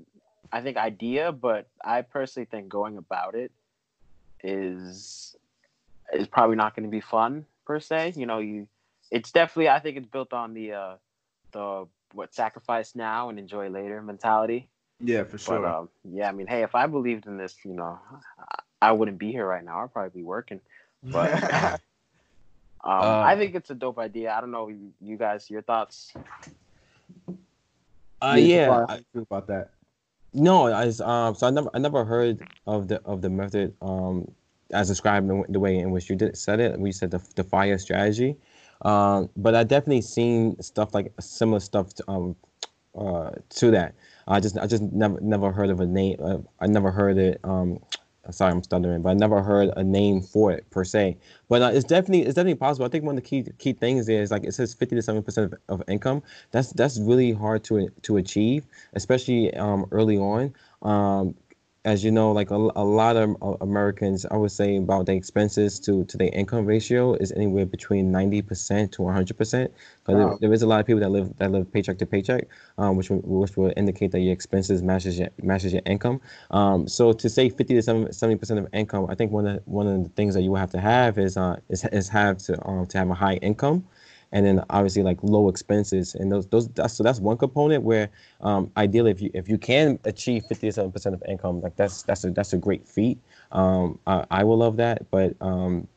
I 0.50 0.62
think 0.62 0.78
idea, 0.78 1.34
but 1.34 1.68
I 1.84 2.04
personally 2.04 2.48
think 2.50 2.70
going 2.70 2.98
about 2.98 3.36
it 3.36 3.52
is 4.44 5.36
is 6.14 6.28
probably 6.28 6.56
not 6.56 6.74
going 6.74 6.86
to 6.86 6.90
be 6.90 7.02
fun 7.02 7.46
per 7.66 7.82
se. 7.82 8.14
You 8.16 8.28
know, 8.28 8.40
you 8.40 8.68
it's 9.12 9.32
definitely 9.34 9.68
I 9.68 9.80
think 9.80 9.98
it's 9.98 10.08
built 10.08 10.32
on 10.32 10.54
the 10.54 10.72
uh, 10.72 10.96
the 11.52 11.88
what 12.14 12.34
sacrifice 12.34 12.96
now 12.96 13.28
and 13.28 13.38
enjoy 13.38 13.68
later 13.68 14.02
mentality. 14.02 14.70
Yeah, 15.04 15.24
for 15.24 15.32
But 15.32 15.40
sure. 15.40 15.68
um, 15.68 15.90
yeah, 16.04 16.30
I 16.30 16.32
mean, 16.32 16.48
hey, 16.48 16.64
if 16.64 16.76
I 16.76 16.88
believed 16.88 17.26
in 17.28 17.38
this, 17.38 17.56
you 17.66 17.74
know, 17.74 18.00
I- 18.40 18.60
I 18.84 18.92
wouldn't 18.94 19.20
be 19.20 19.32
here 19.32 19.46
right 19.46 19.64
now. 19.64 19.84
I'd 19.84 19.94
probably 19.94 20.22
be 20.22 20.24
working. 20.24 20.60
But 21.04 21.32
um, 21.44 21.82
Uh, 22.84 23.22
I 23.24 23.36
think 23.36 23.54
it's 23.56 23.70
a 23.70 23.76
dope 23.76 24.00
idea. 24.00 24.34
I 24.34 24.42
don't 24.42 24.50
know, 24.52 24.70
you, 24.70 24.92
you 25.00 25.18
guys, 25.18 25.50
your 25.50 25.62
thoughts? 25.62 26.14
Uh, 28.22 28.36
yeah. 28.38 28.86
I- 28.90 28.98
feel 29.14 29.24
about 29.24 29.48
that. 29.48 29.72
No, 30.34 30.68
as 30.68 31.02
um, 31.02 31.36
so 31.36 31.46
I 31.48 31.50
never 31.50 31.70
I 31.74 31.80
never 31.80 32.06
heard 32.06 32.40
of 32.66 32.88
the 32.88 33.02
of 33.04 33.22
the 33.22 33.30
method 33.30 33.76
um 33.82 34.32
as 34.72 34.88
described 34.88 35.30
in 35.30 35.44
the 35.50 35.60
way 35.60 35.78
in 35.78 35.92
which 35.92 36.10
you 36.10 36.16
did 36.16 36.38
said 36.38 36.62
it. 36.62 36.80
We 36.80 36.94
said 36.94 37.12
the 37.12 37.20
the 37.36 37.44
fire 37.44 37.78
strategy, 37.78 38.38
um, 38.84 39.30
but 39.36 39.56
I 39.56 39.66
definitely 39.66 40.04
seen 40.04 40.62
stuff 40.62 40.94
like 40.94 41.12
similar 41.20 41.60
stuff 41.60 41.94
to, 41.96 42.10
um 42.10 42.36
uh 42.98 43.32
to 43.60 43.72
that. 43.72 43.94
I 44.28 44.40
just 44.40 44.58
I 44.58 44.68
just 44.68 44.84
never 44.84 45.20
never 45.22 45.52
heard 45.52 45.70
of 45.70 45.80
a 45.80 45.86
name. 45.86 46.18
Uh, 46.22 46.38
I 46.60 46.68
never 46.68 46.92
heard 46.92 47.18
it. 47.18 47.40
Um, 47.44 47.80
sorry, 48.30 48.52
I'm 48.52 48.64
stuttering, 48.64 49.02
but 49.02 49.10
I 49.10 49.14
never 49.14 49.42
heard 49.42 49.70
a 49.76 49.84
name 49.84 50.22
for 50.22 50.52
it 50.52 50.70
per 50.70 50.84
se. 50.84 51.18
But 51.50 51.62
uh, 51.62 51.72
it's 51.74 51.86
definitely 51.86 52.22
it's 52.22 52.36
definitely 52.36 52.56
possible. 52.56 52.86
I 52.86 52.90
think 52.90 53.04
one 53.04 53.18
of 53.18 53.24
the 53.24 53.30
key 53.30 53.46
key 53.58 53.74
things 53.74 54.10
is 54.10 54.32
like 54.32 54.44
it 54.44 54.54
says 54.54 54.74
50 54.74 54.96
to 54.96 55.02
70 55.02 55.24
percent 55.24 55.54
of, 55.54 55.82
of 55.82 55.90
income. 55.90 56.24
That's 56.52 56.72
that's 56.74 57.00
really 57.00 57.32
hard 57.34 57.64
to 57.66 57.90
to 58.04 58.18
achieve, 58.18 58.66
especially 58.94 59.54
um, 59.56 59.86
early 59.92 60.18
on. 60.18 60.54
Um, 60.82 61.36
as 61.84 62.04
you 62.04 62.12
know, 62.12 62.32
like 62.32 62.52
a, 62.52 62.56
a 62.56 62.86
lot 62.86 63.18
of 63.18 63.36
uh, 63.42 63.56
Americans, 63.62 64.26
I 64.30 64.38
would 64.38 64.52
say 64.52 64.78
about 64.78 65.08
the 65.08 65.14
expenses 65.14 65.80
to 65.82 66.06
to 66.06 66.18
their 66.18 66.30
income 66.32 66.66
ratio 66.66 67.16
is 67.16 67.32
anywhere 67.32 67.66
between 67.66 68.12
90 68.12 68.42
percent 68.44 68.92
to 68.94 69.02
100 69.02 69.36
percent. 69.36 69.74
Because 70.06 70.40
there, 70.40 70.54
is 70.54 70.62
a 70.62 70.68
lot 70.68 70.80
of 70.80 70.86
people 70.86 71.00
that 71.00 71.10
live 71.10 71.36
that 71.38 71.52
live 71.52 71.72
paycheck 71.72 71.98
to 71.98 72.06
paycheck, 72.06 72.48
um, 72.78 72.98
which 72.98 73.10
which 73.10 73.58
will 73.58 73.74
indicate 73.76 74.12
that 74.12 74.20
your 74.20 74.32
expenses 74.34 74.84
matches 74.84 75.18
your 75.18 75.30
matches 75.42 75.74
your 75.74 75.82
income. 75.88 76.22
Um, 76.52 76.88
so 76.88 77.14
to 77.14 77.30
say 77.30 77.50
50 77.50 77.82
to 77.82 77.82
70 77.82 78.36
percent 78.36 78.60
of 78.60 78.68
income, 78.74 79.08
I 79.10 79.16
think 79.16 79.32
one 79.32 79.48
of 79.48 79.62
one 79.66 79.88
of 79.88 80.04
the 80.04 80.10
things 80.10 80.36
that 80.36 80.42
you 80.44 80.52
will 80.52 80.58
have 80.58 80.72
to 80.72 80.80
have 80.80 81.18
is 81.18 81.36
uh 81.36 81.60
is, 81.70 81.84
is 81.86 82.10
have 82.10 82.38
to 82.40 82.64
um 82.68 82.86
to 82.88 82.98
have 83.00 83.10
a 83.10 83.16
high 83.16 83.36
income, 83.36 83.88
and 84.32 84.46
then 84.46 84.64
obviously 84.70 85.04
like 85.04 85.18
low 85.24 85.50
expenses, 85.50 86.16
and 86.16 86.32
those 86.32 86.48
those 86.48 86.68
that's 86.70 86.94
so 86.94 87.04
that's 87.04 87.20
one 87.20 87.38
component 87.38 87.84
where 87.84 88.10
um 88.42 88.72
ideally 88.78 89.12
if 89.12 89.22
you 89.22 89.32
if 89.34 89.50
you 89.50 89.58
can 89.58 90.00
achieve 90.06 90.46
57 90.46 90.92
percent 90.92 91.16
of 91.16 91.24
income, 91.28 91.62
like 91.62 91.76
that's 91.76 92.04
that's 92.04 92.24
a 92.24 92.32
that's 92.32 92.54
a 92.54 92.58
great 92.58 92.88
feat. 92.88 93.20
Um, 93.52 94.00
I, 94.08 94.26
I 94.32 94.44
will 94.44 94.58
love 94.58 94.78
that, 94.78 95.10
but 95.12 95.36
um. 95.42 95.88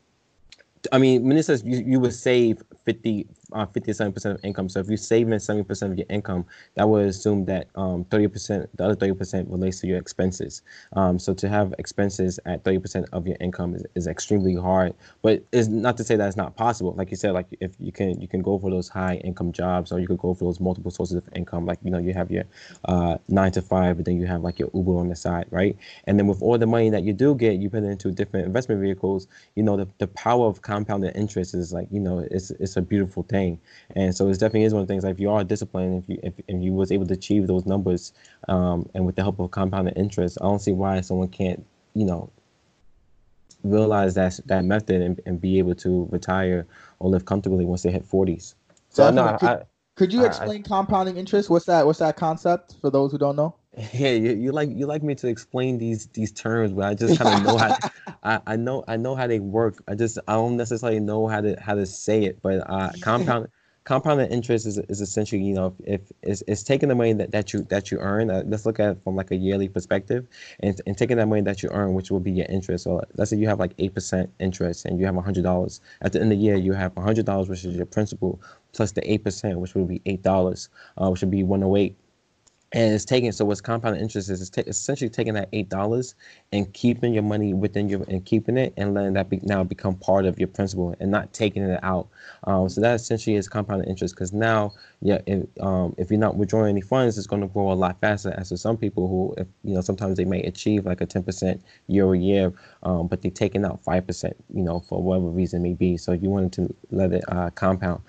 I 0.91 0.99
mean, 0.99 1.41
says 1.41 1.63
you, 1.65 1.79
you 1.79 1.99
would 1.99 2.13
save 2.13 2.61
50, 2.85 3.25
uh, 3.53 3.65
57% 3.65 4.25
of 4.25 4.39
income. 4.43 4.69
So 4.69 4.79
if 4.79 4.87
you're 4.87 4.97
saving 4.97 5.33
70% 5.33 5.91
of 5.91 5.97
your 5.97 6.07
income, 6.09 6.45
that 6.75 6.87
would 6.87 7.05
assume 7.05 7.45
that 7.45 7.67
um, 7.75 8.05
30%, 8.05 8.67
the 8.75 8.83
other 8.83 8.95
30% 8.95 9.51
relates 9.51 9.79
to 9.81 9.87
your 9.87 9.97
expenses. 9.97 10.61
Um, 10.93 11.19
so 11.19 11.33
to 11.33 11.49
have 11.49 11.73
expenses 11.79 12.39
at 12.45 12.63
30% 12.63 13.05
of 13.13 13.27
your 13.27 13.37
income 13.39 13.75
is, 13.75 13.83
is 13.95 14.07
extremely 14.07 14.55
hard, 14.55 14.93
but 15.21 15.43
it's 15.51 15.67
not 15.67 15.97
to 15.97 16.03
say 16.03 16.15
that 16.15 16.27
it's 16.27 16.37
not 16.37 16.55
possible. 16.55 16.93
Like 16.93 17.11
you 17.11 17.17
said, 17.17 17.31
like 17.31 17.47
if 17.59 17.73
you 17.79 17.91
can, 17.91 18.19
you 18.21 18.27
can 18.27 18.41
go 18.41 18.57
for 18.59 18.69
those 18.69 18.89
high 18.89 19.15
income 19.23 19.51
jobs 19.51 19.91
or 19.91 19.99
you 19.99 20.07
could 20.07 20.19
go 20.19 20.33
for 20.33 20.45
those 20.45 20.59
multiple 20.59 20.91
sources 20.91 21.17
of 21.17 21.27
income. 21.35 21.65
Like, 21.65 21.79
you 21.83 21.91
know, 21.91 21.99
you 21.99 22.13
have 22.13 22.31
your 22.31 22.43
uh, 22.85 23.17
nine 23.27 23.51
to 23.53 23.61
five, 23.61 23.97
but 23.97 24.05
then 24.05 24.19
you 24.19 24.25
have 24.27 24.41
like 24.41 24.59
your 24.59 24.69
Uber 24.73 24.97
on 24.97 25.09
the 25.09 25.15
side, 25.15 25.45
right? 25.51 25.75
And 26.05 26.17
then 26.19 26.27
with 26.27 26.41
all 26.41 26.57
the 26.57 26.67
money 26.67 26.89
that 26.89 27.03
you 27.03 27.13
do 27.13 27.35
get, 27.35 27.55
you 27.55 27.69
put 27.69 27.83
it 27.83 27.87
into 27.87 28.11
different 28.11 28.45
investment 28.45 28.81
vehicles, 28.81 29.27
you 29.55 29.63
know, 29.63 29.77
the, 29.77 29.87
the 29.97 30.07
power 30.07 30.47
of 30.47 30.61
compounded 30.61 31.15
interest 31.15 31.53
is 31.53 31.73
like, 31.73 31.87
you 31.91 31.99
know, 31.99 32.19
it's, 32.31 32.51
it's 32.51 32.77
a 32.77 32.81
beautiful 32.81 33.23
thing. 33.23 33.34
And 33.95 34.15
so 34.15 34.27
it 34.29 34.33
definitely 34.33 34.63
is 34.63 34.73
one 34.73 34.81
of 34.81 34.87
the 34.87 34.93
things 34.93 35.03
like 35.03 35.13
if 35.13 35.19
you 35.19 35.29
are 35.31 35.43
disciplined, 35.43 36.03
if 36.03 36.09
you, 36.09 36.19
if, 36.23 36.33
if 36.47 36.61
you 36.63 36.73
was 36.73 36.91
able 36.91 37.05
to 37.07 37.13
achieve 37.13 37.47
those 37.47 37.65
numbers 37.65 38.13
um, 38.47 38.89
and 38.93 39.05
with 39.05 39.15
the 39.15 39.21
help 39.21 39.39
of 39.39 39.51
compounded 39.51 39.97
interest, 39.97 40.37
I 40.41 40.45
don't 40.45 40.59
see 40.59 40.71
why 40.71 41.01
someone 41.01 41.27
can't, 41.29 41.65
you 41.93 42.05
know, 42.05 42.29
realize 43.63 44.13
that 44.13 44.39
that 44.45 44.63
method 44.63 45.01
and, 45.01 45.19
and 45.25 45.41
be 45.41 45.57
able 45.59 45.75
to 45.75 46.07
retire 46.11 46.67
or 46.99 47.09
live 47.09 47.25
comfortably 47.25 47.65
once 47.65 47.81
they 47.83 47.91
hit 47.91 48.03
40s. 48.07 48.55
So 48.89 49.09
no, 49.11 49.25
Definitely. 49.25 49.47
I, 49.47 49.63
Could 49.95 50.13
you 50.13 50.21
I- 50.21 50.25
I- 50.25 50.27
explain 50.27 50.63
compounding 50.63 51.17
interest? 51.17 51.49
What's 51.49 51.65
that? 51.65 51.85
What's 51.85 51.99
that 51.99 52.15
concept 52.15 52.75
for 52.81 52.89
those 52.89 53.11
who 53.11 53.17
don't 53.17 53.35
know? 53.35 53.55
Yeah, 53.93 54.11
you, 54.11 54.35
you 54.35 54.51
like 54.53 54.69
you 54.71 54.85
like 54.85 55.03
me 55.03 55.15
to 55.15 55.27
explain 55.27 55.77
these 55.77 56.07
these 56.07 56.31
terms, 56.31 56.71
but 56.71 56.85
I 56.85 56.93
just 56.93 57.19
kind 57.19 57.35
of 57.35 57.43
know 57.47 57.57
how 57.57 57.75
I, 58.23 58.39
I 58.47 58.55
know 58.55 58.85
I 58.87 58.95
know 58.95 59.15
how 59.15 59.27
they 59.27 59.39
work. 59.39 59.83
I 59.87 59.95
just 59.95 60.17
I 60.27 60.33
don't 60.33 60.55
necessarily 60.55 61.01
know 61.01 61.27
how 61.27 61.41
to 61.41 61.59
how 61.59 61.75
to 61.75 61.85
say 61.85 62.23
it. 62.23 62.41
But 62.41 62.63
uh, 62.69 62.91
compound 63.01 63.49
compounded 63.83 64.31
interest 64.31 64.65
is, 64.65 64.77
is 64.89 65.01
essentially 65.01 65.41
you 65.43 65.53
know 65.53 65.75
if, 65.83 66.01
if 66.01 66.11
it's, 66.23 66.43
it's 66.47 66.63
taking 66.63 66.87
the 66.89 66.95
money 66.95 67.13
that, 67.13 67.31
that 67.31 67.51
you 67.51 67.63
that 67.63 67.91
you 67.91 67.97
earn. 67.99 68.29
Uh, 68.31 68.43
let's 68.45 68.65
look 68.65 68.79
at 68.79 68.91
it 68.91 69.03
from 69.03 69.17
like 69.17 69.31
a 69.31 69.35
yearly 69.35 69.67
perspective, 69.67 70.25
and, 70.61 70.79
and 70.87 70.97
taking 70.97 71.17
that 71.17 71.27
money 71.27 71.41
that 71.41 71.61
you 71.61 71.69
earn, 71.73 71.93
which 71.95 72.11
will 72.11 72.21
be 72.21 72.31
your 72.31 72.47
interest. 72.47 72.85
So 72.85 73.01
let's 73.15 73.31
say 73.31 73.37
you 73.37 73.47
have 73.49 73.59
like 73.59 73.73
eight 73.77 73.93
percent 73.93 74.29
interest, 74.39 74.85
and 74.85 74.97
you 75.01 75.05
have 75.05 75.15
hundred 75.15 75.43
dollars. 75.43 75.81
At 76.01 76.13
the 76.13 76.21
end 76.21 76.31
of 76.31 76.37
the 76.37 76.43
year, 76.45 76.55
you 76.55 76.71
have 76.71 76.95
hundred 76.95 77.25
dollars, 77.25 77.49
which 77.49 77.65
is 77.65 77.75
your 77.75 77.87
principal, 77.87 78.39
plus 78.71 78.93
the 78.93 79.11
eight 79.11 79.25
percent, 79.25 79.59
which 79.59 79.75
would 79.75 79.89
be 79.89 80.01
eight 80.05 80.23
dollars, 80.23 80.69
uh, 80.97 81.09
which 81.09 81.19
would 81.19 81.31
be 81.31 81.43
one 81.43 81.61
hundred 81.61 81.77
eight 81.77 81.97
and 82.71 82.93
it's 82.93 83.05
taking 83.05 83.31
so 83.31 83.45
what's 83.45 83.61
compound 83.61 83.97
interest 83.97 84.29
is 84.29 84.49
ta- 84.49 84.63
essentially 84.67 85.09
taking 85.09 85.33
that 85.33 85.49
eight 85.53 85.69
dollars 85.69 86.15
and 86.51 86.73
keeping 86.73 87.13
your 87.13 87.23
money 87.23 87.53
within 87.53 87.87
your 87.87 88.03
and 88.09 88.25
keeping 88.25 88.57
it 88.57 88.73
and 88.77 88.93
letting 88.93 89.13
that 89.13 89.29
be, 89.29 89.39
now 89.43 89.63
become 89.63 89.95
part 89.95 90.25
of 90.25 90.37
your 90.39 90.47
principal 90.47 90.95
and 90.99 91.11
not 91.11 91.31
taking 91.33 91.63
it 91.63 91.79
out. 91.83 92.07
Um, 92.45 92.67
so 92.69 92.81
that 92.81 92.95
essentially 92.95 93.35
is 93.35 93.47
compound 93.47 93.85
interest 93.85 94.15
because 94.15 94.33
now, 94.33 94.73
yeah, 95.01 95.19
if, 95.25 95.43
um, 95.61 95.95
if 95.97 96.09
you're 96.09 96.19
not 96.19 96.35
withdrawing 96.35 96.69
any 96.69 96.81
funds, 96.81 97.17
it's 97.17 97.27
going 97.27 97.41
to 97.41 97.47
grow 97.47 97.71
a 97.71 97.73
lot 97.73 97.99
faster. 98.01 98.33
As 98.37 98.49
to 98.49 98.57
some 98.57 98.77
people 98.77 99.07
who, 99.07 99.35
if 99.37 99.47
you 99.63 99.73
know, 99.73 99.81
sometimes 99.81 100.17
they 100.17 100.25
may 100.25 100.41
achieve 100.43 100.85
like 100.85 101.01
a 101.01 101.05
ten 101.05 101.23
percent 101.23 101.63
year 101.87 102.05
over 102.05 102.15
year, 102.15 102.53
um, 102.83 103.07
but 103.07 103.21
they're 103.21 103.31
taking 103.31 103.65
out 103.65 103.83
five 103.83 104.05
percent, 104.05 104.35
you 104.53 104.63
know, 104.63 104.79
for 104.79 105.01
whatever 105.01 105.27
reason 105.27 105.61
may 105.61 105.73
be. 105.73 105.97
So 105.97 106.11
you 106.11 106.29
wanted 106.29 106.53
to 106.53 106.75
let 106.91 107.13
it 107.13 107.23
uh, 107.29 107.51
compound. 107.51 108.01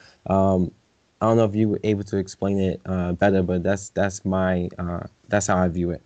I 1.21 1.27
don't 1.27 1.37
know 1.39 1.45
if 1.45 1.55
you 1.55 1.69
were 1.71 1.81
able 1.83 2.05
to 2.05 2.19
explain 2.19 2.59
it 2.59 2.81
uh, 2.87 3.13
better, 3.13 3.43
but 3.43 3.63
that's 3.63 3.89
that's 3.91 4.25
my 4.25 4.69
uh, 4.79 5.01
that's 5.29 5.47
how 5.47 5.57
I 5.57 5.69
view 5.69 5.91
it. 5.91 6.03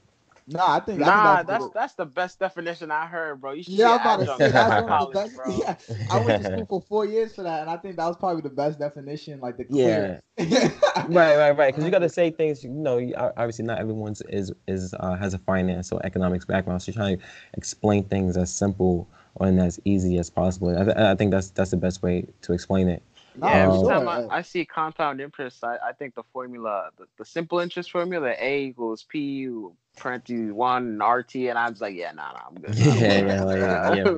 No, 0.46 0.64
I 0.66 0.80
think 0.80 1.00
I 1.02 1.04
think 1.04 1.06
Nah, 1.06 1.42
that's, 1.42 1.46
that's 1.46 1.74
that's 1.74 1.94
the 1.94 2.06
best 2.06 2.38
definition 2.40 2.90
I 2.90 3.06
heard, 3.06 3.40
bro. 3.40 3.52
You 3.52 3.62
should 3.62 3.74
yeah. 3.74 3.98
I 4.02 4.16
see 4.16 4.18
was 4.18 4.28
about 4.28 4.38
to 4.38 4.44
say 4.44 4.50
that's 4.50 4.76
in 4.76 4.84
one 4.84 4.92
of 4.92 5.12
the 5.12 5.18
best. 5.20 5.36
bro. 5.36 5.56
Yeah, 5.58 5.76
I 6.11 6.20
went 6.20 6.42
to 6.42 6.50
school 6.50 6.66
for 6.66 6.80
four 6.82 7.04
years 7.06 7.34
for 7.34 7.42
that, 7.42 7.61
and 7.61 7.70
I 7.70 7.76
think 7.76 7.96
that 7.96 8.06
was 8.06 8.16
probably 8.16 8.42
the 8.42 8.50
best 8.50 8.78
definition, 8.78 9.40
like 9.40 9.56
the 9.56 9.64
clear. 9.64 10.20
Yeah. 10.38 10.70
Right, 11.08 11.36
right, 11.36 11.56
right. 11.56 11.68
Because 11.74 11.84
you 11.84 11.90
got 11.90 12.00
to 12.00 12.08
say 12.08 12.30
things. 12.30 12.62
You 12.62 12.70
know, 12.70 12.98
obviously 13.36 13.64
not 13.64 13.78
everyone's 13.78 14.22
is 14.22 14.52
is 14.66 14.94
uh, 14.98 15.16
has 15.16 15.34
a 15.34 15.38
finance 15.38 15.92
or 15.92 16.04
economics 16.04 16.44
background. 16.44 16.82
So 16.82 16.90
you're 16.90 17.02
trying 17.02 17.18
to 17.18 17.24
explain 17.54 18.04
things 18.04 18.36
as 18.36 18.52
simple 18.52 19.08
and 19.40 19.61
as 19.61 19.80
easy 19.84 20.18
as 20.18 20.30
possible. 20.30 20.76
I, 20.76 20.84
th- 20.84 20.96
I 20.96 21.14
think 21.14 21.30
that's 21.30 21.50
that's 21.50 21.70
the 21.70 21.76
best 21.76 22.02
way 22.02 22.26
to 22.42 22.52
explain 22.52 22.88
it. 22.88 23.02
No, 23.41 23.49
Yeah, 23.49 23.62
every 23.62 23.78
sure. 23.78 23.80
time 23.80 24.09
I, 24.09 24.22
I 24.28 24.43
see 24.43 24.66
compound 24.66 25.20
interest, 25.20 25.64
I, 25.64 25.76
I 25.88 25.93
think 25.93 26.14
the 26.14 26.22
formula, 26.32 26.91
the, 26.99 27.07
the 27.18 27.24
simple 27.24 27.59
interest 27.61 27.91
formula, 27.91 28.34
A 28.38 28.64
equals 28.66 29.05
P 29.05 29.49
parentheses 29.97 30.53
one 30.53 30.84
and 30.84 31.03
RT, 31.03 31.49
and 31.49 31.59
I 31.59 31.68
was 31.70 31.80
like, 31.80 31.95
yeah, 31.97 32.12
nah, 32.12 32.32
nah, 32.32 32.41
I'm 32.49 32.61
good. 32.61 32.76
I 32.80 32.95
don't 32.97 33.07
Yeah, 33.07 33.18
yeah, 33.26 33.45
like, 33.45 33.45
yeah, 33.45 33.91
yeah. 33.91 34.11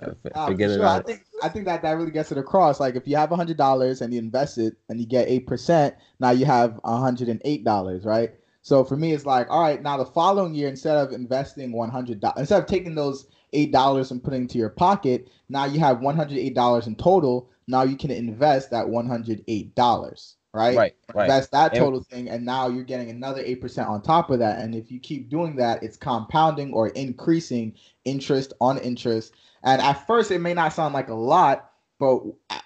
Uh, 0.00 0.14
f- 0.24 0.32
Nah, 0.34 0.52
for 0.52 0.68
it. 0.70 0.70
sure. 0.70 0.86
I 0.86 1.00
think 1.00 1.22
I 1.42 1.48
think 1.48 1.66
that 1.66 1.82
that 1.82 1.92
really 1.92 2.10
gets 2.10 2.32
it 2.32 2.38
across. 2.38 2.80
Like 2.80 2.96
if 2.96 3.06
you 3.06 3.16
have 3.16 3.30
hundred 3.30 3.56
dollars 3.58 4.00
and 4.00 4.12
you 4.12 4.18
invest 4.18 4.58
it 4.58 4.76
and 4.88 4.98
you 5.00 5.06
get 5.06 5.28
eight 5.28 5.46
percent, 5.46 5.94
now 6.20 6.30
you 6.30 6.46
have 6.46 6.80
hundred 6.84 7.28
and 7.28 7.40
eight 7.44 7.64
dollars, 7.64 8.04
right? 8.04 8.32
So 8.62 8.84
for 8.84 8.96
me, 8.96 9.12
it's 9.12 9.26
like, 9.26 9.48
all 9.50 9.62
right, 9.62 9.82
now 9.82 9.96
the 9.98 10.06
following 10.06 10.54
year, 10.54 10.68
instead 10.68 10.96
of 10.96 11.12
investing 11.12 11.72
one 11.72 11.90
hundred 11.90 12.20
dollars, 12.20 12.38
instead 12.40 12.62
of 12.62 12.66
taking 12.68 12.94
those 12.94 13.26
eight 13.52 13.72
dollars 13.72 14.10
and 14.10 14.22
putting 14.24 14.42
into 14.42 14.58
your 14.58 14.70
pocket, 14.70 15.28
now 15.48 15.64
you 15.66 15.80
have 15.80 16.00
one 16.00 16.16
hundred 16.16 16.38
eight 16.38 16.54
dollars 16.54 16.86
in 16.86 16.96
total. 16.96 17.50
Now 17.68 17.82
you 17.82 17.96
can 17.96 18.10
invest 18.10 18.70
that 18.70 18.88
one 18.88 19.06
hundred 19.06 19.44
eight 19.48 19.74
dollars, 19.74 20.36
right? 20.52 20.76
Right, 20.76 20.94
right. 21.14 21.24
Invest 21.24 21.52
that 21.52 21.72
And- 21.72 21.80
total 21.80 22.00
thing, 22.02 22.28
and 22.28 22.44
now 22.44 22.68
you're 22.68 22.84
getting 22.84 23.10
another 23.10 23.40
eight 23.44 23.60
percent 23.60 23.88
on 23.88 24.02
top 24.02 24.30
of 24.30 24.38
that. 24.40 24.60
And 24.60 24.74
if 24.74 24.90
you 24.90 24.98
keep 25.00 25.28
doing 25.28 25.56
that, 25.56 25.82
it's 25.82 25.96
compounding 25.96 26.72
or 26.72 26.88
increasing 26.88 27.74
interest 28.04 28.52
on 28.60 28.78
interest. 28.78 29.32
And 29.62 29.80
at 29.80 30.06
first, 30.06 30.30
it 30.30 30.40
may 30.40 30.54
not 30.54 30.72
sound 30.72 30.92
like 30.92 31.08
a 31.08 31.14
lot, 31.14 31.70
but 32.00 32.20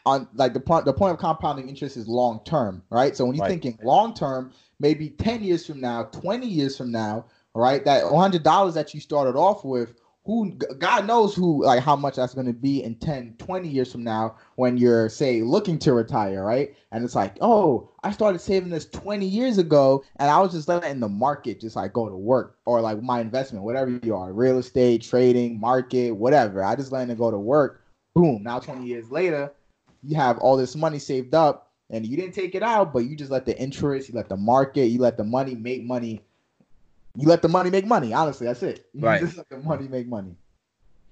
on 0.06 0.26
like 0.34 0.54
the 0.54 0.60
point, 0.60 0.86
the 0.86 0.92
point 0.94 1.12
of 1.12 1.18
compounding 1.18 1.68
interest 1.68 1.96
is 1.96 2.08
long 2.08 2.40
term, 2.44 2.82
right? 2.90 3.14
So 3.14 3.26
when 3.26 3.34
you're 3.34 3.42
Right. 3.42 3.50
thinking 3.50 3.78
long 3.82 4.14
term, 4.14 4.52
maybe 4.80 5.10
ten 5.10 5.42
years 5.42 5.66
from 5.66 5.80
now, 5.80 6.04
twenty 6.04 6.46
years 6.46 6.76
from 6.76 6.90
now, 6.90 7.26
right? 7.54 7.84
That 7.84 8.04
one 8.10 8.20
hundred 8.20 8.42
dollars 8.44 8.74
that 8.74 8.94
you 8.94 9.00
started 9.00 9.36
off 9.36 9.64
with. 9.64 9.94
Who 10.26 10.50
God 10.50 11.06
knows 11.06 11.36
who 11.36 11.64
like 11.64 11.82
how 11.82 11.94
much 11.94 12.16
that's 12.16 12.34
going 12.34 12.48
to 12.48 12.52
be 12.52 12.82
in 12.82 12.96
10 12.96 13.36
20 13.38 13.68
years 13.68 13.92
from 13.92 14.02
now 14.02 14.36
when 14.56 14.76
you're 14.76 15.08
say 15.08 15.40
looking 15.40 15.78
to 15.80 15.92
retire 15.92 16.44
right? 16.44 16.74
And 16.90 17.04
it's 17.04 17.14
like 17.14 17.36
oh 17.40 17.90
I 18.02 18.10
started 18.10 18.40
saving 18.40 18.70
this 18.70 18.86
20 18.86 19.24
years 19.24 19.58
ago 19.58 20.04
and 20.16 20.28
I 20.28 20.40
was 20.40 20.52
just 20.52 20.66
letting 20.66 20.98
the 20.98 21.08
market 21.08 21.60
just 21.60 21.76
like 21.76 21.92
go 21.92 22.08
to 22.08 22.16
work 22.16 22.58
or 22.66 22.80
like 22.80 23.00
my 23.00 23.20
investment 23.20 23.64
whatever 23.64 24.00
you 24.02 24.16
are 24.16 24.32
real 24.32 24.58
estate 24.58 25.02
trading 25.02 25.60
market 25.60 26.10
whatever. 26.10 26.64
I 26.64 26.74
just 26.74 26.90
letting 26.90 27.10
it 27.10 27.18
go 27.18 27.30
to 27.30 27.38
work. 27.38 27.82
Boom 28.14 28.42
now 28.42 28.58
20 28.58 28.84
years 28.84 29.10
later 29.12 29.52
you 30.02 30.16
have 30.16 30.38
all 30.38 30.56
this 30.56 30.74
money 30.74 30.98
saved 30.98 31.34
up 31.36 31.70
and 31.90 32.04
you 32.04 32.16
didn't 32.16 32.34
take 32.34 32.56
it 32.56 32.64
out 32.64 32.92
but 32.92 33.00
you 33.00 33.14
just 33.14 33.30
let 33.30 33.46
the 33.46 33.56
interest 33.60 34.08
you 34.08 34.14
let 34.14 34.28
the 34.28 34.36
market 34.36 34.86
you 34.86 34.98
let 34.98 35.16
the 35.16 35.24
money 35.24 35.54
make 35.54 35.84
money 35.84 36.25
you 37.16 37.28
let 37.28 37.42
the 37.42 37.48
money 37.48 37.70
make 37.70 37.86
money 37.86 38.12
honestly 38.12 38.46
that's 38.46 38.62
it 38.62 38.86
you 38.92 39.02
Right. 39.02 39.20
just 39.20 39.36
let 39.36 39.48
the 39.48 39.58
money 39.58 39.88
make 39.88 40.06
money 40.06 40.34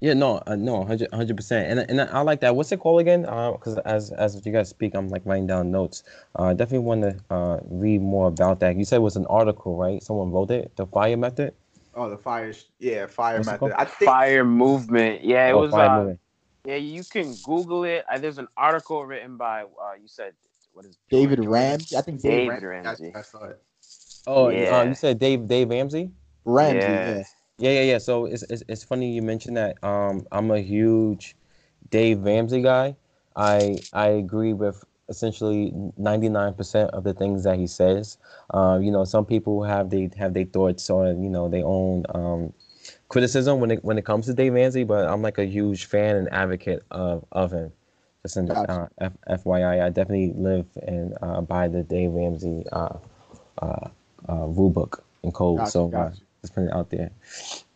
Yeah, 0.01 0.13
no, 0.13 0.43
uh, 0.47 0.55
no, 0.57 0.85
100 0.85 1.37
percent, 1.37 1.65
and 1.71 1.79
and 1.89 1.99
I 2.01 2.21
like 2.21 2.41
that. 2.41 2.55
What's 2.55 2.71
it 2.73 2.81
called 2.81 3.01
again? 3.01 3.23
Because 3.23 3.79
as 3.87 4.13
as 4.13 4.45
you 4.45 4.53
guys 4.53 4.69
speak, 4.69 4.93
I'm 4.95 5.09
like 5.09 5.23
writing 5.25 5.47
down 5.47 5.71
notes. 5.71 6.03
Uh, 6.39 6.43
I 6.51 6.53
definitely 6.53 6.85
want 6.85 7.03
to 7.03 7.13
uh, 7.35 7.61
read 7.71 8.03
more 8.03 8.29
about 8.29 8.61
that. 8.61 8.77
You 8.77 8.85
said 8.85 8.97
it 8.97 9.07
was 9.11 9.17
an 9.17 9.25
article, 9.27 9.77
right? 9.77 10.03
Someone 10.03 10.31
wrote 10.31 10.51
it. 10.51 10.77
The 10.77 10.85
fire 10.85 11.17
method. 11.17 11.55
Oh, 11.95 12.11
the 12.11 12.19
fire. 12.19 12.53
Yeah, 12.79 13.07
fire 13.07 13.39
What's 13.39 13.47
method. 13.47 13.61
called? 13.61 13.73
I 13.79 13.85
think. 13.87 14.11
Fire 14.11 14.45
movement. 14.45 15.25
Yeah, 15.25 15.49
it 15.49 15.53
Oh, 15.55 15.63
was. 15.63 15.73
fire 15.73 15.89
Uh, 15.89 15.97
movement. 15.97 16.21
yeah, 16.67 16.77
you 16.77 17.03
can 17.05 17.33
Google 17.43 17.85
it. 17.85 18.05
Uh, 18.11 18.19
there's 18.19 18.39
an 18.39 18.49
article 18.59 19.07
written 19.07 19.39
by. 19.39 19.63
Uh, 19.63 19.95
you 20.03 20.09
said 20.09 20.35
what 20.75 20.85
is 20.85 20.99
David 21.09 21.37
Jordan? 21.39 21.53
Ramsey 21.53 21.97
I 21.97 22.03
think 22.03 22.21
Dave 22.21 22.51
David 22.51 22.63
Ram- 22.63 22.85
Ramsey. 22.85 23.13
I 23.15 23.23
saw 23.23 23.45
it. 23.45 23.63
Oh, 24.27 24.49
yeah. 24.49 24.81
uh, 24.81 24.83
you 24.85 24.95
said 24.95 25.19
Dave 25.19 25.47
Dave 25.47 25.71
Ramsey. 25.71 26.11
Ramsey 26.45 26.79
Yeah. 26.79 27.17
yeah. 27.17 27.23
Yeah, 27.59 27.71
yeah, 27.71 27.83
yeah. 27.83 27.99
So 27.99 28.27
it's, 28.27 28.43
it's 28.45 28.63
it's 28.69 28.83
funny 28.83 29.13
you 29.13 29.23
mentioned 29.23 29.57
that. 29.57 29.83
Um, 29.85 30.27
I'm 30.33 30.51
a 30.51 30.61
huge 30.61 31.37
Dave 31.91 32.23
Ramsey 32.25 32.63
guy. 32.63 32.97
I 33.37 33.79
I 33.93 34.09
agree 34.09 34.53
with 34.53 34.85
essentially 35.09 35.73
99% 35.99 36.91
of 36.91 37.05
the 37.05 37.13
things 37.13 37.45
that 37.45 37.57
he 37.57 37.67
says. 37.67 38.19
Um, 38.53 38.83
you 38.83 38.91
know, 38.91 39.05
some 39.05 39.25
people 39.25 39.63
have 39.63 39.91
they 39.91 40.11
have 40.17 40.35
their 40.35 40.47
thoughts 40.47 40.91
on 40.91 41.23
you 41.23 41.31
know 41.31 41.49
their 41.49 41.65
own 41.65 42.05
um, 42.15 42.53
criticism 43.09 43.61
when 43.61 43.71
it 43.71 43.85
when 43.85 43.99
it 43.99 44.05
comes 44.05 44.27
to 44.27 44.35
Dave 44.35 44.55
Ramsey, 44.55 44.83
but 44.85 45.07
I'm 45.09 45.23
like 45.23 45.39
a 45.39 45.45
huge 45.47 45.85
fan 45.85 46.17
and 46.17 46.33
advocate 46.33 46.83
of 46.91 47.25
of 47.31 47.53
him. 47.53 47.73
Just 48.23 48.39
in, 48.39 48.51
uh, 48.51 48.89
F, 48.99 49.13
FYI, 49.29 49.85
I 49.85 49.91
definitely 49.91 50.33
live 50.35 50.67
and 50.83 51.15
uh, 51.21 51.43
by 51.43 51.69
the 51.69 51.83
Dave 51.83 52.11
Ramsey 52.11 52.65
uh, 54.29 54.33
uh, 54.33 54.45
uh, 54.45 54.47
rule 54.47 54.71
book 54.71 55.05
and 55.23 55.33
code. 55.33 55.59
Gotcha, 55.59 55.71
so 55.71 55.87
uh, 55.87 55.91
gotcha. 55.91 56.21
just 56.41 56.55
putting 56.55 56.69
it 56.69 56.75
out 56.75 56.91
there. 56.91 57.11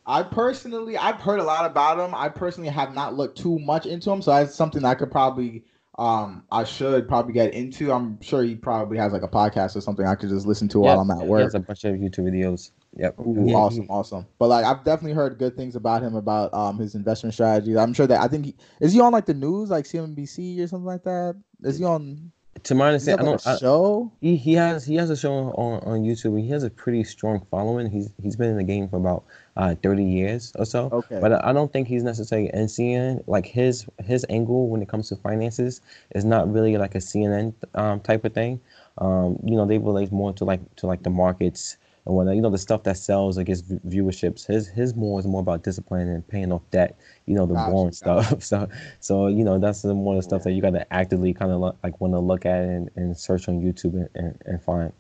I 0.07 0.23
personally, 0.23 0.97
I've 0.97 1.21
heard 1.21 1.39
a 1.39 1.45
lot 1.45 1.67
about 1.67 1.99
him. 1.99 2.15
I 2.15 2.31
personally 2.31 2.71
have 2.71 2.95
not 2.95 3.15
looked 3.15 3.37
too 3.39 3.59
much 3.59 3.85
into 3.85 4.11
him, 4.11 4.23
so 4.23 4.31
that's 4.31 4.55
something 4.55 4.83
I 4.85 4.95
could 4.95 5.11
probably, 5.11 5.65
um, 5.99 6.45
I 6.51 6.65
should 6.65 7.07
probably 7.09 7.35
get 7.35 7.53
into. 7.53 7.93
I'm 7.93 8.19
sure 8.23 8.43
he 8.43 8.55
probably 8.55 8.97
has 8.97 9.13
like 9.13 9.23
a 9.23 9.29
podcast 9.29 9.77
or 9.77 9.83
something 9.83 10.07
I 10.07 10.15
could 10.15 10.31
just 10.31 10.47
listen 10.47 10.67
to 10.69 10.81
while 10.81 10.99
I'm 10.99 11.11
at 11.11 11.27
work. 11.27 11.41
He 11.41 11.45
has 11.45 11.55
a 11.55 11.61
bunch 11.61 11.85
of 11.85 11.97
YouTube 11.97 12.25
videos. 12.25 12.71
Yep. 12.97 13.21
Ooh, 13.21 13.45
Yeah, 13.47 13.57
awesome, 13.57 13.83
he- 13.83 13.89
awesome. 13.89 14.27
But 14.39 14.49
like, 14.49 14.65
I've 14.65 14.83
definitely 14.83 15.13
heard 15.13 15.39
good 15.39 15.57
things 15.57 15.77
about 15.77 16.03
him 16.03 16.17
about 16.17 16.55
um 16.55 16.79
his 16.79 16.95
investment 16.95 17.35
strategies. 17.35 17.77
I'm 17.77 17.93
sure 17.93 18.07
that 18.07 18.21
I 18.21 18.29
think 18.29 18.47
he, 18.47 18.57
is 18.81 18.95
he 18.95 19.01
on 19.01 19.13
like 19.13 19.27
the 19.27 19.35
news, 19.35 19.69
like 19.69 19.85
CNBC 19.85 20.61
or 20.61 20.67
something 20.69 20.87
like 20.87 21.05
that. 21.05 21.37
Is 21.63 21.79
he 21.79 21.85
on? 21.85 22.33
To 22.65 22.75
my 22.75 22.89
understanding, 22.89 23.27
I 23.27 23.31
don't. 23.31 23.47
I, 23.47 23.57
show? 23.57 24.13
he, 24.21 24.37
he 24.37 24.55
has 24.55 24.85
he 24.85 24.95
has 24.97 25.11
a 25.11 25.17
show 25.17 25.33
on, 25.33 25.83
on 25.85 26.03
YouTube. 26.03 26.41
He 26.41 26.49
has 26.51 26.63
a 26.63 26.71
pretty 26.71 27.05
strong 27.05 27.45
following. 27.51 27.91
He's 27.91 28.11
he's 28.23 28.37
been 28.37 28.51
in 28.51 28.57
the 28.57 28.65
game 28.65 28.89
for 28.89 28.97
about 28.97 29.25
uh, 29.57 29.75
30 29.83 30.05
years 30.05 30.53
or 30.59 30.65
so. 30.65 30.89
Okay. 30.93 31.19
But 31.21 31.45
I 31.45 31.53
don't 31.53 31.73
think 31.73 31.89
he's 31.89 32.03
necessarily 32.03 32.51
in 32.53 32.67
CNN. 32.67 33.25
Like 33.27 33.47
his 33.47 33.87
his 34.05 34.25
angle 34.29 34.69
when 34.69 34.83
it 34.83 34.89
comes 34.89 35.09
to 35.09 35.17
finances 35.17 35.81
is 36.15 36.25
not 36.25 36.51
really 36.53 36.77
like 36.77 36.95
a 36.95 36.99
CNN 36.99 37.55
um, 37.75 38.01
type 38.01 38.25
of 38.25 38.33
thing. 38.33 38.61
Um, 38.99 39.39
you 39.45 39.57
know, 39.57 39.67
they 39.67 39.79
relate 39.79 40.13
more 40.13 40.33
to 40.35 40.45
like 40.45 40.61
to 40.77 40.87
like 40.87 41.03
the 41.03 41.11
markets 41.11 41.77
and 42.09 42.17
whatnot. 42.17 42.35
You 42.35 42.43
know, 42.43 42.51
the 42.51 42.59
stuff 42.59 42.83
that 42.85 42.97
sells 42.97 43.39
gets 43.39 43.61
v- 43.61 43.79
viewerships. 43.87 44.47
His 44.47 44.67
his 44.67 44.97
more 44.97 45.21
is 45.21 45.27
more 45.27 45.41
about 45.41 45.63
discipline 45.63 46.09
and 46.09 46.27
paying 46.27 46.51
off 46.51 46.63
debt. 46.71 46.99
You 47.27 47.37
know, 47.37 47.47
the 47.47 47.55
Gotcha, 47.55 47.71
boring 47.71 47.91
gotcha. 48.03 48.37
stuff. 48.37 48.43
So 48.49 48.69
so 49.01 49.27
you 49.29 49.45
know 49.45 49.59
that's 49.59 49.83
the 49.83 49.95
more 49.95 50.17
the 50.17 50.23
stuff 50.23 50.43
that 50.45 50.53
you 50.53 50.63
got 50.63 50.71
to 50.71 50.93
actively 50.93 51.35
kind 51.35 51.53
of 51.53 51.61
like 51.61 52.01
want 52.01 52.15
to 52.15 52.19
look 52.19 52.47
at 52.47 52.63
and, 52.63 52.91
and 52.97 53.17
search 53.17 53.49
on 53.49 53.61
YouTube 53.61 53.95
and, 53.95 54.09
and, 54.15 54.43
and 54.47 54.63
find. 54.63 54.93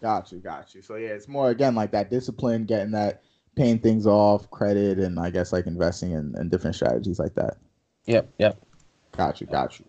Got 0.00 0.30
you, 0.32 0.38
got 0.38 0.74
you. 0.74 0.80
So 0.80 0.94
yeah, 0.94 1.08
it's 1.08 1.28
more 1.28 1.50
again 1.50 1.74
like 1.74 1.90
that 1.90 2.08
discipline, 2.08 2.66
getting 2.66 2.92
that 2.92 3.22
paying 3.56 3.78
things 3.78 4.06
off, 4.06 4.50
credit, 4.50 4.98
and 4.98 5.18
I 5.18 5.30
guess 5.30 5.52
like 5.52 5.66
investing 5.66 6.12
in, 6.12 6.34
in 6.38 6.48
different 6.48 6.76
strategies 6.76 7.18
like 7.18 7.34
that. 7.34 7.56
Yep, 8.06 8.28
yep. 8.38 8.60
Got 9.12 9.40
you, 9.40 9.46
got 9.46 9.78
you. 9.78 9.86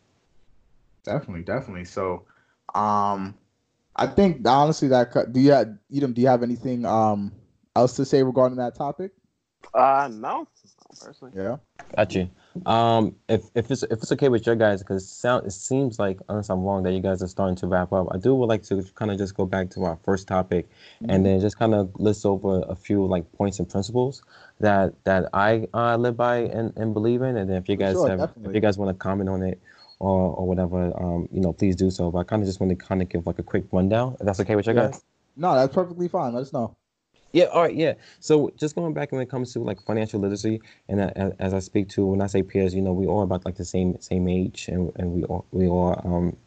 Definitely, 1.03 1.43
definitely. 1.43 1.85
So, 1.85 2.23
um, 2.73 3.35
I 3.95 4.07
think 4.07 4.47
honestly 4.47 4.87
that 4.89 5.11
co- 5.11 5.25
do 5.25 5.39
you 5.39 5.51
have 5.51 5.77
Edom, 5.93 6.13
do 6.13 6.21
you 6.21 6.27
have 6.27 6.43
anything 6.43 6.85
um 6.85 7.31
else 7.75 7.95
to 7.97 8.05
say 8.05 8.23
regarding 8.23 8.57
that 8.57 8.75
topic? 8.75 9.11
Uh, 9.73 10.09
no, 10.11 10.47
personally. 10.99 11.33
Yeah. 11.35 11.57
Got 11.95 12.15
you. 12.15 12.29
Um, 12.65 13.15
if 13.27 13.43
if 13.55 13.69
it's 13.69 13.83
if 13.83 13.91
it's 14.01 14.11
okay 14.13 14.29
with 14.29 14.45
your 14.45 14.55
guys, 14.55 14.81
because 14.81 15.07
sound 15.07 15.45
it 15.45 15.51
seems 15.51 15.99
like 15.99 16.19
unless 16.29 16.49
I'm 16.49 16.63
wrong 16.63 16.83
that 16.83 16.93
you 16.93 17.01
guys 17.01 17.21
are 17.21 17.27
starting 17.27 17.55
to 17.57 17.67
wrap 17.67 17.91
up. 17.91 18.07
I 18.11 18.17
do 18.17 18.33
would 18.35 18.47
like 18.47 18.63
to 18.63 18.83
kind 18.95 19.11
of 19.11 19.17
just 19.17 19.35
go 19.35 19.45
back 19.45 19.69
to 19.71 19.83
our 19.83 19.97
first 20.03 20.27
topic, 20.27 20.67
and 21.07 21.25
then 21.25 21.39
just 21.41 21.59
kind 21.59 21.73
of 21.73 21.93
list 21.99 22.25
over 22.25 22.63
a 22.67 22.75
few 22.75 23.05
like 23.05 23.29
points 23.33 23.59
and 23.59 23.69
principles 23.69 24.23
that 24.59 24.93
that 25.03 25.29
I 25.33 25.67
uh, 25.73 25.97
live 25.97 26.15
by 26.17 26.37
and, 26.37 26.73
and 26.77 26.93
believe 26.93 27.21
in. 27.21 27.35
And 27.37 27.49
then 27.49 27.57
if 27.57 27.67
you 27.69 27.75
guys 27.75 27.93
Sure, 27.93 28.07
have 28.07 28.19
definitely. 28.19 28.49
if 28.51 28.55
you 28.55 28.61
guys 28.61 28.77
want 28.77 28.89
to 28.89 28.93
comment 28.95 29.29
on 29.29 29.43
it 29.43 29.59
or 29.99 30.35
or 30.35 30.47
whatever, 30.47 30.91
um, 31.01 31.27
you 31.31 31.41
know, 31.41 31.53
please 31.53 31.75
do 31.75 31.89
so. 31.89 32.11
But 32.11 32.19
I 32.19 32.23
kind 32.23 32.41
of 32.41 32.47
just 32.47 32.59
want 32.59 32.69
to 32.71 32.75
kind 32.75 33.01
of 33.01 33.09
give 33.09 33.25
like 33.25 33.39
a 33.39 33.43
quick 33.43 33.65
rundown. 33.71 34.15
If 34.19 34.25
that's 34.25 34.39
okay 34.41 34.55
with 34.55 34.67
you 34.67 34.73
Yeah. 34.73 34.87
guys. 34.87 35.03
No, 35.37 35.53
that's 35.55 35.73
perfectly 35.73 36.07
fine. 36.07 36.33
Let 36.33 36.41
us 36.41 36.53
know. 36.53 36.75
Yeah, 37.33 37.45
all 37.45 37.63
right, 37.63 37.75
yeah. 37.75 37.95
So 38.21 38.49
just 38.55 38.75
going 38.75 38.93
back 38.93 39.11
when 39.11 39.19
it 39.21 39.29
comes 39.29 39.51
to 39.53 39.59
like 39.59 39.81
financial 39.81 40.21
literacy, 40.21 40.61
and 40.87 41.01
as 41.37 41.53
I 41.53 41.59
speak 41.59 41.89
to 41.89 42.05
when 42.05 42.21
I 42.21 42.27
say 42.27 42.41
peers, 42.43 42.73
you 42.73 42.81
know, 42.81 42.93
we 42.93 43.07
all 43.07 43.23
about 43.23 43.43
like 43.43 43.55
the 43.55 43.65
same 43.65 43.99
same 43.99 44.29
age, 44.29 44.69
and, 44.69 44.89
and 44.95 45.11
we 45.11 45.23
all 45.25 45.45
we 45.51 45.67
all 45.67 45.99
um, 46.05 46.37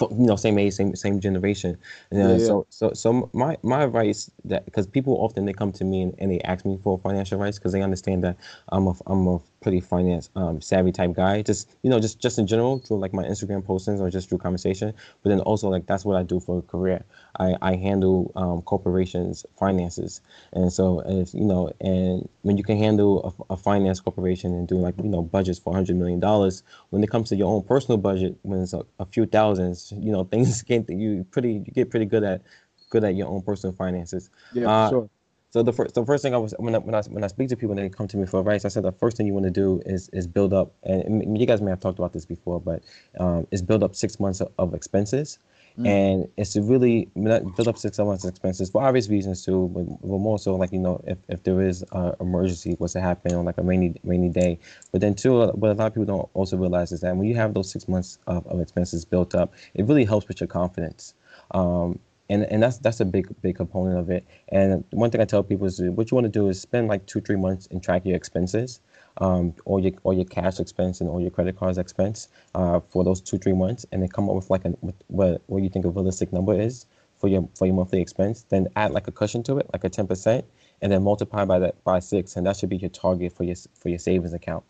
you 0.00 0.26
know, 0.26 0.36
same 0.36 0.58
age, 0.58 0.74
same 0.74 0.94
same 0.96 1.20
generation. 1.20 1.78
And, 2.10 2.22
uh, 2.22 2.28
Yeah, 2.28 2.36
yeah. 2.36 2.38
So 2.38 2.66
so 2.70 2.92
so 2.92 3.30
my 3.32 3.56
my 3.62 3.84
advice 3.84 4.30
that 4.44 4.64
because 4.64 4.86
people 4.86 5.14
often 5.20 5.44
they 5.44 5.52
come 5.52 5.72
to 5.72 5.84
me 5.84 6.02
and, 6.02 6.14
and 6.18 6.30
they 6.30 6.40
ask 6.40 6.64
me 6.64 6.78
for 6.82 6.98
financial 6.98 7.36
advice 7.40 7.58
because 7.58 7.72
they 7.72 7.82
understand 7.82 8.24
that 8.24 8.36
I'm 8.70 8.86
a 8.86 8.94
I'm 9.06 9.26
a 9.26 9.40
pretty 9.60 9.80
finance 9.80 10.30
um, 10.36 10.60
savvy 10.60 10.92
type 10.92 11.12
guy. 11.14 11.42
Just 11.42 11.70
you 11.82 11.90
know, 11.90 12.00
just 12.00 12.20
just 12.20 12.38
in 12.38 12.46
general 12.46 12.78
through 12.78 12.98
like 12.98 13.12
my 13.12 13.24
Instagram 13.24 13.62
postings 13.62 14.00
or 14.00 14.10
just 14.10 14.28
through 14.28 14.38
conversation. 14.38 14.92
But 15.22 15.30
then 15.30 15.40
also 15.40 15.68
like 15.68 15.86
that's 15.86 16.04
what 16.04 16.16
I 16.16 16.22
do 16.22 16.40
for 16.40 16.58
a 16.58 16.62
career. 16.62 17.04
I 17.38 17.56
I 17.62 17.76
handle 17.76 18.32
um, 18.36 18.62
corporations 18.62 19.44
finances, 19.58 20.20
and 20.52 20.72
so 20.72 21.02
if 21.06 21.34
you 21.34 21.44
know, 21.44 21.72
and 21.80 22.28
when 22.42 22.56
you 22.56 22.64
can 22.64 22.78
handle 22.78 23.34
a, 23.48 23.54
a 23.54 23.56
finance 23.56 24.00
corporation 24.00 24.52
and 24.54 24.68
do 24.68 24.76
like 24.76 24.94
you 25.02 25.08
know 25.08 25.22
budgets 25.22 25.58
for 25.58 25.72
hundred 25.74 25.96
million 25.96 26.20
dollars, 26.20 26.62
when 26.90 27.02
it 27.02 27.10
comes 27.10 27.28
to 27.30 27.36
your 27.36 27.48
own 27.52 27.62
personal 27.62 27.98
budget, 27.98 28.36
when 28.42 28.60
it's 28.60 28.72
a, 28.72 28.84
a 28.98 29.06
few 29.06 29.26
thousands, 29.26 29.92
you 29.96 30.12
know 30.12 30.24
things 30.32 30.62
get 30.62 30.88
you 30.90 31.26
pretty 31.30 31.54
you 31.66 31.72
get 31.72 31.90
pretty 31.90 32.06
good 32.06 32.24
at 32.24 32.42
good 32.90 33.04
at 33.04 33.14
your 33.14 33.28
own 33.28 33.42
personal 33.42 33.74
finances. 33.74 34.30
Yeah, 34.52 34.68
Uh, 34.68 34.88
sure. 34.88 35.10
So 35.52 35.62
the 35.62 35.72
first, 35.72 35.94
the 35.94 36.04
first 36.06 36.22
thing 36.22 36.34
I 36.34 36.38
was 36.38 36.54
when 36.58 36.74
I, 36.74 36.78
when 36.78 36.94
I 36.94 37.02
when 37.02 37.24
I 37.24 37.26
speak 37.26 37.50
to 37.50 37.56
people 37.56 37.76
and 37.76 37.84
they 37.84 37.94
come 37.94 38.08
to 38.08 38.16
me 38.16 38.24
for 38.26 38.40
advice, 38.40 38.64
I 38.64 38.68
said 38.68 38.84
the 38.84 38.92
first 38.92 39.18
thing 39.18 39.26
you 39.26 39.34
want 39.34 39.44
to 39.44 39.50
do 39.50 39.82
is 39.84 40.08
is 40.10 40.26
build 40.26 40.54
up, 40.54 40.72
and 40.82 41.38
you 41.38 41.46
guys 41.46 41.60
may 41.60 41.70
have 41.70 41.80
talked 41.80 41.98
about 41.98 42.14
this 42.14 42.24
before, 42.24 42.58
but 42.58 42.82
um, 43.20 43.46
is 43.50 43.60
build 43.60 43.82
up 43.82 43.94
six 43.94 44.18
months 44.18 44.40
of, 44.40 44.50
of 44.58 44.72
expenses, 44.72 45.38
Mm. 45.78 45.86
and 45.86 46.28
it's 46.36 46.52
to 46.52 46.62
really 46.62 47.08
build 47.14 47.68
up 47.68 47.78
six 47.78 47.98
months 47.98 48.24
expenses 48.24 48.68
for 48.68 48.82
obvious 48.82 49.08
reasons 49.08 49.44
too, 49.44 49.70
but, 49.74 49.84
but 50.02 50.18
more 50.18 50.38
so 50.38 50.54
like 50.54 50.72
you 50.72 50.78
know 50.78 51.02
if, 51.06 51.16
if 51.28 51.42
there 51.44 51.62
is 51.62 51.82
a 51.92 52.14
emergency 52.20 52.74
what's 52.78 52.92
to 52.92 53.00
happen 53.00 53.34
on 53.34 53.44
like 53.44 53.56
a 53.58 53.62
rainy 53.62 53.94
rainy 54.04 54.28
day, 54.28 54.58
but 54.90 55.00
then 55.00 55.14
too 55.14 55.46
what 55.52 55.70
a 55.70 55.74
lot 55.74 55.86
of 55.86 55.94
people 55.94 56.04
don't 56.04 56.28
also 56.34 56.56
realize 56.56 56.92
is 56.92 57.00
that 57.00 57.16
when 57.16 57.26
you 57.26 57.34
have 57.34 57.54
those 57.54 57.70
six 57.70 57.88
months 57.88 58.18
of, 58.26 58.46
of 58.46 58.60
expenses 58.60 59.04
built 59.04 59.34
up, 59.34 59.54
it 59.74 59.86
really 59.86 60.04
helps 60.04 60.28
with 60.28 60.40
your 60.40 60.48
confidence. 60.48 61.14
Um, 61.52 61.98
and 62.28 62.44
and 62.44 62.62
that's 62.62 62.78
that's 62.78 63.00
a 63.00 63.04
big 63.04 63.28
big 63.42 63.56
component 63.56 63.98
of 63.98 64.10
it. 64.10 64.26
And 64.48 64.84
one 64.90 65.10
thing 65.10 65.20
I 65.20 65.24
tell 65.24 65.42
people 65.42 65.66
is 65.66 65.80
what 65.80 66.10
you 66.10 66.14
want 66.14 66.24
to 66.26 66.30
do 66.30 66.48
is 66.48 66.60
spend 66.60 66.88
like 66.88 67.06
two 67.06 67.20
three 67.20 67.36
months 67.36 67.68
and 67.70 67.82
track 67.82 68.06
your 68.06 68.16
expenses, 68.16 68.80
um, 69.18 69.54
or 69.64 69.80
your 69.80 69.92
all 70.04 70.12
your 70.12 70.24
cash 70.24 70.60
expense 70.60 71.00
and 71.00 71.08
all 71.08 71.20
your 71.20 71.30
credit 71.30 71.56
cards 71.56 71.78
expense 71.78 72.28
uh, 72.54 72.80
for 72.90 73.04
those 73.04 73.20
two 73.20 73.38
three 73.38 73.52
months, 73.52 73.86
and 73.92 74.02
then 74.02 74.08
come 74.08 74.28
up 74.28 74.34
with 74.36 74.50
like 74.50 74.64
a 74.64 74.74
with 74.80 74.94
what 75.08 75.42
what 75.46 75.62
you 75.62 75.68
think 75.68 75.84
a 75.84 75.90
realistic 75.90 76.32
number 76.32 76.58
is 76.58 76.86
for 77.18 77.28
your 77.28 77.48
for 77.56 77.66
your 77.66 77.74
monthly 77.74 78.00
expense. 78.00 78.44
Then 78.48 78.68
add 78.76 78.92
like 78.92 79.08
a 79.08 79.12
cushion 79.12 79.42
to 79.44 79.58
it, 79.58 79.68
like 79.72 79.84
a 79.84 79.88
ten 79.88 80.06
percent, 80.06 80.44
and 80.80 80.90
then 80.92 81.02
multiply 81.02 81.44
by 81.44 81.58
that 81.60 81.82
by 81.84 81.98
six, 82.00 82.36
and 82.36 82.46
that 82.46 82.56
should 82.56 82.70
be 82.70 82.76
your 82.76 82.90
target 82.90 83.32
for 83.32 83.44
your 83.44 83.56
for 83.74 83.88
your 83.88 83.98
savings 83.98 84.32
account. 84.32 84.64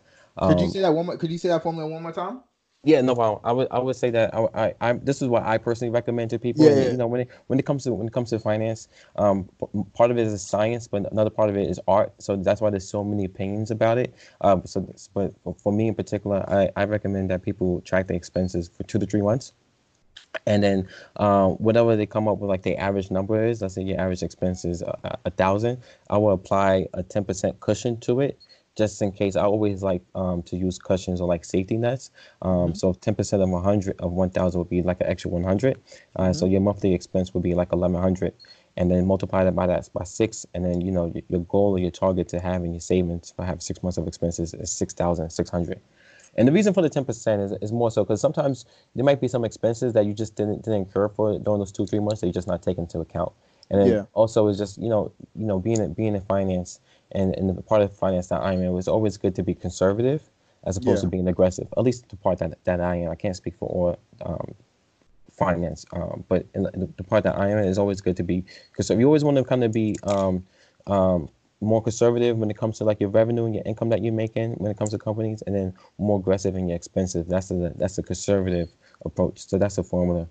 Could 0.45 0.61
you 0.61 0.67
Um, 0.67 0.69
say 0.69 0.81
that 0.81 0.93
one 0.93 1.05
more? 1.05 1.17
Could 1.17 1.31
you 1.31 1.37
say 1.37 1.49
that 1.49 1.63
formula 1.63 1.89
one 1.89 2.01
more 2.03 2.11
time? 2.13 2.41
Yeah, 2.85 2.99
no 3.01 3.15
problem. 3.15 3.39
I 3.45 3.51
would 3.53 3.67
I 3.71 3.79
would 3.79 3.95
say 3.95 4.09
that 4.11 4.33
I, 4.35 4.47
I, 4.53 4.73
I 4.81 4.93
this 4.93 5.21
is 5.21 5.29
what 5.29 5.43
I 5.43 5.57
personally 5.57 5.91
recommend 5.91 6.31
to 6.31 6.39
people. 6.39 6.65
Yeah, 6.65 6.81
yeah. 6.83 6.91
You 6.91 6.97
know, 6.97 7.07
when 7.07 7.21
it 7.21 7.29
when 7.47 7.57
it 7.57 7.65
comes 7.65 7.85
to 7.85 7.93
when 7.93 8.07
it 8.07 8.13
comes 8.13 8.29
to 8.31 8.39
finance, 8.39 8.89
um, 9.15 9.47
part 9.93 10.11
of 10.11 10.17
it 10.17 10.27
is 10.27 10.45
science, 10.45 10.87
but 10.87 11.09
another 11.11 11.29
part 11.29 11.49
of 11.49 11.55
it 11.55 11.69
is 11.69 11.79
art. 11.87 12.13
So 12.19 12.35
that's 12.35 12.59
why 12.59 12.69
there's 12.71 12.87
so 12.87 13.03
many 13.03 13.23
opinions 13.23 13.71
about 13.71 13.97
it. 13.97 14.13
Um, 14.41 14.63
so 14.65 14.81
but 15.13 15.33
for- 15.43 15.55
for 15.55 15.71
me 15.71 15.87
in 15.87 15.95
particular, 15.95 16.43
I, 16.49 16.69
I 16.75 16.83
recommend 16.85 17.29
that 17.31 17.41
people 17.41 17.79
track 17.81 18.07
their 18.07 18.17
expenses 18.17 18.67
for 18.67 18.83
two 18.83 18.99
to 18.99 19.05
three 19.05 19.21
months. 19.21 19.53
And 20.45 20.63
then 20.63 20.87
uh, 21.17 21.49
whatever 21.49 21.95
they 21.95 22.05
come 22.05 22.27
up 22.27 22.39
with, 22.39 22.49
like 22.49 22.63
the 22.63 22.75
average 22.75 23.11
number 23.11 23.45
is, 23.45 23.61
let's 23.61 23.75
say 23.75 23.83
your 23.83 23.99
average 23.99 24.23
expense 24.23 24.65
is 24.65 24.81
a, 24.81 25.17
a 25.25 25.29
thousand, 25.31 25.79
I 26.09 26.17
will 26.17 26.31
apply 26.33 26.87
a 26.93 27.03
ten 27.03 27.23
percent 27.23 27.59
cushion 27.59 27.99
to 28.01 28.19
it, 28.19 28.39
just 28.75 29.01
in 29.01 29.11
case. 29.11 29.35
I 29.35 29.43
always 29.43 29.83
like 29.83 30.01
um, 30.15 30.41
to 30.43 30.57
use 30.57 30.77
cushions 30.79 31.21
or 31.21 31.27
like 31.27 31.45
safety 31.45 31.77
nets. 31.77 32.11
Um, 32.41 32.73
So 32.75 32.93
ten 32.93 33.15
percent 33.15 33.41
of 33.43 33.49
one 33.49 33.63
hundred 33.63 33.99
of 33.99 34.11
one 34.11 34.29
thousand 34.29 34.59
would 34.59 34.69
be 34.69 34.81
like 34.81 35.01
an 35.01 35.07
extra 35.07 35.29
one 35.31 35.43
hundred. 35.43 35.79
Uh, 36.15 36.33
So 36.33 36.45
your 36.45 36.61
monthly 36.61 36.93
expense 36.93 37.33
would 37.33 37.43
be 37.43 37.53
like 37.55 37.71
eleven 37.73 37.99
hundred, 38.01 38.33
and 38.77 38.89
then 38.89 39.05
multiply 39.05 39.43
that 39.43 39.55
by 39.55 39.67
that 39.67 39.89
by 39.93 40.03
six, 40.03 40.45
and 40.53 40.65
then 40.65 40.81
you 40.81 40.91
know 40.91 41.05
your, 41.13 41.23
your 41.29 41.41
goal 41.41 41.71
or 41.75 41.79
your 41.79 41.91
target 41.91 42.27
to 42.29 42.39
have 42.39 42.63
in 42.63 42.73
your 42.73 42.81
savings 42.81 43.31
to 43.31 43.43
have 43.43 43.61
six 43.61 43.81
months 43.83 43.97
of 43.97 44.07
expenses 44.07 44.53
is 44.53 44.71
six 44.71 44.93
thousand 44.93 45.29
six 45.29 45.49
hundred. 45.49 45.79
And 46.35 46.47
the 46.47 46.51
reason 46.51 46.73
for 46.73 46.81
the 46.81 46.89
ten 46.89 47.05
percent 47.05 47.41
is, 47.41 47.51
is 47.61 47.71
more 47.71 47.91
so 47.91 48.03
because 48.03 48.19
sometimes 48.21 48.65
there 48.95 49.05
might 49.05 49.21
be 49.21 49.27
some 49.27 49.45
expenses 49.45 49.93
that 49.93 50.05
you 50.05 50.13
just 50.13 50.35
didn't 50.35 50.63
didn't 50.63 50.79
incur 50.79 51.07
for 51.09 51.37
during 51.37 51.59
those 51.59 51.71
two 51.71 51.85
three 51.85 51.99
months 51.99 52.21
that 52.21 52.27
you 52.27 52.33
just 52.33 52.47
not 52.47 52.63
taking 52.63 52.83
into 52.83 52.99
account. 52.99 53.31
And 53.69 53.79
then 53.79 53.87
Yeah. 53.89 54.05
also 54.13 54.47
it's 54.47 54.57
just 54.57 54.77
you 54.81 54.89
know 54.89 55.11
you 55.35 55.45
know 55.45 55.59
being 55.59 55.79
in, 55.79 55.93
being 55.93 56.15
in 56.15 56.21
finance 56.21 56.79
and 57.13 57.35
and 57.35 57.49
the 57.49 57.61
part 57.61 57.81
of 57.81 57.95
finance 57.95 58.27
that 58.27 58.41
I'm 58.41 58.59
in 58.59 58.65
it 58.65 58.71
was 58.71 58.87
always 58.87 59.17
good 59.17 59.35
to 59.35 59.43
be 59.43 59.53
conservative 59.53 60.29
as 60.65 60.77
opposed 60.77 60.99
Yeah. 61.03 61.07
to 61.07 61.11
being 61.11 61.27
aggressive. 61.27 61.67
At 61.77 61.83
least 61.83 62.09
the 62.09 62.15
part 62.17 62.39
that 62.39 62.57
that 62.65 62.79
I 62.81 62.95
am. 62.97 63.11
I 63.11 63.15
can't 63.15 63.35
speak 63.35 63.55
for 63.55 63.67
all 63.69 63.97
um, 64.25 64.53
finance, 65.31 65.85
um, 65.93 66.23
but 66.27 66.45
in 66.53 66.63
the, 66.63 66.89
the 66.97 67.03
part 67.03 67.23
that 67.23 67.37
I 67.37 67.49
am 67.49 67.57
in 67.57 67.65
is 67.65 67.77
always 67.77 68.01
good 68.01 68.17
to 68.17 68.23
be 68.23 68.45
because 68.71 68.89
you 68.89 69.05
always 69.05 69.23
want 69.23 69.37
to 69.37 69.43
kind 69.43 69.63
of 69.63 69.71
be 69.71 69.95
um, 70.03 70.45
um, 70.87 71.29
more 71.61 71.81
conservative 71.81 72.37
when 72.37 72.51
it 72.51 72.57
comes 72.57 72.77
to 72.77 72.83
like 72.83 72.99
your 72.99 73.09
revenue 73.09 73.45
and 73.45 73.55
your 73.55 73.63
income 73.65 73.89
that 73.89 74.03
you're 74.03 74.13
making 74.13 74.53
when 74.53 74.71
it 74.71 74.77
comes 74.77 74.91
to 74.91 74.97
companies, 74.97 75.41
and 75.47 75.55
then 75.55 75.73
more 75.97 76.19
aggressive 76.19 76.55
in 76.55 76.67
your 76.69 76.75
expenses. 76.75 77.25
That's 77.27 77.49
the 77.49 77.73
that's 77.75 77.95
the 77.95 78.03
conservative 78.03 78.69
approach. 79.05 79.47
So 79.47 79.57
that's 79.57 79.75
the 79.75 79.83
formula. 79.83 80.27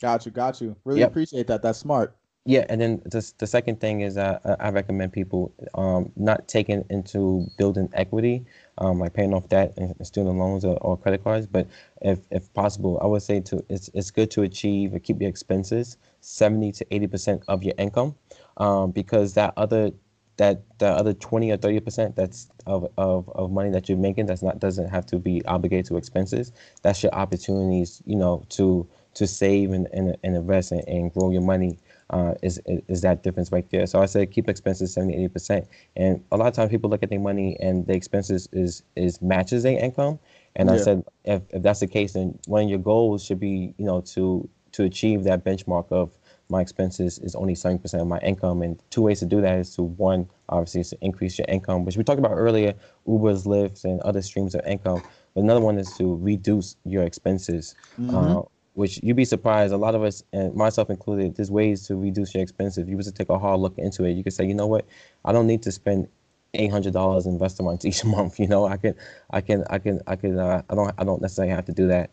Got 0.00 0.26
you, 0.26 0.32
got 0.32 0.60
you. 0.60 0.76
Really 0.84 1.00
Yep. 1.00 1.10
appreciate 1.10 1.46
that. 1.48 1.62
That's 1.62 1.78
smart. 1.78 2.16
Yeah, 2.48 2.66
and 2.70 2.82
then 2.82 3.02
the 3.06 3.32
the 3.38 3.46
second 3.48 3.80
thing 3.80 4.02
is 4.02 4.18
uh, 4.18 4.40
I 4.60 4.68
I 4.68 4.70
recommend 4.72 5.14
people 5.14 5.54
um, 5.76 6.12
not 6.16 6.48
taking 6.48 6.84
into 6.90 7.46
building 7.58 7.88
equity, 7.94 8.46
um, 8.80 9.00
like 9.00 9.14
paying 9.14 9.34
off 9.34 9.48
debt 9.48 9.74
and 9.78 9.96
student 10.06 10.38
loans 10.38 10.66
or, 10.66 10.76
or 10.78 10.98
credit 10.98 11.24
cards. 11.24 11.46
But 11.46 11.68
if 12.02 12.20
if 12.32 12.52
possible, 12.54 13.00
I 13.02 13.06
would 13.08 13.22
say 13.22 13.40
to 13.42 13.64
it's 13.70 13.90
it's 13.94 14.10
good 14.12 14.32
to 14.32 14.42
achieve 14.42 14.94
and 14.94 15.04
keep 15.04 15.22
your 15.22 15.30
expenses 15.30 15.98
seventy 16.22 16.72
to 16.74 16.86
eighty 16.94 17.08
percent 17.08 17.44
of 17.48 17.64
your 17.64 17.76
income, 17.78 18.16
um, 18.58 18.92
because 18.92 19.34
that 19.36 19.54
other 19.56 19.92
that 20.38 20.64
the 20.80 20.88
other 20.88 21.14
20 21.14 21.52
or 21.52 21.58
30 21.58 21.80
percent 21.80 22.16
that's 22.16 22.48
of, 22.66 22.90
of, 22.98 23.30
of 23.36 23.52
money 23.52 23.70
that 23.70 23.88
you're 23.88 23.98
making 23.98 24.26
that's 24.26 24.42
not 24.42 24.58
doesn't 24.60 24.88
have 24.90 25.06
to 25.06 25.20
be 25.20 25.46
obligated 25.46 25.86
to 25.86 25.96
expenses 25.98 26.52
that's 26.82 27.04
your 27.04 27.14
opportunities 27.14 28.02
you 28.06 28.16
know 28.16 28.44
to 28.50 28.88
to 29.14 29.28
save 29.28 29.72
and, 29.72 29.88
and, 29.94 30.18
and 30.24 30.36
invest 30.36 30.72
and, 30.72 30.82
and 30.88 31.14
grow 31.14 31.30
your 31.30 31.42
money 31.42 31.78
uh, 32.10 32.34
is, 32.42 32.60
is 32.66 33.02
that 33.02 33.22
difference 33.22 33.52
right 33.52 33.68
there. 33.70 33.86
So 33.86 34.00
i 34.00 34.06
said 34.06 34.30
keep 34.30 34.48
expenses 34.48 34.94
70 34.94 35.14
80 35.14 35.28
percent. 35.28 35.68
And 35.96 36.24
a 36.32 36.36
lot 36.36 36.48
of 36.48 36.54
times 36.54 36.70
people 36.70 36.90
look 36.90 37.02
at 37.02 37.10
their 37.10 37.20
money 37.20 37.56
and 37.60 37.86
the 37.86 37.94
expenses 37.94 38.48
is 38.52 38.82
is 38.96 39.20
matches 39.20 39.62
their 39.62 39.78
income. 39.78 40.18
And 40.56 40.70
i 40.70 40.76
said 40.78 41.04
if, 41.24 41.42
if 41.50 41.62
that's 41.62 41.80
the 41.80 41.86
case 41.86 42.14
then 42.14 42.38
one 42.46 42.64
of 42.64 42.70
your 42.70 42.78
goals 42.78 43.24
should 43.24 43.40
be 43.40 43.74
you 43.78 43.84
know 43.84 44.00
to 44.00 44.48
to 44.72 44.84
achieve 44.84 45.24
that 45.24 45.44
benchmark 45.44 45.90
of 45.90 46.10
my 46.50 46.60
expenses 46.60 47.18
is 47.18 47.34
only 47.34 47.54
7% 47.54 48.00
of 48.00 48.06
my 48.06 48.18
income. 48.20 48.62
And 48.62 48.80
two 48.90 49.02
ways 49.02 49.20
to 49.20 49.26
do 49.26 49.40
that 49.40 49.58
is 49.58 49.74
to 49.76 49.82
one, 49.82 50.28
obviously, 50.48 50.80
is 50.80 50.90
to 50.90 50.98
increase 51.02 51.38
your 51.38 51.46
income, 51.48 51.84
which 51.84 51.96
we 51.96 52.04
talked 52.04 52.18
about 52.18 52.32
earlier, 52.32 52.74
Ubers, 53.06 53.46
Lyfts, 53.46 53.84
and 53.84 54.00
other 54.00 54.22
streams 54.22 54.54
of 54.54 54.62
income. 54.66 55.02
But 55.34 55.44
another 55.44 55.60
one 55.60 55.78
is 55.78 55.96
to 55.98 56.16
reduce 56.16 56.76
your 56.84 57.04
expenses, 57.04 57.74
uh, 58.10 58.42
which 58.78 59.00
you'd 59.02 59.16
be 59.16 59.24
surprised. 59.24 59.72
A 59.72 59.76
lot 59.76 59.96
of 59.96 60.04
us, 60.04 60.22
and 60.32 60.54
myself 60.54 60.88
included, 60.88 61.34
there's 61.34 61.50
ways 61.50 61.84
to 61.88 61.96
reduce 61.96 62.32
your 62.32 62.44
expenses. 62.44 62.88
You 62.88 62.96
was 62.96 63.06
to 63.06 63.12
take 63.12 63.28
a 63.28 63.36
hard 63.36 63.58
look 63.58 63.76
into 63.76 64.04
it, 64.04 64.12
you 64.12 64.22
could 64.22 64.32
say, 64.32 64.46
you 64.46 64.54
know 64.54 64.68
what, 64.68 64.86
I 65.24 65.32
don't 65.32 65.48
need 65.48 65.62
to 65.64 65.72
spend 65.72 66.06
eight 66.54 66.70
hundred 66.70 66.92
dollars 66.92 67.26
in 67.26 67.38
restaurants 67.38 67.84
each 67.90 68.04
month. 68.04 68.38
You 68.38 68.46
know, 68.46 68.66
I 68.66 68.76
can, 68.76 68.94
I 69.30 69.40
can, 69.40 69.64
I 69.68 69.78
can, 69.80 70.00
I 70.06 70.14
can. 70.14 70.38
Uh, 70.38 70.62
I 70.70 70.74
don't, 70.76 70.94
I 70.96 71.02
don't 71.02 71.20
necessarily 71.20 71.52
have 71.52 71.64
to 71.64 71.72
do 71.72 71.88
that. 71.88 72.10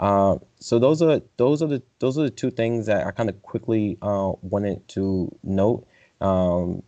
Uh, 0.00 0.38
so 0.58 0.80
those 0.80 1.02
are 1.02 1.22
those 1.36 1.62
are 1.62 1.68
the 1.68 1.82
those 2.00 2.18
are 2.18 2.22
the 2.22 2.30
two 2.30 2.50
things 2.50 2.86
that 2.86 3.06
I 3.06 3.12
kind 3.12 3.28
of 3.28 3.40
quickly 3.42 3.96
uh, 4.02 4.32
wanted 4.42 4.86
to 4.88 5.32
note. 5.44 5.86
Um, 6.20 6.82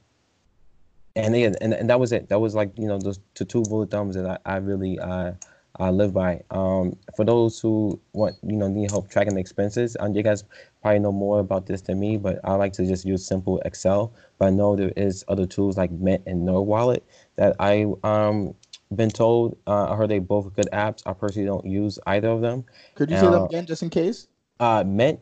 and 1.15 1.37
yeah, 1.37 1.53
and, 1.61 1.73
and 1.73 1.89
that 1.89 2.01
was 2.01 2.11
it. 2.11 2.31
That 2.31 2.41
was 2.41 2.57
like 2.57 2.73
you 2.77 2.89
know 2.89 2.99
those 2.99 3.21
two 3.35 3.63
bullet 3.63 3.93
thumbs 3.93 4.17
that 4.17 4.41
I, 4.45 4.55
I 4.55 4.57
really 4.57 4.99
uh, 4.99 5.33
I 5.81 5.91
live 5.91 6.13
by. 6.13 6.43
Um, 6.51 6.97
for 7.17 7.25
those 7.25 7.59
who 7.59 7.99
want 8.13 8.37
you 8.43 8.57
know 8.57 8.69
need 8.69 8.91
help 8.91 9.11
tracking 9.11 9.35
the 9.35 9.41
expenses, 9.41 9.97
um, 9.99 10.15
you 10.15 10.23
guys 10.23 10.45
probably 10.83 10.99
know 11.01 11.13
more 11.13 11.41
about 11.41 11.67
this 11.67 11.81
than 11.83 11.99
me, 11.99 12.17
but 12.17 12.39
I 12.45 12.55
like 12.55 12.73
to 12.75 12.87
just 12.87 13.05
use 13.05 13.27
simple 13.27 13.61
Excel. 13.65 14.13
But 14.39 14.47
I 14.47 14.51
know 14.51 14.77
there 14.77 14.93
is 14.97 15.25
other 15.29 15.47
tools 15.47 15.77
like 15.77 15.91
Mint 15.91 16.23
and 16.27 16.47
NerdWallet 16.47 17.01
that 17.37 17.57
I 17.59 17.87
um 18.05 18.55
been 18.95 19.11
told. 19.11 19.57
Uh, 19.67 19.93
I 19.93 19.97
heard 19.97 20.11
they 20.11 20.19
both 20.19 20.55
good 20.55 20.69
apps. 20.73 21.03
I 21.07 21.13
personally 21.15 21.47
don't 21.47 21.65
use 21.67 21.99
either 22.07 22.29
of 22.29 22.41
them. 22.41 22.65
Could 22.95 23.11
you 23.11 23.17
say 23.17 23.23
them 23.23 23.43
Uh, 23.43 23.45
again, 23.47 23.67
just 23.67 23.83
in 23.83 23.91
case? 23.91 24.29
Uh, 24.59 24.85
Mint, 24.87 25.21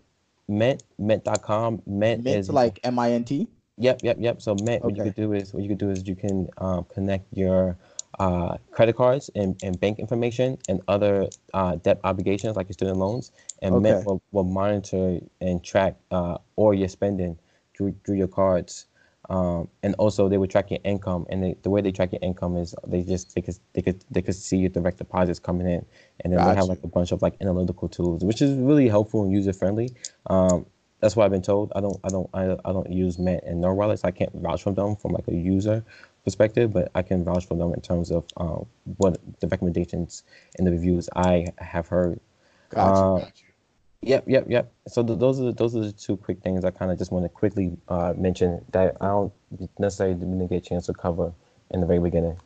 Mint, 0.48 0.82
Mint.com. 0.98 1.82
Mint, 1.86 2.24
Mint 2.24 2.36
is 2.36 2.50
like 2.50 2.80
M 2.82 2.98
I 2.98 3.12
N 3.12 3.24
T. 3.24 3.46
Yep, 3.76 4.00
yep, 4.02 4.16
yep. 4.18 4.42
So 4.42 4.56
Mint, 4.64 4.82
okay. 4.82 4.84
what 4.84 4.96
you 4.96 5.02
could 5.04 5.14
do 5.14 5.32
is 5.34 5.54
what 5.54 5.62
you 5.62 5.68
could 5.68 5.78
do 5.78 5.90
is 5.90 6.06
you 6.08 6.16
can 6.16 6.48
um, 6.58 6.84
connect 6.92 7.26
your 7.32 7.76
uh, 8.18 8.56
credit 8.70 8.96
cards 8.96 9.30
and, 9.34 9.56
and 9.62 9.78
bank 9.80 9.98
information 9.98 10.58
and 10.68 10.80
other 10.88 11.28
uh, 11.54 11.76
debt 11.76 12.00
obligations 12.04 12.56
like 12.56 12.68
your 12.68 12.74
student 12.74 12.98
loans, 12.98 13.32
and 13.62 13.80
Mint 13.80 14.04
will, 14.06 14.22
will 14.32 14.44
monitor 14.44 15.20
and 15.40 15.62
track 15.62 15.96
uh, 16.10 16.38
all 16.56 16.74
your 16.74 16.88
spending 16.88 17.38
through 17.76 17.94
through 18.04 18.16
your 18.16 18.28
cards. 18.28 18.86
Um, 19.30 19.68
and 19.82 19.94
also 19.96 20.26
they 20.30 20.38
would 20.38 20.50
track 20.50 20.70
your 20.70 20.80
income, 20.84 21.26
and 21.28 21.42
they, 21.42 21.56
the 21.62 21.68
way 21.68 21.82
they 21.82 21.92
track 21.92 22.12
your 22.12 22.20
income 22.22 22.56
is 22.56 22.74
they 22.86 23.02
just 23.02 23.34
they 23.34 23.42
could 23.42 23.56
they 23.74 23.82
could 23.82 24.02
they 24.10 24.22
could 24.22 24.34
see 24.34 24.56
your 24.56 24.70
direct 24.70 24.96
deposits 24.98 25.38
coming 25.38 25.66
in, 25.66 25.84
and 26.24 26.32
then 26.32 26.38
they 26.48 26.54
have 26.54 26.64
like 26.66 26.82
a 26.82 26.86
bunch 26.88 27.12
of 27.12 27.20
like 27.20 27.34
analytical 27.42 27.88
tools, 27.88 28.24
which 28.24 28.40
is 28.40 28.56
really 28.56 28.88
helpful 28.88 29.22
and 29.22 29.32
user 29.32 29.52
friendly. 29.52 29.90
Um, 30.30 30.64
that's 31.00 31.14
what 31.14 31.24
I've 31.24 31.30
been 31.30 31.42
told. 31.42 31.72
I 31.76 31.80
don't 31.80 32.00
I 32.04 32.08
don't 32.08 32.30
I, 32.32 32.56
I 32.64 32.72
don't 32.72 32.90
use 32.90 33.18
Mint 33.18 33.44
and 33.46 33.62
NerdWallet, 33.62 34.00
so 34.00 34.08
I 34.08 34.10
can't 34.12 34.34
vouch 34.34 34.62
for 34.62 34.72
them 34.72 34.96
from 34.96 35.12
like 35.12 35.28
a 35.28 35.34
user 35.34 35.84
perspective, 36.28 36.70
but 36.74 36.90
I 36.94 37.00
can 37.00 37.24
vouch 37.24 37.46
for 37.46 37.56
them 37.56 37.72
in 37.72 37.80
terms 37.80 38.10
of 38.10 38.26
um, 38.36 38.66
what 38.98 39.18
the 39.40 39.48
recommendations 39.48 40.24
and 40.58 40.66
the 40.66 40.70
reviews 40.70 41.08
I 41.16 41.46
have 41.56 41.88
heard. 41.88 42.20
Gotcha. 42.68 43.00
Uh, 43.00 43.18
gotcha. 43.20 43.44
Yep, 44.02 44.24
yep, 44.28 44.44
yep. 44.48 44.72
So 44.88 45.02
th- 45.02 45.18
those 45.18 45.40
are 45.40 45.44
the, 45.44 45.52
those 45.52 45.74
are 45.74 45.80
the 45.80 45.90
two 45.92 46.18
quick 46.18 46.40
things 46.42 46.64
I 46.66 46.70
kind 46.70 46.92
of 46.92 46.98
just 46.98 47.10
want 47.10 47.24
to 47.24 47.30
quickly 47.30 47.76
uh, 47.88 48.12
mention 48.16 48.62
that 48.72 48.96
I 49.00 49.06
don't 49.06 49.32
necessarily 49.78 50.14
didn't 50.16 50.46
get 50.48 50.56
a 50.56 50.60
chance 50.60 50.84
to 50.86 50.92
cover 50.92 51.32
in 51.70 51.80
the 51.80 51.86
very 51.86 51.98
beginning. 51.98 52.36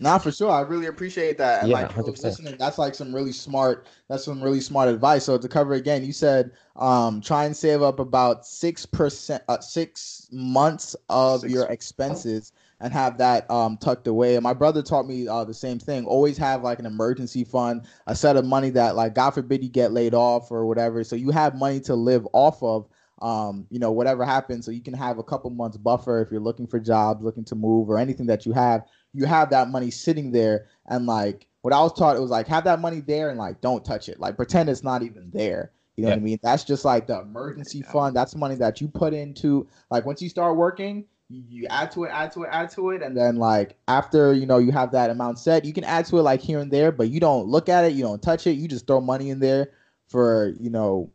Nah, 0.00 0.18
for 0.18 0.30
sure. 0.30 0.50
I 0.50 0.60
really 0.60 0.86
appreciate 0.86 1.38
that. 1.38 1.60
And 1.62 1.70
Yeah, 1.70 1.76
like 1.76 1.88
100%. 1.90 2.22
listening, 2.22 2.56
that's 2.58 2.78
like 2.78 2.94
some 2.94 3.14
really 3.14 3.32
smart. 3.32 3.86
That's 4.08 4.24
some 4.24 4.42
really 4.42 4.60
smart 4.60 4.88
advice. 4.88 5.24
So 5.24 5.38
to 5.38 5.48
cover 5.48 5.72
again, 5.74 6.04
you 6.04 6.12
said 6.12 6.50
um 6.76 7.20
try 7.22 7.46
and 7.46 7.56
save 7.56 7.80
up 7.80 8.00
about 8.00 8.44
six 8.46 8.84
percent, 8.84 9.42
uh, 9.48 9.60
six 9.60 10.28
months 10.30 10.94
of 11.08 11.40
Six- 11.40 11.52
your 11.52 11.66
expenses 11.66 12.52
and 12.80 12.92
have 12.92 13.18
that 13.18 13.50
um 13.50 13.76
tucked 13.76 14.06
away. 14.06 14.34
And 14.36 14.42
my 14.42 14.54
brother 14.54 14.82
taught 14.82 15.06
me 15.06 15.28
uh, 15.28 15.44
the 15.44 15.54
same 15.54 15.78
thing. 15.78 16.06
Always 16.06 16.36
have 16.38 16.62
like 16.62 16.78
an 16.78 16.86
emergency 16.86 17.44
fund, 17.44 17.86
a 18.06 18.14
set 18.14 18.36
of 18.36 18.44
money 18.44 18.70
that 18.70 18.96
like 18.96 19.14
God 19.14 19.30
forbid 19.30 19.62
you 19.62 19.70
get 19.70 19.92
laid 19.92 20.14
off 20.14 20.50
or 20.50 20.66
whatever, 20.66 21.04
so 21.04 21.16
you 21.16 21.30
have 21.30 21.54
money 21.54 21.80
to 21.80 21.94
live 21.94 22.26
off 22.32 22.62
of. 22.62 22.88
Um, 23.22 23.66
you 23.70 23.78
know, 23.78 23.92
whatever 23.92 24.24
happens, 24.24 24.66
so 24.66 24.72
you 24.72 24.82
can 24.82 24.92
have 24.92 25.18
a 25.18 25.22
couple 25.22 25.48
months 25.48 25.76
buffer 25.76 26.20
if 26.20 26.32
you're 26.32 26.40
looking 26.40 26.66
for 26.66 26.80
jobs, 26.80 27.22
looking 27.22 27.44
to 27.44 27.54
move, 27.54 27.88
or 27.88 27.96
anything 27.96 28.26
that 28.26 28.44
you 28.44 28.52
have 28.52 28.82
you 29.14 29.24
have 29.24 29.50
that 29.50 29.70
money 29.70 29.90
sitting 29.90 30.32
there 30.32 30.66
and 30.86 31.06
like 31.06 31.46
what 31.62 31.72
I 31.72 31.80
was 31.80 31.94
taught 31.94 32.16
it 32.16 32.20
was 32.20 32.30
like 32.30 32.46
have 32.48 32.64
that 32.64 32.80
money 32.80 33.00
there 33.00 33.30
and 33.30 33.38
like 33.38 33.62
don't 33.62 33.84
touch 33.84 34.10
it. 34.10 34.20
Like 34.20 34.36
pretend 34.36 34.68
it's 34.68 34.82
not 34.82 35.02
even 35.02 35.30
there. 35.32 35.70
You 35.96 36.02
know 36.02 36.10
what 36.10 36.18
I 36.18 36.20
mean? 36.20 36.40
That's 36.42 36.64
just 36.64 36.84
like 36.84 37.06
the 37.06 37.20
emergency 37.20 37.80
fund. 37.80 38.16
That's 38.16 38.34
money 38.34 38.56
that 38.56 38.80
you 38.80 38.88
put 38.88 39.14
into 39.14 39.66
like 39.90 40.04
once 40.04 40.20
you 40.20 40.28
start 40.28 40.56
working, 40.56 41.06
you, 41.28 41.66
add 41.68 41.90
to 41.92 42.04
it, 42.04 42.10
add 42.10 42.32
to 42.32 42.42
it, 42.42 42.48
add 42.52 42.70
to 42.72 42.90
it, 42.90 43.02
and 43.02 43.16
then 43.16 43.36
like 43.36 43.76
after 43.88 44.32
you 44.32 44.46
know 44.46 44.58
you 44.58 44.72
have 44.72 44.92
that 44.92 45.10
amount 45.10 45.38
set, 45.38 45.64
you 45.64 45.72
can 45.72 45.84
add 45.84 46.06
to 46.06 46.18
it 46.18 46.22
like 46.22 46.40
here 46.40 46.58
and 46.58 46.70
there, 46.70 46.92
but 46.92 47.08
you 47.08 47.20
don't 47.20 47.46
look 47.46 47.68
at 47.68 47.84
it, 47.84 47.92
you 47.92 48.02
don't 48.02 48.22
touch 48.22 48.46
it, 48.46 48.52
you 48.52 48.68
just 48.68 48.86
throw 48.86 49.00
money 49.00 49.30
in 49.30 49.40
there 49.40 49.70
for 50.08 50.52
you 50.60 50.70
know 50.70 51.10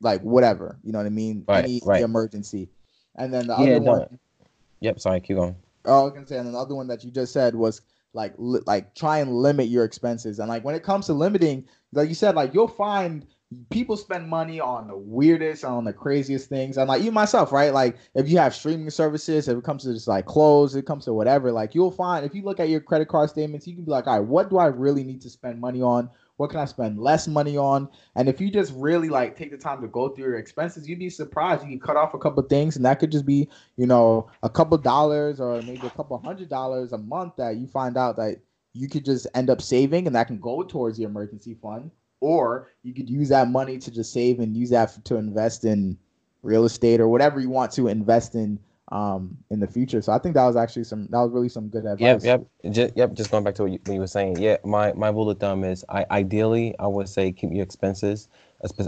like 0.00 0.20
whatever. 0.22 0.78
You 0.82 0.92
know 0.92 0.98
what 0.98 1.06
I 1.06 1.10
mean? 1.10 1.44
Right, 1.46 1.64
Any 1.64 1.80
right. 1.84 2.02
emergency. 2.02 2.68
And 3.16 3.32
then 3.32 3.46
the 3.46 3.54
Yeah, 3.54 3.76
other 3.76 3.80
no. 3.80 3.92
one 3.92 4.18
Yep. 4.80 5.00
Sorry, 5.00 5.20
keep 5.20 5.36
going. 5.36 5.56
Oh, 5.84 6.00
I 6.00 6.02
was 6.04 6.12
gonna 6.12 6.26
say, 6.26 6.38
and 6.38 6.48
another 6.48 6.74
one 6.74 6.88
that 6.88 7.04
you 7.04 7.10
just 7.10 7.32
said 7.32 7.54
was 7.54 7.82
like, 8.12 8.34
li- 8.38 8.60
like 8.66 8.94
try 8.94 9.18
and 9.18 9.32
limit 9.32 9.68
your 9.68 9.84
expenses. 9.84 10.38
And 10.38 10.48
like 10.48 10.64
when 10.64 10.74
it 10.74 10.82
comes 10.82 11.06
to 11.06 11.12
limiting, 11.12 11.66
like 11.92 12.08
you 12.08 12.14
said, 12.14 12.34
like 12.34 12.54
you'll 12.54 12.68
find 12.68 13.26
people 13.70 13.96
spend 13.96 14.28
money 14.28 14.60
on 14.60 14.86
the 14.88 14.96
weirdest, 14.96 15.64
on 15.64 15.84
the 15.84 15.92
craziest 15.92 16.48
things. 16.48 16.76
And 16.76 16.88
like 16.88 17.02
you 17.02 17.10
myself, 17.10 17.52
right? 17.52 17.72
Like 17.72 17.96
if 18.14 18.28
you 18.28 18.38
have 18.38 18.54
streaming 18.54 18.90
services, 18.90 19.48
if 19.48 19.58
it 19.58 19.64
comes 19.64 19.84
to 19.84 19.92
just 19.92 20.06
like 20.08 20.26
clothes, 20.26 20.76
it 20.76 20.86
comes 20.86 21.04
to 21.06 21.12
whatever. 21.12 21.50
Like 21.50 21.74
you'll 21.74 21.90
find 21.90 22.24
if 22.24 22.34
you 22.34 22.42
look 22.42 22.60
at 22.60 22.68
your 22.68 22.80
credit 22.80 23.08
card 23.08 23.30
statements, 23.30 23.66
you 23.66 23.74
can 23.74 23.84
be 23.84 23.90
like, 23.90 24.06
all 24.06 24.20
right, 24.20 24.28
what 24.28 24.50
do 24.50 24.58
I 24.58 24.66
really 24.66 25.02
need 25.02 25.20
to 25.22 25.30
spend 25.30 25.60
money 25.60 25.82
on? 25.82 26.10
What 26.36 26.50
can 26.50 26.60
I 26.60 26.64
spend 26.64 26.98
less 26.98 27.28
money 27.28 27.58
on? 27.58 27.88
And 28.16 28.28
if 28.28 28.40
you 28.40 28.50
just 28.50 28.72
really 28.74 29.10
like 29.10 29.36
take 29.36 29.50
the 29.50 29.58
time 29.58 29.82
to 29.82 29.88
go 29.88 30.08
through 30.08 30.24
your 30.24 30.38
expenses, 30.38 30.88
you'd 30.88 30.98
be 30.98 31.10
surprised. 31.10 31.62
You 31.62 31.68
can 31.68 31.80
cut 31.80 31.96
off 31.96 32.14
a 32.14 32.18
couple 32.18 32.42
things, 32.44 32.76
and 32.76 32.84
that 32.86 32.98
could 32.98 33.12
just 33.12 33.26
be 33.26 33.48
you 33.76 33.86
know, 33.86 34.30
a 34.42 34.48
couple 34.50 34.76
dollars 34.78 35.40
or 35.40 35.62
maybe 35.62 35.86
a 35.86 35.90
couple 35.90 36.18
hundred 36.18 36.48
dollars 36.48 36.92
a 36.92 36.98
month 36.98 37.36
that 37.36 37.56
you 37.56 37.66
find 37.66 37.96
out 37.96 38.16
that 38.16 38.36
you 38.74 38.88
could 38.88 39.04
just 39.04 39.26
end 39.34 39.50
up 39.50 39.60
saving 39.62 40.06
and 40.06 40.14
that 40.14 40.26
can 40.26 40.38
go 40.38 40.62
towards 40.62 40.98
your 40.98 41.08
emergency 41.08 41.54
fund. 41.54 41.90
Or 42.20 42.68
you 42.82 42.94
could 42.94 43.08
use 43.08 43.28
that 43.30 43.48
money 43.48 43.78
to 43.78 43.90
just 43.90 44.12
save 44.12 44.40
and 44.40 44.56
use 44.56 44.70
that 44.70 44.90
f- 44.90 45.04
to 45.04 45.16
invest 45.16 45.64
in 45.64 45.98
real 46.42 46.64
estate 46.64 47.00
or 47.00 47.08
whatever 47.08 47.40
you 47.40 47.50
want 47.50 47.72
to 47.72 47.88
invest 47.88 48.34
in 48.34 48.58
um 48.92 49.36
in 49.50 49.60
the 49.60 49.66
future. 49.68 50.02
So 50.02 50.12
I 50.12 50.18
think 50.18 50.34
that 50.34 50.44
was 50.46 50.56
actually 50.56 50.84
some 50.84 51.06
that 51.10 51.20
was 51.20 51.30
really 51.32 51.48
some 51.48 51.68
good 51.68 51.86
advice. 51.86 52.24
Yep, 52.24 52.46
yep, 52.64 52.72
just, 52.72 52.96
yep. 52.96 53.14
Just 53.14 53.30
going 53.30 53.44
back 53.44 53.54
to 53.56 53.62
what 53.62 53.72
you, 53.72 53.78
what 53.84 53.94
you 53.94 54.00
were 54.00 54.06
saying. 54.06 54.38
Yeah, 54.38 54.56
my, 54.64 54.92
my 54.94 55.08
rule 55.10 55.30
of 55.30 55.38
thumb 55.38 55.64
is 55.64 55.84
I 55.88 56.04
ideally 56.10 56.74
I 56.78 56.86
would 56.88 57.08
say 57.08 57.30
keep 57.32 57.52
your 57.52 57.62
expenses 57.62 58.28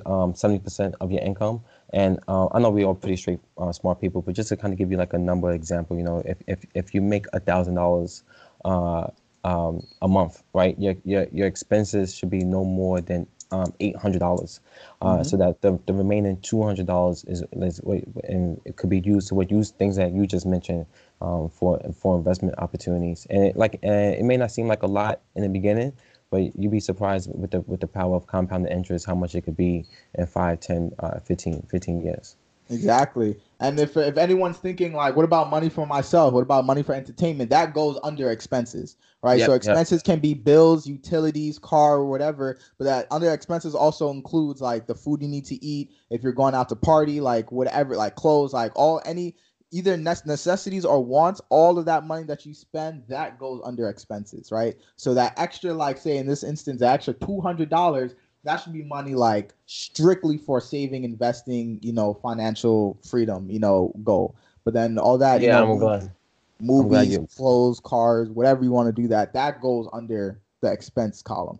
um 0.06 0.34
seventy 0.34 0.58
percent 0.58 0.94
of 1.00 1.10
your 1.12 1.22
income. 1.22 1.62
And 1.92 2.18
uh, 2.26 2.48
I 2.52 2.58
know 2.58 2.70
we 2.70 2.84
all 2.84 2.94
pretty 2.94 3.16
straight 3.16 3.40
uh, 3.58 3.70
smart 3.72 4.00
people, 4.00 4.22
but 4.22 4.34
just 4.34 4.48
to 4.48 4.56
kind 4.56 4.72
of 4.72 4.78
give 4.78 4.90
you 4.90 4.96
like 4.96 5.12
a 5.12 5.18
number 5.18 5.52
example, 5.52 5.96
you 5.96 6.02
know, 6.02 6.22
if 6.24 6.38
if 6.46 6.64
if 6.74 6.94
you 6.94 7.00
make 7.00 7.26
a 7.32 7.40
thousand 7.40 7.74
dollars 7.76 8.24
uh 8.64 9.06
um 9.44 9.86
a 10.02 10.08
month, 10.08 10.42
right? 10.54 10.78
Your 10.78 10.94
your 11.04 11.26
your 11.32 11.46
expenses 11.46 12.14
should 12.14 12.30
be 12.30 12.44
no 12.44 12.64
more 12.64 13.00
than 13.00 13.26
um 13.50 13.72
eight 13.80 13.96
hundred 13.96 14.20
dollars. 14.20 14.60
Uh, 15.02 15.18
Mhm. 15.18 15.26
so 15.26 15.36
that 15.36 15.60
the, 15.62 15.78
the 15.86 15.92
remaining 15.94 16.40
two 16.40 16.62
hundred 16.62 16.86
dollars 16.86 17.24
is, 17.24 17.42
is 17.52 17.78
what- 17.82 18.04
and 18.24 18.60
it 18.64 18.76
could 18.76 18.90
be 18.90 19.00
used 19.00 19.28
to 19.28 19.34
what 19.34 19.50
use 19.50 19.70
things 19.72 19.96
that 19.96 20.12
you 20.12 20.26
just 20.26 20.46
mentioned 20.46 20.86
um, 21.20 21.48
for 21.48 21.78
for 21.94 22.16
investment 22.16 22.54
opportunities. 22.58 23.26
And 23.30 23.44
it, 23.46 23.56
like 23.56 23.74
uh, 23.84 23.90
it 24.18 24.24
may 24.24 24.36
not 24.36 24.50
seem 24.52 24.68
like 24.68 24.82
a 24.82 24.86
lot 24.86 25.20
in 25.34 25.42
the 25.42 25.48
beginning, 25.48 25.92
but 26.30 26.56
you'd 26.58 26.70
be 26.72 26.80
surprised 26.80 27.30
with 27.34 27.50
the 27.50 27.60
with 27.62 27.80
the 27.80 27.88
power 27.88 28.16
of 28.16 28.26
compounded 28.26 28.72
interest 28.72 29.06
how 29.06 29.14
much 29.14 29.34
it 29.34 29.42
could 29.42 29.56
be 29.56 29.86
in 30.14 30.26
5, 30.26 30.60
10, 30.60 30.92
uh, 31.00 31.20
15, 31.20 31.62
15 31.62 32.00
years. 32.02 32.36
Exactly. 32.72 33.36
And 33.60 33.78
if 33.78 33.96
if 33.96 34.16
anyone's 34.16 34.58
thinking 34.58 34.92
like, 34.92 35.14
what 35.14 35.24
about 35.24 35.50
money 35.50 35.68
for 35.68 35.86
myself? 35.86 36.34
What 36.34 36.42
about 36.42 36.64
money 36.64 36.82
for 36.82 36.94
entertainment? 36.94 37.50
That 37.50 37.74
goes 37.74 37.98
under 38.02 38.30
expenses, 38.30 38.96
right? 39.22 39.38
Yep, 39.38 39.46
so 39.46 39.52
yep. 39.52 39.56
expenses 39.56 40.02
can 40.02 40.18
be 40.18 40.34
bills, 40.34 40.86
utilities, 40.86 41.58
car, 41.58 41.96
or 41.96 42.06
whatever. 42.06 42.58
But 42.78 42.84
that 42.84 43.06
under 43.10 43.30
expenses 43.32 43.74
also 43.74 44.10
includes 44.10 44.60
like 44.60 44.86
the 44.86 44.94
food 44.94 45.22
you 45.22 45.28
need 45.28 45.44
to 45.46 45.64
eat 45.64 45.92
if 46.10 46.22
you're 46.22 46.32
going 46.32 46.54
out 46.54 46.68
to 46.70 46.76
party, 46.76 47.20
like 47.20 47.52
whatever, 47.52 47.94
like 47.94 48.16
clothes, 48.16 48.52
like 48.52 48.72
all 48.74 49.00
any 49.04 49.36
either 49.70 49.96
necessities 49.96 50.84
or 50.84 51.04
wants. 51.04 51.40
All 51.48 51.78
of 51.78 51.84
that 51.84 52.04
money 52.04 52.24
that 52.24 52.44
you 52.44 52.54
spend 52.54 53.04
that 53.08 53.38
goes 53.38 53.60
under 53.64 53.88
expenses, 53.88 54.50
right? 54.50 54.76
So 54.96 55.14
that 55.14 55.34
extra, 55.38 55.72
like 55.72 55.98
say 55.98 56.16
in 56.16 56.26
this 56.26 56.42
instance, 56.42 56.80
the 56.80 56.88
extra 56.88 57.14
two 57.14 57.40
hundred 57.40 57.70
dollars 57.70 58.14
that 58.44 58.56
should 58.58 58.72
be 58.72 58.82
money 58.82 59.14
like 59.14 59.54
strictly 59.66 60.38
for 60.38 60.60
saving, 60.60 61.04
investing, 61.04 61.78
you 61.82 61.92
know, 61.92 62.14
financial 62.14 62.98
freedom, 63.08 63.48
you 63.50 63.58
know, 63.60 63.92
goal. 64.04 64.36
But 64.64 64.74
then 64.74 64.98
all 64.98 65.18
that, 65.18 65.42
you 65.42 65.48
yeah, 65.48 65.58
know, 65.58 65.66
I'm 65.72 65.78
glad. 65.78 66.12
movies, 66.60 66.88
glad 66.88 67.08
you- 67.08 67.28
clothes, 67.36 67.80
cars, 67.80 68.28
whatever 68.30 68.64
you 68.64 68.70
want 68.70 68.94
to 68.94 69.02
do 69.02 69.08
that, 69.08 69.32
that 69.34 69.60
goes 69.60 69.88
under 69.92 70.40
the 70.60 70.72
expense 70.72 71.22
column. 71.22 71.58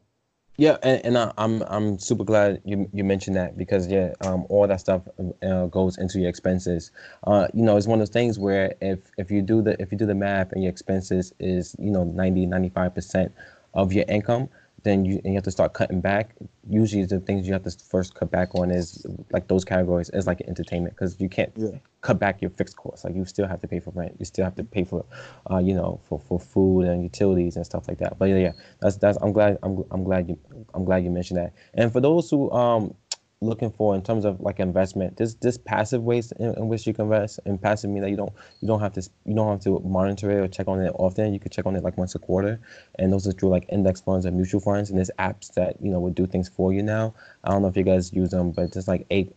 Yeah, 0.59 0.76
and, 0.83 1.01
and 1.05 1.18
I, 1.18 1.33
I'm 1.39 1.62
I'm 1.62 1.99
super 1.99 2.24
glad 2.24 2.61
you 2.64 2.89
you 2.93 3.05
mentioned 3.05 3.37
that 3.37 3.57
because 3.57 3.89
yeah, 3.89 4.12
um, 4.20 4.45
all 4.51 4.66
that 4.68 4.80
stuff 4.80 5.03
uh, 5.43 5.66
goes 5.66 5.97
into 5.97 6.20
your 6.20 6.28
expenses. 6.28 6.91
Uh, 7.26 7.49
you 7.55 7.62
know, 7.62 7.76
it's 7.76 7.87
one 7.87 8.01
of 8.01 8.07
those 8.07 8.12
things 8.12 8.39
where 8.39 8.74
if 8.83 8.99
if 9.16 9.30
you 9.30 9.41
do 9.41 9.62
the 9.62 9.80
if 9.80 9.91
you 9.91 9.99
do 9.99 10.05
the 10.07 10.14
math 10.14 10.53
and 10.53 10.62
your 10.62 10.70
expenses 10.70 11.33
is 11.41 11.74
you 11.78 11.91
know 11.91 12.05
90 12.05 12.47
95 12.47 12.95
percent 12.95 13.33
of 13.74 13.93
your 13.95 14.05
income, 14.09 14.49
then 14.85 15.05
you 15.05 15.16
and 15.24 15.26
you 15.26 15.35
have 15.35 15.45
to 15.45 15.51
start 15.51 15.72
cutting 15.74 16.01
back. 16.01 16.35
Usually, 16.68 17.05
the 17.05 17.20
things 17.20 17.47
you 17.47 17.53
have 17.53 17.62
to 17.64 17.70
first 17.70 18.14
cut 18.14 18.30
back 18.30 18.55
on 18.55 18.70
is 18.70 19.07
like 19.30 19.49
those 19.49 19.64
categories 19.64 20.11
is 20.11 20.26
like 20.26 20.41
entertainment 20.43 20.95
because 20.95 21.20
you 21.20 21.28
can't 21.28 21.53
Yeah. 21.57 21.78
cut 22.01 22.18
back 22.18 22.41
your 22.43 22.51
fixed 22.51 22.76
costs. 22.76 23.05
Like 23.05 23.14
you 23.14 23.24
still 23.24 23.47
have 23.47 23.61
to 23.61 23.68
pay 23.68 23.80
for 23.80 23.91
rent, 23.93 24.16
you 24.18 24.24
still 24.24 24.45
have 24.45 24.57
to 24.57 24.64
pay 24.64 24.85
for, 24.85 25.05
uh, 25.51 25.59
you 25.59 25.74
know, 25.74 26.01
for, 26.09 26.18
for 26.18 26.39
food 26.41 26.87
and 26.87 27.03
utilities 27.03 27.57
and 27.57 27.64
stuff 27.64 27.89
like 27.89 27.99
that. 27.99 28.18
But 28.18 28.26
yeah, 28.30 28.37
yeah, 28.37 28.53
that's 28.80 28.97
that's. 28.97 29.18
I'm 29.22 29.33
glad. 29.33 29.59
I'm 29.62 29.85
I'm 29.91 30.05
glad 30.05 30.28
you 30.28 30.39
I'm 30.74 30.85
glad 30.85 31.05
you 31.05 31.11
mentioned 31.11 31.39
that. 31.39 31.53
And 31.74 31.93
for 31.93 32.01
those 32.01 32.30
who 32.30 32.51
um 32.53 32.95
looking 33.43 33.70
for 33.70 33.95
in 33.95 34.03
terms 34.03 34.24
of 34.24 34.40
like 34.40 34.61
investment, 34.61 35.16
there's 35.16 35.34
this 35.36 35.59
passive 35.59 36.03
ways 36.03 36.32
in, 36.38 36.55
in, 36.55 36.68
which 36.68 36.86
you 36.86 36.95
can 36.95 37.05
invest. 37.05 37.40
And 37.45 37.61
passive 37.61 37.90
mean 37.90 38.03
that 38.03 38.11
you 38.11 38.16
don't 38.16 38.32
you 38.61 38.68
don't 38.68 38.80
have 38.80 38.93
to 38.95 39.03
you 39.24 39.34
don't 39.34 39.49
have 39.49 39.61
to 39.64 39.80
monitor 39.80 40.30
it 40.30 40.40
or 40.40 40.49
check 40.49 40.68
on 40.68 40.80
it 40.80 40.93
often. 40.99 41.34
You 41.34 41.40
can 41.40 41.51
check 41.51 41.66
on 41.66 41.76
it 41.76 41.82
like 41.82 41.99
once 41.99 42.14
a 42.14 42.18
quarter, 42.18 42.61
and 42.99 43.12
those 43.12 43.26
are 43.26 43.32
through 43.32 43.51
like 43.51 43.66
index 43.68 44.01
funds 44.01 44.24
and 44.24 44.36
mutual 44.36 44.61
funds. 44.61 44.90
And 44.90 44.99
there's 44.99 45.11
apps 45.18 45.53
that 45.55 45.76
you 45.82 45.90
know 45.90 46.01
would 46.01 46.14
do 46.14 46.26
things 46.26 46.49
for 46.49 46.72
you 46.72 46.82
now. 46.82 47.14
I 47.45 47.51
don't 47.51 47.62
know 47.62 47.68
if 47.68 47.76
you 47.76 47.84
guys 47.84 48.12
use 48.12 48.30
them, 48.30 48.53
but 48.53 48.72
just 48.72 48.88
like 48.88 49.07
a, 49.11 49.28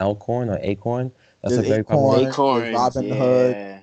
Elkhorn 0.00 0.50
or 0.50 0.58
Acorn. 0.60 1.12
That's 1.42 1.54
there's 1.54 1.66
a 1.66 1.68
very 1.68 1.80
Acorn, 1.80 2.30
popular. 2.30 2.30
Acorn, 2.30 2.62
Robinhood. 2.74 3.52
Yeah. 3.52 3.80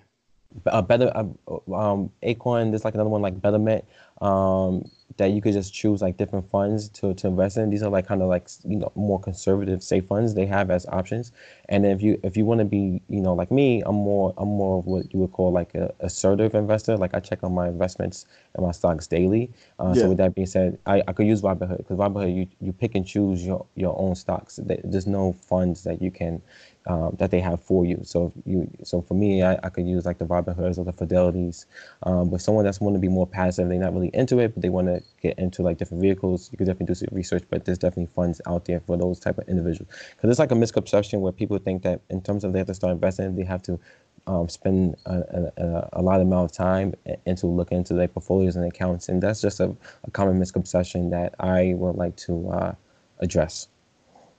A 0.65 0.81
better 0.81 1.09
uh, 1.15 1.73
um, 1.73 2.11
Acorn. 2.23 2.71
There's 2.71 2.83
like 2.83 2.93
another 2.93 3.09
one 3.09 3.21
like 3.21 3.39
Betterment. 3.41 3.85
Um, 4.21 4.83
that 5.17 5.31
you 5.31 5.41
could 5.41 5.53
just 5.53 5.73
choose 5.73 6.01
like 6.01 6.17
different 6.17 6.49
funds 6.49 6.89
to, 6.89 7.13
to 7.13 7.27
invest 7.27 7.57
in. 7.57 7.69
These 7.69 7.83
are 7.83 7.89
like 7.89 8.07
kind 8.07 8.21
of 8.21 8.29
like 8.29 8.47
you 8.63 8.77
know 8.77 8.91
more 8.95 9.19
conservative 9.19 9.83
safe 9.83 10.05
funds 10.05 10.33
they 10.33 10.45
have 10.45 10.71
as 10.71 10.85
options. 10.87 11.31
And 11.69 11.85
if 11.85 12.01
you 12.01 12.19
if 12.23 12.37
you 12.37 12.45
want 12.45 12.59
to 12.59 12.65
be 12.65 13.01
you 13.09 13.21
know 13.21 13.33
like 13.33 13.51
me, 13.51 13.81
I'm 13.85 13.95
more 13.95 14.33
I'm 14.37 14.49
more 14.49 14.79
of 14.79 14.85
what 14.85 15.13
you 15.13 15.19
would 15.19 15.31
call 15.31 15.51
like 15.51 15.75
a 15.75 15.93
assertive 15.99 16.55
investor. 16.55 16.97
Like 16.97 17.13
I 17.13 17.19
check 17.19 17.43
on 17.43 17.53
my 17.53 17.67
investments 17.67 18.25
and 18.55 18.65
my 18.65 18.71
stocks 18.71 19.07
daily. 19.07 19.51
Uh, 19.79 19.93
yeah. 19.95 20.01
So 20.01 20.09
with 20.09 20.17
that 20.17 20.35
being 20.35 20.47
said, 20.47 20.77
I, 20.85 21.03
I 21.07 21.13
could 21.13 21.27
use 21.27 21.41
Robinhood 21.41 21.77
because 21.77 21.97
Robinhood 21.97 22.35
you 22.35 22.47
you 22.59 22.73
pick 22.73 22.95
and 22.95 23.05
choose 23.05 23.45
your 23.45 23.65
your 23.75 23.99
own 23.99 24.15
stocks. 24.15 24.59
There's 24.63 25.07
no 25.07 25.33
funds 25.33 25.83
that 25.83 26.01
you 26.01 26.11
can 26.11 26.41
um, 26.87 27.15
that 27.19 27.31
they 27.31 27.39
have 27.39 27.61
for 27.61 27.85
you. 27.85 27.99
So 28.03 28.33
you, 28.45 28.69
so 28.83 29.01
for 29.01 29.13
me, 29.13 29.43
I, 29.43 29.53
I 29.63 29.69
could 29.69 29.87
use 29.87 30.05
like 30.05 30.17
the 30.17 30.25
Robinhoods 30.25 30.77
or 30.77 30.85
the 30.85 30.93
Fidelities. 30.93 31.65
Um, 32.03 32.29
but 32.29 32.41
someone 32.41 32.65
that's 32.65 32.81
want 32.81 32.95
to 32.95 32.99
be 32.99 33.07
more 33.07 33.27
passive, 33.27 33.69
they're 33.69 33.79
not 33.79 33.93
really 33.93 34.09
into 34.13 34.39
it, 34.39 34.53
but 34.53 34.61
they 34.61 34.69
want 34.69 34.87
to 34.87 35.01
get 35.21 35.37
into 35.37 35.61
like 35.61 35.77
different 35.77 36.01
vehicles. 36.01 36.49
You 36.51 36.57
could 36.57 36.67
definitely 36.67 36.87
do 36.87 36.95
some 36.95 37.09
research, 37.11 37.43
but 37.49 37.65
there's 37.65 37.77
definitely 37.77 38.11
funds 38.15 38.41
out 38.47 38.65
there 38.65 38.79
for 38.79 38.97
those 38.97 39.19
type 39.19 39.37
of 39.37 39.47
individuals. 39.47 39.91
Because 40.15 40.29
it's 40.29 40.39
like 40.39 40.51
a 40.51 40.55
misconception 40.55 41.21
where 41.21 41.31
people 41.31 41.57
think 41.59 41.83
that 41.83 42.01
in 42.09 42.21
terms 42.21 42.43
of 42.43 42.53
they 42.53 42.59
have 42.59 42.67
to 42.67 42.73
start 42.73 42.93
investing, 42.93 43.35
they 43.35 43.43
have 43.43 43.61
to 43.63 43.79
um, 44.27 44.49
spend 44.49 44.95
a, 45.05 45.51
a, 45.57 45.89
a, 45.93 46.01
lot 46.01 46.21
amount 46.21 46.51
of 46.51 46.55
time 46.55 46.93
into 47.25 47.47
looking 47.47 47.79
into 47.79 47.95
their 47.95 48.07
portfolios 48.07 48.55
and 48.55 48.65
accounts, 48.65 49.09
and 49.09 49.21
that's 49.21 49.41
just 49.41 49.59
a, 49.59 49.75
a 50.03 50.11
common 50.11 50.37
misconception 50.37 51.09
that 51.09 51.33
I 51.39 51.73
would 51.75 51.95
like 51.95 52.15
to 52.17 52.49
uh, 52.49 52.75
address. 53.19 53.67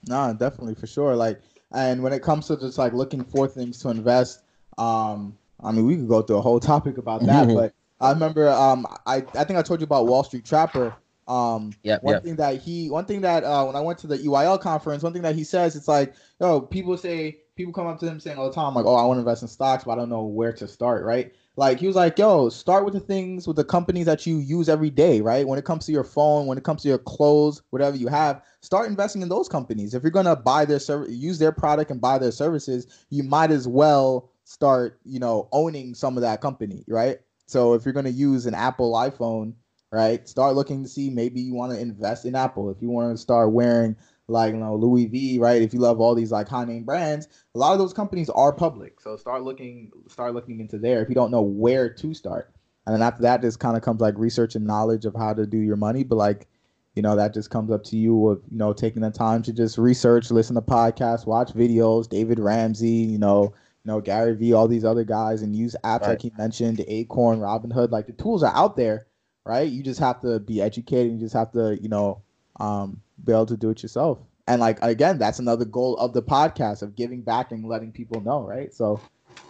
No, 0.07 0.33
definitely 0.33 0.75
for 0.75 0.87
sure. 0.87 1.15
Like 1.15 1.41
and 1.73 2.01
when 2.03 2.13
it 2.13 2.21
comes 2.21 2.47
to 2.47 2.57
just 2.57 2.77
like 2.77 2.93
looking 2.93 3.23
for 3.23 3.47
things 3.47 3.79
to 3.79 3.89
invest, 3.89 4.41
um, 4.77 5.37
I 5.63 5.71
mean, 5.71 5.85
we 5.85 5.95
could 5.95 6.07
go 6.07 6.21
through 6.21 6.37
a 6.37 6.41
whole 6.41 6.59
topic 6.59 6.97
about 6.97 7.25
that. 7.25 7.47
But 7.53 7.73
I 7.99 8.11
remember, 8.11 8.49
um, 8.49 8.85
I 9.05 9.17
I 9.35 9.43
think 9.43 9.57
I 9.57 9.61
told 9.61 9.79
you 9.79 9.85
about 9.85 10.07
Wall 10.07 10.23
Street 10.23 10.45
Trapper. 10.45 10.95
Um, 11.27 11.71
yeah. 11.83 11.99
One 12.01 12.15
yep. 12.15 12.23
thing 12.23 12.35
that 12.35 12.61
he, 12.61 12.89
one 12.89 13.05
thing 13.05 13.21
that 13.21 13.43
uh, 13.43 13.63
when 13.65 13.75
I 13.75 13.79
went 13.79 13.99
to 13.99 14.07
the 14.07 14.17
EYL 14.17 14.59
conference, 14.59 15.03
one 15.03 15.13
thing 15.13 15.21
that 15.21 15.35
he 15.35 15.43
says, 15.43 15.75
it's 15.75 15.87
like, 15.87 16.13
yo, 16.41 16.59
people 16.59 16.97
say, 16.97 17.39
people 17.55 17.71
come 17.71 17.87
up 17.87 17.99
to 17.99 18.07
him 18.07 18.19
saying 18.19 18.37
all 18.37 18.49
the 18.49 18.55
time, 18.55 18.73
like, 18.73 18.85
oh, 18.85 18.95
I 18.95 19.05
want 19.05 19.17
to 19.17 19.19
invest 19.19 19.41
in 19.41 19.47
stocks, 19.47 19.85
but 19.85 19.93
I 19.93 19.95
don't 19.95 20.09
know 20.09 20.23
where 20.23 20.51
to 20.53 20.67
start, 20.67 21.05
right? 21.05 21.33
Like 21.55 21.79
he 21.79 21.85
was 21.85 21.95
like, 21.95 22.17
yo, 22.17 22.49
start 22.49 22.83
with 22.83 22.95
the 22.95 22.99
things 22.99 23.45
with 23.47 23.55
the 23.55 23.63
companies 23.63 24.07
that 24.07 24.25
you 24.25 24.37
use 24.37 24.69
every 24.69 24.89
day, 24.89 25.21
right? 25.21 25.47
When 25.47 25.59
it 25.59 25.65
comes 25.65 25.85
to 25.85 25.91
your 25.91 26.03
phone, 26.03 26.47
when 26.47 26.57
it 26.57 26.63
comes 26.63 26.81
to 26.81 26.87
your 26.87 26.97
clothes, 26.97 27.61
whatever 27.69 27.95
you 27.95 28.07
have, 28.07 28.41
start 28.61 28.89
investing 28.89 29.21
in 29.21 29.29
those 29.29 29.47
companies. 29.47 29.93
If 29.93 30.01
you're 30.01 30.11
gonna 30.11 30.35
buy 30.35 30.65
their 30.65 30.79
service, 30.79 31.11
use 31.11 31.37
their 31.37 31.51
product 31.51 31.91
and 31.91 32.01
buy 32.01 32.17
their 32.17 32.31
services, 32.31 33.05
you 33.11 33.21
might 33.21 33.51
as 33.51 33.67
well 33.67 34.31
start, 34.45 34.99
you 35.05 35.19
know, 35.19 35.47
owning 35.51 35.93
some 35.93 36.17
of 36.17 36.21
that 36.21 36.41
company, 36.41 36.83
right? 36.87 37.19
So 37.45 37.73
if 37.73 37.85
you're 37.85 37.93
gonna 37.93 38.09
use 38.09 38.47
an 38.47 38.55
Apple 38.55 38.93
iPhone, 38.93 39.53
right, 39.91 40.27
start 40.27 40.55
looking 40.55 40.81
to 40.81 40.89
see 40.89 41.11
maybe 41.11 41.39
you 41.39 41.53
want 41.53 41.71
to 41.71 41.79
invest 41.79 42.25
in 42.25 42.33
Apple. 42.33 42.71
If 42.71 42.81
you 42.81 42.89
want 42.89 43.15
to 43.15 43.21
start 43.21 43.51
wearing 43.51 43.95
like 44.33 44.53
you 44.53 44.59
know 44.59 44.75
Louis 44.75 45.05
V, 45.05 45.39
right? 45.39 45.61
If 45.61 45.73
you 45.73 45.79
love 45.79 46.01
all 46.01 46.15
these 46.15 46.31
like 46.31 46.49
high 46.49 46.65
name 46.65 46.83
brands, 46.83 47.27
a 47.55 47.59
lot 47.59 47.71
of 47.71 47.79
those 47.79 47.93
companies 47.93 48.29
are 48.29 48.51
public. 48.51 48.99
So 48.99 49.15
start 49.15 49.43
looking 49.43 49.91
start 50.09 50.33
looking 50.33 50.59
into 50.59 50.77
there 50.77 51.01
if 51.01 51.07
you 51.07 51.15
don't 51.15 51.31
know 51.31 51.41
where 51.41 51.89
to 51.89 52.13
start. 52.13 52.53
And 52.85 52.93
then 52.93 53.01
after 53.01 53.21
that, 53.21 53.41
just 53.41 53.59
kind 53.59 53.77
of 53.77 53.83
comes 53.83 54.01
like 54.01 54.17
research 54.17 54.55
and 54.55 54.65
knowledge 54.65 55.05
of 55.05 55.15
how 55.15 55.33
to 55.33 55.45
do 55.45 55.57
your 55.57 55.77
money. 55.77 56.03
But 56.03 56.17
like, 56.17 56.47
you 56.95 57.01
know, 57.01 57.15
that 57.15 57.33
just 57.33 57.49
comes 57.49 57.71
up 57.71 57.83
to 57.85 57.97
you 57.97 58.29
of 58.29 58.41
you 58.51 58.57
know 58.57 58.73
taking 58.73 59.01
the 59.01 59.11
time 59.11 59.41
to 59.43 59.53
just 59.53 59.77
research, 59.77 60.31
listen 60.31 60.55
to 60.55 60.61
podcasts, 60.61 61.25
watch 61.25 61.53
videos, 61.53 62.09
David 62.09 62.39
Ramsey, 62.39 62.89
you 62.89 63.19
know, 63.19 63.53
you 63.83 63.91
know 63.91 64.01
Gary 64.01 64.35
Vee, 64.35 64.53
all 64.53 64.67
these 64.67 64.83
other 64.83 65.03
guys, 65.03 65.43
and 65.43 65.55
use 65.55 65.75
apps 65.83 66.01
right. 66.01 66.09
like 66.09 66.21
he 66.21 66.31
mentioned, 66.37 66.83
Acorn, 66.87 67.39
Robinhood. 67.39 67.91
Like 67.91 68.07
the 68.07 68.13
tools 68.13 68.43
are 68.43 68.53
out 68.53 68.75
there, 68.75 69.07
right? 69.45 69.71
You 69.71 69.83
just 69.83 69.99
have 69.99 70.19
to 70.21 70.39
be 70.39 70.61
educated. 70.61 71.13
You 71.13 71.19
just 71.19 71.35
have 71.35 71.51
to, 71.51 71.77
you 71.81 71.89
know, 71.89 72.23
um, 72.59 73.01
be 73.23 73.31
able 73.31 73.45
to 73.47 73.57
do 73.57 73.69
it 73.69 73.83
yourself. 73.83 74.19
And 74.47 74.59
like 74.59 74.79
again, 74.81 75.17
that's 75.17 75.39
another 75.39 75.65
goal 75.65 75.97
of 75.97 76.13
the 76.13 76.21
podcast 76.21 76.81
of 76.81 76.95
giving 76.95 77.21
back 77.21 77.51
and 77.51 77.65
letting 77.65 77.91
people 77.91 78.21
know, 78.21 78.43
right? 78.43 78.73
So 78.73 78.99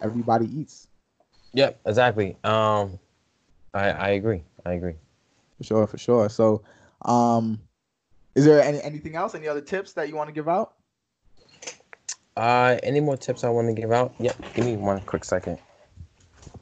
everybody 0.02 0.46
eats. 0.46 0.88
Yep, 1.54 1.80
exactly. 1.86 2.38
Um, 2.44 3.00
I 3.74 3.90
I 3.90 4.10
agree. 4.10 4.44
I 4.66 4.74
agree. 4.74 4.96
For 5.58 5.64
sure, 5.64 5.88
for 5.88 5.98
sure. 5.98 6.30
So, 6.30 6.62
um, 7.04 7.60
is 8.36 8.46
there 8.46 8.62
any 8.62 8.82
anything 8.82 9.16
else? 9.16 9.36
Any 9.36 9.48
other 9.48 9.62
tips 9.62 9.94
that 9.94 10.10
you 10.10 10.16
want 10.16 10.30
to 10.30 10.34
give 10.34 10.48
out? 10.48 10.74
Uh, 12.36 12.78
any 12.82 13.00
more 13.00 13.16
tips 13.16 13.44
I 13.44 13.50
want 13.50 13.68
to 13.68 13.80
give 13.80 13.92
out? 13.92 14.14
Yep. 14.20 14.54
Give 14.56 14.66
me 14.66 14.76
one 14.76 15.00
quick 15.02 15.24
second. 15.24 15.60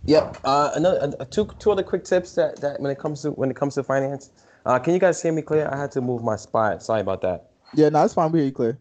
Yep. 0.05 0.37
Uh, 0.43 0.71
another 0.75 1.13
uh, 1.19 1.25
two 1.25 1.49
two 1.59 1.71
other 1.71 1.83
quick 1.83 2.03
tips 2.03 2.35
that 2.35 2.59
that 2.61 2.79
when 2.79 2.91
it 2.91 2.99
comes 2.99 3.21
to 3.21 3.31
when 3.31 3.49
it 3.49 3.55
comes 3.55 3.75
to 3.75 3.83
finance. 3.83 4.31
Uh, 4.65 4.79
can 4.79 4.93
you 4.93 4.99
guys 4.99 5.21
hear 5.21 5.31
me 5.31 5.41
clear? 5.41 5.69
I 5.71 5.77
had 5.77 5.91
to 5.91 6.01
move 6.01 6.23
my 6.23 6.35
spot. 6.35 6.83
Sorry 6.83 7.01
about 7.01 7.21
that. 7.21 7.51
Yeah, 7.73 7.89
no, 7.89 8.03
it's 8.03 8.13
fine. 8.13 8.31
We 8.31 8.39
hear 8.39 8.45
you 8.47 8.53
clear. 8.53 8.79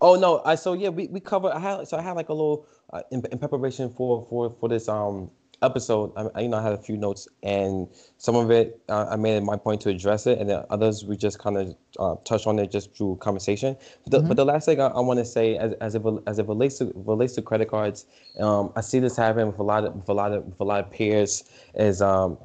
Oh 0.00 0.16
no, 0.16 0.42
I 0.44 0.54
so 0.54 0.72
yeah, 0.72 0.88
we, 0.88 1.06
we 1.08 1.20
cover. 1.20 1.52
I 1.54 1.58
had 1.58 1.88
so 1.88 1.96
I 1.96 2.02
had 2.02 2.12
like 2.12 2.28
a 2.28 2.32
little 2.32 2.66
uh, 2.92 3.02
in, 3.10 3.22
in 3.30 3.38
preparation 3.38 3.90
for 3.90 4.26
for 4.28 4.54
for 4.60 4.68
this 4.68 4.88
um 4.88 5.30
episode. 5.62 6.12
I, 6.16 6.40
you 6.40 6.48
know 6.48 6.58
I 6.58 6.62
had 6.62 6.72
a 6.72 6.78
few 6.78 6.96
notes 6.96 7.28
and 7.42 7.88
some 8.18 8.34
of 8.34 8.50
it 8.50 8.80
uh, 8.88 9.06
I 9.10 9.16
made 9.16 9.36
it 9.36 9.42
my 9.42 9.56
point 9.56 9.80
to 9.82 9.90
address 9.90 10.26
it, 10.26 10.38
and 10.38 10.50
then 10.50 10.64
others 10.70 11.04
we 11.04 11.16
just 11.16 11.38
kind 11.38 11.56
of 11.56 11.76
uh, 11.98 12.16
touched 12.24 12.46
on 12.46 12.58
it 12.58 12.70
just 12.70 12.94
through 12.96 13.16
conversation. 13.16 13.76
But 14.02 14.10
the, 14.10 14.18
mm-hmm. 14.18 14.28
but 14.28 14.36
the 14.36 14.44
last 14.44 14.66
thing 14.66 14.80
I, 14.80 14.88
I 14.88 15.00
want 15.00 15.18
to 15.20 15.24
say 15.24 15.56
as 15.56 15.72
as 15.74 15.94
it 15.94 16.02
as 16.26 16.38
it 16.38 16.48
relates 16.48 16.78
to 16.78 16.92
relates 16.94 17.34
to 17.34 17.42
credit 17.42 17.70
cards, 17.70 18.06
um, 18.40 18.72
I 18.76 18.80
see 18.80 18.98
this 18.98 19.16
happen 19.16 19.46
with 19.46 19.58
a 19.58 19.62
lot 19.62 19.84
of 19.84 19.94
with 19.94 20.08
a 20.08 20.14
lot 20.14 20.32
of 20.32 20.44
with 20.44 20.60
a 20.60 20.64
lot 20.64 20.80
of 20.80 20.90
peers 20.90 21.44
is 21.74 22.02
um 22.02 22.36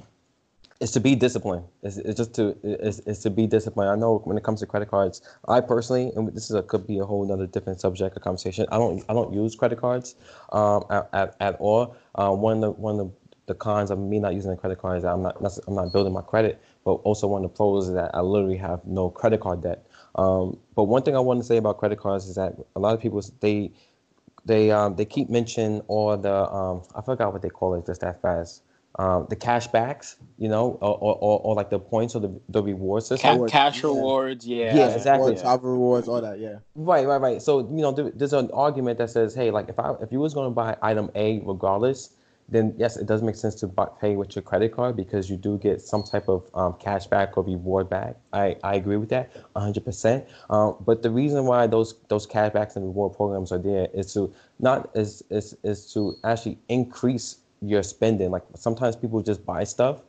is 0.79 0.91
to 0.91 0.99
be 0.99 1.15
disciplined. 1.15 1.65
It's, 1.83 1.97
it's 1.97 2.17
just 2.17 2.33
to 2.35 2.57
it's, 2.63 2.99
it's 3.05 3.19
to 3.23 3.29
be 3.29 3.47
disciplined. 3.47 3.91
I 3.91 3.95
know 3.95 4.19
when 4.23 4.37
it 4.37 4.43
comes 4.43 4.61
to 4.61 4.65
credit 4.65 4.89
cards, 4.89 5.21
I 5.47 5.61
personally, 5.61 6.11
and 6.15 6.27
this 6.29 6.49
is 6.49 6.55
a, 6.55 6.63
could 6.63 6.87
be 6.87 6.99
a 6.99 7.05
whole 7.05 7.23
another 7.23 7.47
different 7.47 7.81
subject 7.81 8.15
of 8.15 8.23
conversation. 8.23 8.65
I 8.71 8.77
don't 8.77 9.03
I 9.09 9.13
don't 9.13 9.33
use 9.33 9.55
credit 9.55 9.79
cards 9.79 10.15
um, 10.51 10.83
at, 10.89 11.09
at, 11.13 11.35
at 11.39 11.55
all. 11.59 11.95
Uh, 12.15 12.31
one 12.31 12.57
of 12.57 12.61
the 12.61 12.71
one 12.71 12.99
of 12.99 13.07
the, 13.07 13.13
the 13.47 13.55
cons 13.55 13.91
of 13.91 13.99
me 13.99 14.19
not 14.19 14.33
using 14.35 14.51
a 14.51 14.57
credit 14.57 14.79
card 14.79 14.97
is 14.97 15.03
that 15.03 15.13
I'm 15.13 15.23
not 15.23 15.37
I'm 15.67 15.75
not 15.75 15.91
building 15.91 16.13
my 16.13 16.21
credit, 16.21 16.61
but 16.85 16.93
also 16.93 17.27
one 17.27 17.43
of 17.43 17.51
the 17.51 17.55
pros 17.57 17.89
is 17.89 17.95
that 17.95 18.11
I 18.13 18.21
literally 18.21 18.57
have 18.57 18.85
no 18.85 19.09
credit 19.09 19.41
card 19.41 19.61
debt. 19.63 19.85
Um, 20.15 20.57
but 20.75 20.85
one 20.85 21.03
thing 21.03 21.15
I 21.15 21.19
want 21.19 21.41
to 21.41 21.45
say 21.45 21.57
about 21.57 21.77
credit 21.77 21.99
cards 21.99 22.27
is 22.27 22.35
that 22.35 22.55
a 22.75 22.79
lot 22.79 22.93
of 22.93 23.01
people 23.01 23.21
they 23.41 23.71
they 24.45 24.71
um, 24.71 24.95
they 24.95 25.05
keep 25.05 25.29
mentioning 25.29 25.81
all 25.87 26.15
the 26.17 26.33
um, 26.33 26.83
I 26.95 27.01
forgot 27.01 27.33
what 27.33 27.41
they 27.41 27.49
call 27.49 27.75
it 27.75 27.85
just 27.85 28.01
that 28.01 28.21
fast 28.21 28.63
um, 28.99 29.27
the 29.29 29.35
cash 29.35 29.67
backs, 29.67 30.17
you 30.37 30.49
know, 30.49 30.77
or, 30.81 30.97
or, 30.99 31.39
or, 31.39 31.55
like 31.55 31.69
the 31.69 31.79
points 31.79 32.15
or 32.15 32.19
the, 32.19 32.37
the 32.49 32.61
reward 32.61 33.01
system. 33.01 33.39
Ca- 33.39 33.47
cash 33.47 33.81
rewards, 33.81 34.45
yeah. 34.45 34.75
Yeah, 34.75 34.89
exactly. 34.89 35.35
Rewards, 35.35 35.63
rewards, 35.63 36.07
all 36.09 36.21
that, 36.21 36.37
yeah. 36.37 36.57
Right, 36.75 37.07
right, 37.07 37.21
right. 37.21 37.41
So, 37.41 37.59
you 37.59 37.81
know, 37.81 37.93
there's 37.93 38.33
an 38.33 38.51
argument 38.51 38.97
that 38.97 39.09
says, 39.09 39.33
hey, 39.33 39.51
like 39.51 39.69
if 39.69 39.79
I 39.79 39.93
if 40.01 40.11
you 40.11 40.19
was 40.19 40.33
going 40.33 40.47
to 40.47 40.53
buy 40.53 40.75
item 40.81 41.09
A 41.15 41.39
regardless, 41.45 42.09
then 42.49 42.73
yes, 42.77 42.97
it 42.97 43.05
does 43.05 43.21
make 43.21 43.35
sense 43.35 43.55
to 43.55 43.67
buy, 43.67 43.87
pay 44.01 44.17
with 44.17 44.35
your 44.35 44.43
credit 44.43 44.75
card 44.75 44.97
because 44.97 45.29
you 45.29 45.37
do 45.37 45.57
get 45.57 45.81
some 45.81 46.03
type 46.03 46.27
of 46.27 46.49
um, 46.53 46.73
cash 46.73 47.07
back 47.07 47.37
or 47.37 47.45
reward 47.45 47.89
back. 47.89 48.17
I, 48.33 48.57
I 48.65 48.75
agree 48.75 48.97
with 48.97 49.09
that 49.09 49.31
100%. 49.55 50.27
Um, 50.49 50.75
but 50.85 51.03
the 51.03 51.09
reason 51.09 51.45
why 51.45 51.67
those 51.67 51.95
those 52.09 52.25
cash 52.25 52.51
backs 52.51 52.75
and 52.75 52.83
reward 52.83 53.15
programs 53.15 53.53
are 53.53 53.59
there 53.59 53.87
is 53.93 54.13
to 54.15 54.33
not 54.59 54.89
is 54.93 55.23
is 55.29 55.55
is 55.63 55.93
to 55.93 56.17
actually 56.25 56.57
increase 56.67 57.37
your 57.61 57.83
spending. 57.83 58.31
Like 58.31 58.43
sometimes 58.55 58.95
people 58.95 59.21
just 59.21 59.45
buy 59.45 59.63
stuff 59.63 60.01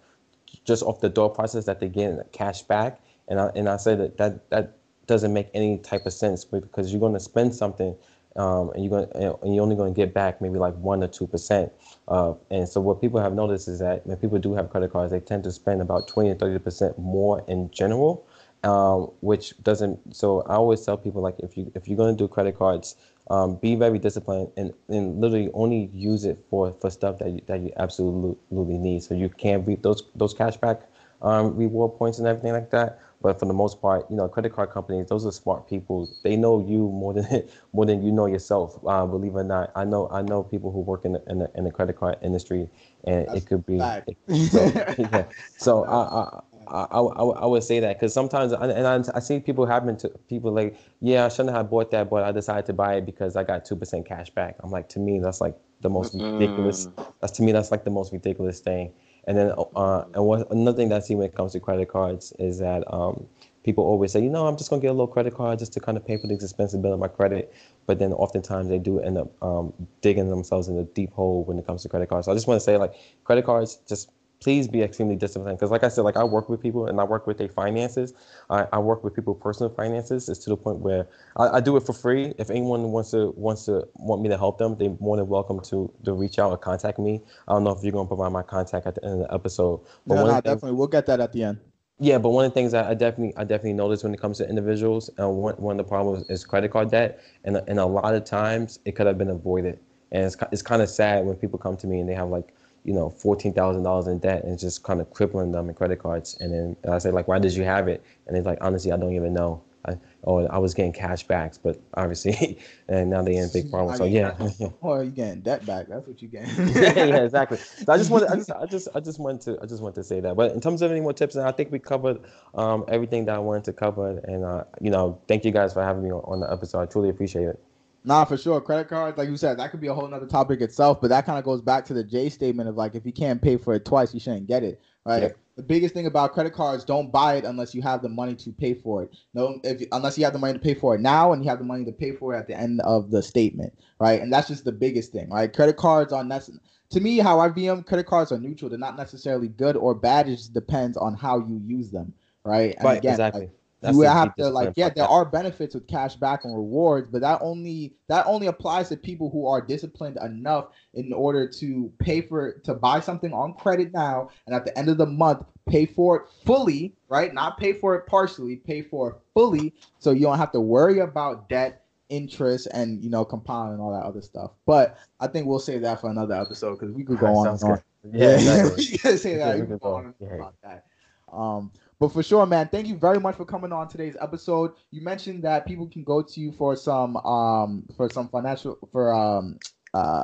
just 0.65 0.83
off 0.83 1.01
the 1.01 1.09
door 1.09 1.31
process 1.31 1.65
that 1.67 1.81
they 1.81 1.89
get 1.89 2.33
cash 2.33 2.63
back, 2.63 3.01
and 3.29 3.41
I 3.41 3.51
and 3.55 3.69
I 3.69 3.77
say 3.77 3.95
that 3.95 4.17
that 4.19 4.49
that 4.51 4.77
doesn't 5.07 5.33
make 5.33 5.49
any 5.55 5.79
type 5.79 6.07
of 6.07 6.13
sense 6.13 6.45
because 6.45 6.93
you're 6.93 7.01
going 7.01 7.15
to 7.15 7.21
spend 7.21 7.55
something. 7.55 7.95
Um, 8.37 8.71
and 8.75 8.85
you're 8.85 9.07
going 9.07 9.35
and 9.43 9.55
you're 9.55 9.63
only 9.63 9.75
going 9.75 9.93
to 9.93 9.97
get 9.97 10.15
back 10.15 10.41
maybe 10.41 10.59
like 10.59 10.75
one 10.77 11.03
or 11.03 11.09
two 11.09 11.27
percent. 11.27 11.73
Uh, 12.07 12.35
and 12.51 12.69
so 12.69 12.81
what 12.81 13.01
people 13.01 13.21
have 13.21 13.33
noticed 13.35 13.67
is 13.67 13.81
that 13.81 14.07
when 14.07 14.17
people 14.19 14.39
do 14.39 14.55
have 14.55 14.71
credit 14.71 14.93
cards, 14.93 15.11
they 15.11 15.19
tend 15.19 15.43
to 15.45 15.51
spend 15.51 15.83
about 15.83 16.07
20 16.07 16.31
or 16.31 16.35
30 16.37 16.59
percent 16.61 16.99
more 16.99 17.45
in 17.49 17.69
general, 17.73 18.25
um, 18.65 19.11
which 19.21 19.55
doesn't. 19.63 20.15
So 20.15 20.43
I 20.43 20.55
always 20.55 20.85
tell 20.85 20.97
people 20.97 21.23
like 21.23 21.37
if 21.39 21.57
you 21.57 21.71
if 21.75 21.89
you're 21.89 21.97
going 21.97 22.17
to 22.17 22.19
do 22.25 22.29
credit 22.29 22.59
cards, 22.59 22.97
um, 23.31 23.57
be 23.57 23.75
very 23.75 23.99
disciplined 23.99 24.51
and, 24.57 24.73
and 24.89 25.21
literally 25.21 25.51
only 25.55 25.91
use 25.95 26.25
it 26.25 26.45
for, 26.51 26.73
for 26.81 26.91
stuff 26.91 27.19
that 27.21 27.31
you, 27.31 27.41
that 27.47 27.61
you 27.61 27.73
absolutely 27.77 28.79
need. 28.79 29.03
So 29.03 29.15
you 29.15 29.29
can 29.29 29.65
reap 29.65 29.83
those 29.83 30.03
those 30.15 30.35
cashback 30.35 30.83
um, 31.23 31.57
reward 31.57 31.97
points 31.97 32.19
and 32.19 32.27
everything 32.27 32.53
like 32.53 32.71
that. 32.71 33.01
But 33.23 33.39
for 33.39 33.45
the 33.45 33.53
most 33.53 33.83
part, 33.83 34.07
you 34.11 34.17
know, 34.17 34.29
credit 34.29 34.55
card 34.55 34.71
companies, 34.71 35.09
those 35.09 35.27
are 35.27 35.33
smart 35.33 35.69
people. 35.69 36.09
They 36.23 36.37
know 36.37 36.67
you 36.67 36.89
more 36.89 37.13
than 37.13 37.47
more 37.73 37.85
than 37.85 38.03
you 38.03 38.11
know 38.11 38.27
yourself. 38.27 38.79
Uh, 38.87 39.05
believe 39.05 39.33
it 39.33 39.39
or 39.39 39.45
not, 39.45 39.71
I 39.75 39.85
know 39.85 40.09
I 40.11 40.23
know 40.23 40.43
people 40.43 40.73
who 40.73 40.81
work 40.81 41.05
in 41.05 41.13
the, 41.13 41.23
in 41.29 41.41
the, 41.41 41.51
in 41.55 41.65
the 41.65 41.71
credit 41.71 41.97
card 41.97 42.17
industry, 42.23 42.69
and 43.05 43.27
That's 43.27 43.43
it 43.43 43.47
could 43.47 43.67
be. 43.67 43.79
fact. 43.79 44.11
so, 44.49 44.65
yeah. 44.99 45.25
so 45.59 45.85
I, 45.85 46.23
I, 46.23 46.41
I, 46.69 46.83
I, 46.83 47.01
I 47.01 47.47
would 47.47 47.65
say 47.65 47.81
that 47.81 47.97
because 47.97 48.13
sometimes 48.13 48.53
and 48.53 48.87
I, 48.87 49.03
I 49.15 49.21
see 49.21 49.41
people 49.41 49.67
happen 49.67 49.97
to 49.99 50.09
people 50.29 50.53
like 50.53 50.77
yeah 51.01 51.25
I 51.25 51.29
shouldn't 51.29 51.55
have 51.55 51.71
bought 51.71 51.91
that 51.93 52.11
but 52.11 52.23
I 52.23 52.33
decided 52.33 52.67
to 52.67 52.73
buy 52.73 52.97
it 52.97 53.07
because 53.07 53.37
I 53.37 53.45
got 53.45 53.65
two 53.65 53.77
percent 53.77 54.07
cash 54.07 54.31
back. 54.31 54.57
I'm 54.61 54.71
like 54.71 54.89
to 54.91 54.99
me 54.99 55.19
that's 55.19 55.41
like 55.41 55.57
the 55.81 55.89
most 55.89 56.15
ridiculous. 56.15 56.89
That's 57.21 57.33
to 57.35 57.43
me 57.43 57.53
that's 57.53 57.71
like 57.71 57.85
the 57.85 57.91
most 57.91 58.13
ridiculous 58.13 58.61
thing. 58.61 58.93
And 59.25 59.37
then 59.37 59.53
uh, 59.77 60.05
and 60.15 60.25
what 60.25 60.51
another 60.51 60.77
thing 60.77 60.89
that 60.91 60.97
I 60.97 61.01
see 61.01 61.15
when 61.15 61.27
it 61.27 61.35
comes 61.35 61.53
to 61.53 61.61
credit 61.61 61.89
cards 61.89 62.33
is 62.39 62.59
that 62.59 62.85
um, 62.93 63.27
people 63.65 63.85
always 63.85 64.13
say 64.13 64.23
you 64.23 64.31
know 64.31 64.47
I'm 64.47 64.57
just 64.57 64.71
gonna 64.71 64.83
get 64.83 64.89
a 64.89 64.93
little 64.93 65.07
credit 65.07 65.35
card 65.35 65.59
just 65.59 65.73
to 65.75 65.81
kind 65.81 65.97
of 65.97 66.07
pay 66.07 66.17
for 66.19 66.27
the 66.27 66.35
expensive 66.35 66.83
bill 66.83 66.93
of 66.93 67.01
my 67.01 67.09
credit, 67.09 67.53
but 67.87 67.99
then 67.99 68.13
oftentimes 68.13 68.69
they 68.69 68.79
do 68.79 69.01
end 69.01 69.19
up 69.19 69.31
um, 69.43 69.73
digging 70.03 70.29
themselves 70.29 70.69
in 70.69 70.79
a 70.79 70.85
deep 70.85 71.13
hole 71.13 71.45
when 71.45 71.59
it 71.59 71.67
comes 71.67 71.83
to 71.83 71.89
credit 71.89 72.09
cards. 72.09 72.27
So 72.27 72.33
I 72.33 72.35
just 72.35 72.47
want 72.47 72.61
to 72.61 72.65
say 72.65 72.77
like 72.77 72.95
credit 73.25 73.45
cards 73.45 73.79
just 73.89 74.11
please 74.41 74.67
be 74.69 74.83
extremely 74.83 75.17
disciplined. 75.17 75.59
Because 75.59 75.71
like 75.71 75.85
i 75.85 75.89
said 75.89 76.03
like 76.03 76.17
i 76.17 76.25
work 76.25 76.49
with 76.49 76.61
people 76.63 76.87
and 76.87 77.01
i 77.01 77.05
work 77.05 77.27
with 77.27 77.39
their 77.39 77.49
finances. 77.49 78.15
I, 78.49 78.67
I 78.73 78.79
work 78.79 79.05
with 79.05 79.15
people 79.15 79.35
personal 79.35 79.71
finances. 79.71 80.29
It's 80.29 80.41
to 80.41 80.51
the 80.51 80.57
point 80.57 80.79
where 80.79 81.07
I, 81.37 81.59
I 81.59 81.61
do 81.61 81.77
it 81.77 81.85
for 81.85 81.93
free. 81.93 82.35
If 82.39 82.51
anyone 82.51 82.83
wants 82.93 83.11
to 83.13 83.33
wants 83.37 83.67
to 83.67 83.87
want 83.95 84.23
me 84.23 84.29
to 84.31 84.39
help 84.39 84.59
them 84.59 84.77
they're 84.79 84.97
more 85.01 85.17
than 85.17 85.29
welcome 85.29 85.61
to 85.65 85.93
to 86.05 86.13
reach 86.15 86.39
out 86.39 86.51
or 86.51 86.59
contact 86.59 86.99
me. 86.99 87.23
I 87.49 87.53
don't 87.53 87.65
know 87.65 87.73
if 87.73 87.83
you're 87.83 87.93
going 87.93 88.07
to 88.07 88.09
provide 88.09 88.33
my 88.33 88.43
contact 88.43 88.87
at 88.87 88.95
the 88.97 89.05
end 89.05 89.23
of 89.23 89.29
the 89.29 89.35
episode 89.35 89.81
no, 90.07 90.17
one 90.17 90.27
no, 90.27 90.35
the 90.35 90.41
definitely. 90.43 90.73
We'll 90.73 90.89
get 90.89 91.07
that 91.07 91.21
at 91.21 91.33
the 91.33 91.45
end. 91.45 91.59
yeah, 91.99 92.19
but 92.19 92.31
one 92.31 92.45
of 92.47 92.51
the 92.53 92.55
things 92.55 92.73
that 92.73 92.87
I 92.87 92.95
definitely 92.95 93.35
I 93.37 93.45
definitely 93.45 93.75
notice 93.75 94.03
when 94.03 94.15
it 94.15 94.21
comes 94.21 94.39
to 94.39 94.49
individuals, 94.49 95.11
uh, 95.21 95.29
one 95.29 95.55
one 95.57 95.79
of 95.79 95.87
the 95.87 95.89
problems 95.89 96.29
is 96.31 96.45
credit 96.45 96.71
card 96.71 96.91
debt, 96.91 97.21
and 97.45 97.61
and 97.69 97.79
a 97.79 97.87
lot 97.87 98.15
of 98.15 98.25
times 98.25 98.79
it 98.87 98.93
could 98.97 99.07
have 99.07 99.19
been 99.19 99.31
avoided, 99.31 99.79
and 100.13 100.25
it's 100.25 100.37
it's 100.51 100.63
kind 100.63 100.83
of 100.83 100.89
sad 100.89 101.27
when 101.27 101.37
people 101.37 101.59
come 101.59 101.77
to 101.77 101.87
me 101.87 102.01
and 102.01 102.09
they 102.09 102.15
have 102.15 102.29
like 102.29 102.55
you 102.85 102.93
know 102.93 103.11
fourteen 103.11 103.53
thousand 103.53 103.83
dollars 103.83 104.07
in 104.07 104.19
debt 104.19 104.45
and 104.45 104.59
just 104.59 104.83
kind 104.83 105.01
of 105.01 105.11
crippling 105.11 105.53
them 105.53 105.69
in 105.69 105.75
credit 105.75 105.99
cards, 105.99 106.37
and 106.41 106.53
then 106.53 106.77
I 106.91 106.99
say 106.99 107.11
like 107.11 107.29
why 107.29 107.39
did 107.39 107.55
you 107.55 107.65
have 107.65 107.89
it, 107.89 108.05
and 108.27 108.37
they're 108.37 108.43
like 108.43 108.59
honestly 108.61 108.93
I 108.93 108.97
don't 108.97 109.15
even 109.15 109.35
know. 109.35 109.63
I, 109.87 109.97
oh, 110.25 110.47
I 110.47 110.59
was 110.59 110.75
getting 110.75 110.93
cash 110.93 111.23
backs, 111.27 111.57
but 111.57 111.81
obviously, 111.95 112.59
and 112.89 113.09
now 113.09 113.23
they're 113.23 113.43
in 113.43 113.49
big 113.51 113.71
problems. 113.71 113.99
So 113.99 114.05
yeah. 114.05 114.35
Or 114.81 115.03
you 115.03 115.11
getting 115.11 115.41
debt 115.41 115.65
back. 115.65 115.87
That's 115.89 116.07
what 116.07 116.21
you 116.21 116.29
getting. 116.29 116.69
yeah, 116.75 117.05
yeah, 117.05 117.17
exactly. 117.25 117.57
So 117.57 117.91
I 117.91 117.97
just 117.97 118.11
wanted, 118.11 118.29
I 118.29 118.37
just, 118.37 118.51
I 118.51 118.67
just, 118.67 118.89
I 118.95 119.01
just 119.01 119.19
wanted 119.19 119.41
to, 119.43 119.59
I 119.63 119.67
just 119.67 119.83
wanted 119.83 119.95
to 119.95 120.05
say 120.05 120.21
that. 120.21 120.37
But 120.37 120.53
in 120.53 120.61
terms 120.61 120.83
of 120.83 120.91
any 120.91 121.01
more 121.01 121.15
tips, 121.15 121.35
I 121.37 121.51
think 121.53 121.73
we 121.73 121.79
covered 121.79 122.21
um, 122.55 122.85
everything 122.89 123.25
that 123.25 123.37
I 123.37 123.39
wanted 123.39 123.65
to 123.65 123.73
cover. 123.73 124.19
And 124.25 124.45
uh, 124.45 124.65
you 124.83 124.91
know, 124.91 125.19
thank 125.29 125.47
you 125.47 125.51
guys 125.51 125.73
for 125.73 125.83
having 125.83 126.03
me 126.03 126.11
on, 126.11 126.21
on 126.27 126.41
the 126.41 126.53
episode. 126.53 126.83
I 126.83 126.87
truly 126.87 127.09
appreciate 127.09 127.47
it. 127.47 127.59
Nah, 128.05 128.25
for 128.25 128.37
sure. 128.37 128.61
Credit 128.61 128.89
cards, 128.89 129.19
like 129.19 129.29
you 129.29 129.37
said, 129.37 129.59
that 129.59 129.71
could 129.71 129.81
be 129.81 129.89
a 129.89 129.95
whole 129.95 130.09
nother 130.09 130.27
topic 130.27 130.61
itself. 130.61 131.01
But 131.01 131.09
that 131.09 131.27
kind 131.27 131.39
of 131.39 131.45
goes 131.45 131.61
back 131.61 131.85
to 131.87 131.95
the 131.95 132.03
Jay-Z 132.03 132.31
statement 132.31 132.69
of 132.69 132.77
like, 132.77 132.95
if 132.95 133.05
you 133.05 133.13
can't 133.13 133.43
pay 133.43 133.57
for 133.57 133.75
it 133.75 133.85
twice, 133.85 134.15
you 134.15 134.21
shouldn't 134.21 134.47
get 134.47 134.63
it. 134.63 134.81
Right. 135.05 135.23
Yeah. 135.23 135.29
The 135.57 135.63
biggest 135.63 135.93
thing 135.93 136.07
about 136.07 136.33
credit 136.33 136.55
cards, 136.55 136.85
don't 136.85 137.13
buy 137.13 137.35
it 137.35 137.45
unless 137.45 137.75
you 137.75 137.83
have 137.83 138.01
the 138.01 138.09
money 138.09 138.35
to 138.37 138.51
pay 138.51 138.73
for 138.73 139.03
it. 139.03 139.15
No, 139.35 139.61
if 139.63 139.83
unless 139.93 140.17
you 140.17 140.25
have 140.25 140.33
the 140.33 140.39
money 140.39 140.55
to 140.55 140.59
pay 140.59 140.73
for 140.73 140.95
it 140.95 141.03
now, 141.03 141.33
and 141.33 141.45
you 141.45 141.51
have 141.51 141.59
the 141.59 141.65
money 141.65 141.85
to 141.85 141.93
pay 141.93 142.13
for 142.13 142.35
it 142.35 142.39
at 142.39 142.47
the 142.47 142.55
end 142.55 142.81
of 142.83 143.11
the 143.11 143.23
statement, 143.23 143.73
right? 143.99 144.23
And 144.23 144.33
that's 144.33 144.49
just 144.49 144.65
the 144.65 144.73
biggest 144.73 145.13
thing, 145.13 145.29
right? 145.29 145.53
Credit 145.53 145.77
cards 145.77 146.15
are 146.15 146.25
necessary. 146.25 146.61
To 146.91 147.01
me, 147.01 147.19
how 147.19 147.41
I 147.41 147.49
view 147.49 147.67
them, 147.67 147.83
credit 147.83 148.07
cards 148.07 148.33
are 148.33 148.39
neutral. 148.39 148.71
They're 148.71 148.79
not 148.79 148.97
necessarily 148.97 149.49
good 149.49 149.77
or 149.77 149.95
bad. 149.95 150.29
It 150.29 150.37
just 150.37 150.55
depends 150.55 150.97
on 150.97 151.15
how 151.15 151.41
you 151.41 151.61
use 151.67 151.91
them, 151.91 152.15
right? 152.45 152.75
And 152.77 152.85
right, 152.85 152.99
again, 152.99 153.13
exactly. 153.13 153.43
like, 153.43 153.51
That's 153.81 153.95
you 153.95 153.99
would 154.01 154.09
have 154.09 154.35
to 154.37 154.49
like 154.49 154.73
yeah 154.77 154.89
there 154.91 155.05
that. 155.05 155.09
are 155.11 155.25
benefits 155.25 155.75
with 155.75 155.87
cash 155.87 156.17
back 156.17 156.45
and 156.45 156.55
rewards 156.55 157.09
but 157.11 157.21
that 157.23 157.39
only 157.43 157.95
that 158.09 158.27
only 158.27 158.47
applies 158.47 158.89
to 158.91 158.97
people 158.97 159.31
who 159.31 159.47
are 159.47 159.61
disciplined 159.61 160.19
enough 160.23 160.67
in 160.95 161.13
order 161.13 161.49
to 161.49 161.93
pay 161.99 162.21
for 162.21 162.53
to 162.65 162.75
buy 162.75 163.01
something 163.01 163.33
on 163.33 163.55
credit 163.55 163.93
now 163.93 164.29
and 164.47 164.55
at 164.55 164.65
the 164.65 164.77
end 164.79 164.89
of 164.91 164.99
the 164.99 165.07
month 165.07 165.45
pay 165.69 165.87
for 165.87 166.17
it 166.17 166.23
fully 166.45 166.95
right 167.09 167.33
not 167.33 167.57
pay 167.59 167.73
for 167.73 167.95
it 167.95 168.07
partially 168.07 168.57
pay 168.57 168.83
for 168.83 169.11
it 169.11 169.17
fully 169.35 169.73
so 169.99 170.11
you 170.11 170.23
don't 170.23 170.39
have 170.39 170.53
to 170.53 170.61
worry 170.61 170.99
about 170.99 171.49
debt 171.49 171.85
interest 172.11 172.67
and 172.75 173.03
you 173.03 173.09
know 173.09 173.25
compound 173.25 173.73
and 173.73 173.81
all 173.81 173.93
that 173.93 174.05
other 174.05 174.21
stuff 174.21 174.51
but 174.67 174.99
i 175.21 175.27
think 175.27 175.47
we'll 175.47 175.59
save 175.61 175.81
that 175.81 176.01
for 176.01 176.11
another 176.11 176.35
episode 176.35 176.73
because 176.79 176.93
we 176.93 177.05
could 177.05 177.19
go 177.19 177.27
on 177.29 177.47
and 177.49 177.63
on 177.63 177.71
good. 177.71 177.83
Yeah, 178.13 178.29
exactly. 178.35 178.85
we 178.93 178.99
can 178.99 179.19
say 179.19 179.37
that. 179.37 179.57
Yeah, 179.57 179.61
We 179.63 179.67
could 179.69 179.81
go 179.81 179.91
go. 179.91 179.95
on 179.97 180.07
on 180.07 180.15
Yeah. 180.21 180.35
about 180.35 180.55
that. 180.63 180.87
Um, 181.31 181.71
but 182.01 182.09
for 182.13 182.23
sure, 182.23 182.47
man, 182.47 182.67
thank 182.69 182.89
you 182.89 182.97
very 182.97 183.21
much 183.21 183.37
for 183.37 183.45
coming 183.45 183.73
on 183.73 183.87
today's 183.87 184.17
episode. 184.21 184.73
You 184.91 185.03
mentioned 185.03 185.45
that 185.45 185.67
people 185.67 185.87
can 185.87 186.03
go 186.03 186.23
to 186.23 186.41
you 186.41 186.51
for 186.51 186.75
some 186.75 187.17
um 187.19 187.85
for 187.97 188.09
some 188.11 188.29
financial 188.29 188.79
for 188.91 189.15
um 189.15 189.59
uh 189.95 190.23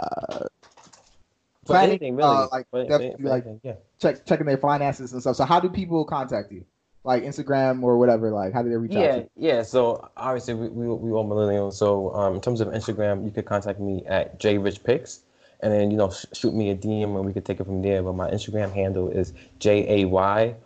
For 1.64 1.72
planning, 1.74 1.90
anything 1.90 2.16
really, 2.16 2.28
uh, 2.28 2.48
like 2.50 2.66
For- 2.70 2.84
like 2.84 3.00
anything, 3.00 3.60
yeah. 3.62 3.74
check 4.00 4.24
checking 4.26 4.46
their 4.46 4.56
finances 4.56 5.12
and 5.12 5.20
stuff. 5.20 5.36
So 5.36 5.44
how 5.44 5.60
do 5.60 5.68
people 5.68 6.04
contact 6.04 6.50
you? 6.50 6.64
Like 7.04 7.22
Instagram 7.22 7.82
or 7.82 7.98
whatever. 7.98 8.30
Like 8.30 8.52
how 8.54 8.62
do 8.62 8.70
they 8.70 8.76
reach 8.76 8.92
out? 8.96 9.02
Yeah, 9.02 9.12
To 9.12 9.18
you? 9.20 9.30
yeah. 9.36 9.62
So 9.62 10.08
obviously 10.16 10.54
we 10.54 10.68
we 10.68 10.88
we 10.88 11.10
all 11.12 11.24
millennials. 11.28 11.74
So 11.74 12.12
um, 12.14 12.34
in 12.36 12.40
terms 12.40 12.60
of 12.60 12.68
Instagram, 12.68 13.24
you 13.24 13.30
could 13.30 13.44
contact 13.44 13.78
me 13.80 14.02
at 14.06 14.40
jayrichpiks, 14.40 15.20
and 15.60 15.72
then 15.72 15.90
you 15.90 15.98
know 15.98 16.10
sh- 16.10 16.24
shoot 16.32 16.54
me 16.54 16.70
a 16.70 16.74
DM 16.74 17.14
and 17.14 17.24
we 17.24 17.32
could 17.34 17.44
take 17.44 17.60
it 17.60 17.64
from 17.64 17.82
there. 17.82 18.02
But 18.02 18.14
my 18.14 18.30
Instagram 18.30 18.72
handle 18.72 19.08
is 19.10 19.34
j 19.58 20.02
a 20.02 20.04
y 20.06 20.56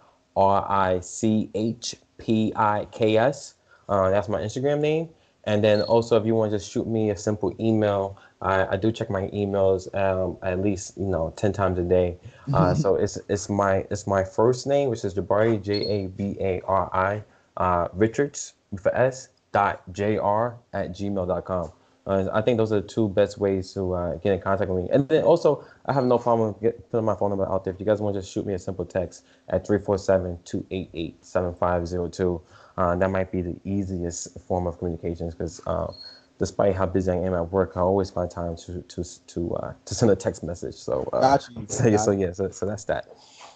r 0.40 0.66
i 0.68 1.00
c 1.00 1.50
h 1.54 1.96
p 2.16 2.52
i 2.56 2.86
k 2.90 3.18
s. 3.18 3.54
Uh, 3.88 4.08
that's 4.10 4.28
my 4.28 4.40
Instagram 4.40 4.80
name. 4.80 5.08
And 5.44 5.64
then 5.64 5.82
also, 5.82 6.16
if 6.16 6.26
you 6.26 6.34
want 6.34 6.52
to 6.52 6.58
just 6.58 6.70
shoot 6.70 6.86
me 6.86 7.10
a 7.10 7.16
simple 7.16 7.54
email, 7.58 8.18
I, 8.42 8.74
I 8.74 8.76
do 8.76 8.92
check 8.92 9.10
my 9.10 9.28
emails 9.28 9.92
um, 9.94 10.38
at 10.42 10.60
least 10.60 10.96
you 10.96 11.06
know 11.06 11.32
ten 11.36 11.52
times 11.52 11.78
a 11.78 11.82
day. 11.82 12.16
Uh, 12.52 12.74
so 12.74 12.94
it's 12.94 13.18
it's 13.28 13.48
my 13.48 13.86
it's 13.90 14.06
my 14.06 14.24
first 14.24 14.66
name, 14.66 14.90
which 14.90 15.04
is 15.04 15.14
Jabari 15.14 15.62
J 15.62 15.72
A 15.86 16.06
B 16.08 16.36
A 16.40 16.60
R 16.62 16.90
I 16.92 17.22
uh, 17.56 17.88
Richards 17.92 18.54
for 18.80 18.94
S 18.94 19.28
dot 19.52 19.82
J 19.92 20.18
R 20.18 20.56
at 20.72 20.92
gmail.com. 20.92 21.72
Uh, 22.06 22.28
I 22.32 22.40
think 22.40 22.56
those 22.56 22.72
are 22.72 22.80
the 22.80 22.88
two 22.88 23.08
best 23.08 23.38
ways 23.38 23.72
to 23.74 23.92
uh, 23.94 24.14
get 24.16 24.32
in 24.32 24.40
contact 24.40 24.70
with 24.70 24.84
me. 24.84 24.90
And 24.90 25.08
then 25.08 25.22
also, 25.22 25.64
I 25.86 25.92
have 25.92 26.04
no 26.04 26.18
problem 26.18 26.54
get, 26.60 26.90
putting 26.90 27.04
my 27.04 27.14
phone 27.14 27.30
number 27.30 27.48
out 27.48 27.64
there. 27.64 27.74
If 27.74 27.80
you 27.80 27.86
guys 27.86 28.00
want 28.00 28.14
to 28.14 28.20
just 28.20 28.32
shoot 28.32 28.46
me 28.46 28.54
a 28.54 28.58
simple 28.58 28.84
text 28.84 29.24
at 29.48 29.66
347 29.66 30.38
288 30.44 31.24
7502, 31.24 32.40
uh, 32.78 32.96
that 32.96 33.10
might 33.10 33.30
be 33.30 33.42
the 33.42 33.56
easiest 33.64 34.40
form 34.40 34.66
of 34.66 34.78
communications 34.78 35.34
because 35.34 35.60
uh, 35.66 35.92
despite 36.38 36.74
how 36.74 36.86
busy 36.86 37.10
I 37.10 37.16
am 37.16 37.34
at 37.34 37.52
work, 37.52 37.72
I 37.76 37.80
always 37.80 38.10
find 38.10 38.30
time 38.30 38.56
to 38.56 38.82
to 38.82 39.04
to 39.26 39.54
uh, 39.56 39.72
to 39.84 39.94
send 39.94 40.10
a 40.10 40.16
text 40.16 40.42
message. 40.42 40.74
So, 40.74 41.08
uh, 41.12 41.20
Got 41.20 41.48
so 41.68 41.88
yeah, 41.88 41.96
so 41.98 42.10
yeah, 42.12 42.32
so, 42.32 42.50
so 42.50 42.66
that's 42.66 42.84
that. 42.84 43.06